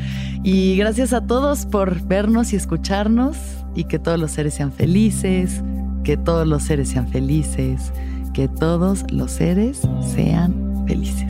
Y 0.43 0.77
gracias 0.77 1.13
a 1.13 1.21
todos 1.27 1.67
por 1.67 2.03
vernos 2.03 2.53
y 2.53 2.57
escucharnos 2.57 3.37
y 3.75 3.85
que 3.85 3.99
todos 3.99 4.19
los 4.19 4.31
seres 4.31 4.55
sean 4.55 4.73
felices, 4.73 5.63
que 6.05 6.17
todos 6.17 6.47
los 6.47 6.63
seres 6.63 6.89
sean 6.89 7.09
felices, 7.09 7.93
que 8.33 8.49
todos 8.49 9.11
los 9.11 9.31
seres 9.33 9.81
sean 10.15 10.85
felices. 10.87 11.30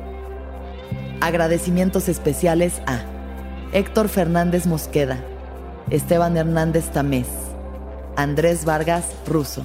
Agradecimientos 1.21 2.09
especiales 2.09 2.81
a 2.87 3.03
Héctor 3.73 4.09
Fernández 4.09 4.65
Mosqueda, 4.65 5.23
Esteban 5.91 6.35
Hernández 6.35 6.89
Tamés, 6.89 7.27
Andrés 8.15 8.65
Vargas 8.65 9.05
Russo. 9.27 9.63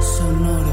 Sonoro. 0.00 0.64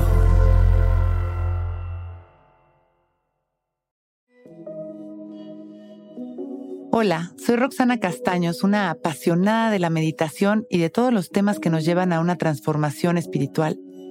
Hola, 6.93 7.33
soy 7.37 7.57
Roxana 7.57 7.99
Castaños, 7.99 8.63
una 8.63 8.89
apasionada 8.89 9.69
de 9.69 9.79
la 9.79 9.89
meditación 9.89 10.65
y 10.69 10.77
de 10.77 10.89
todos 10.89 11.11
los 11.11 11.29
temas 11.29 11.59
que 11.59 11.69
nos 11.69 11.83
llevan 11.83 12.13
a 12.13 12.21
una 12.21 12.37
transformación 12.37 13.17
espiritual, 13.17 13.77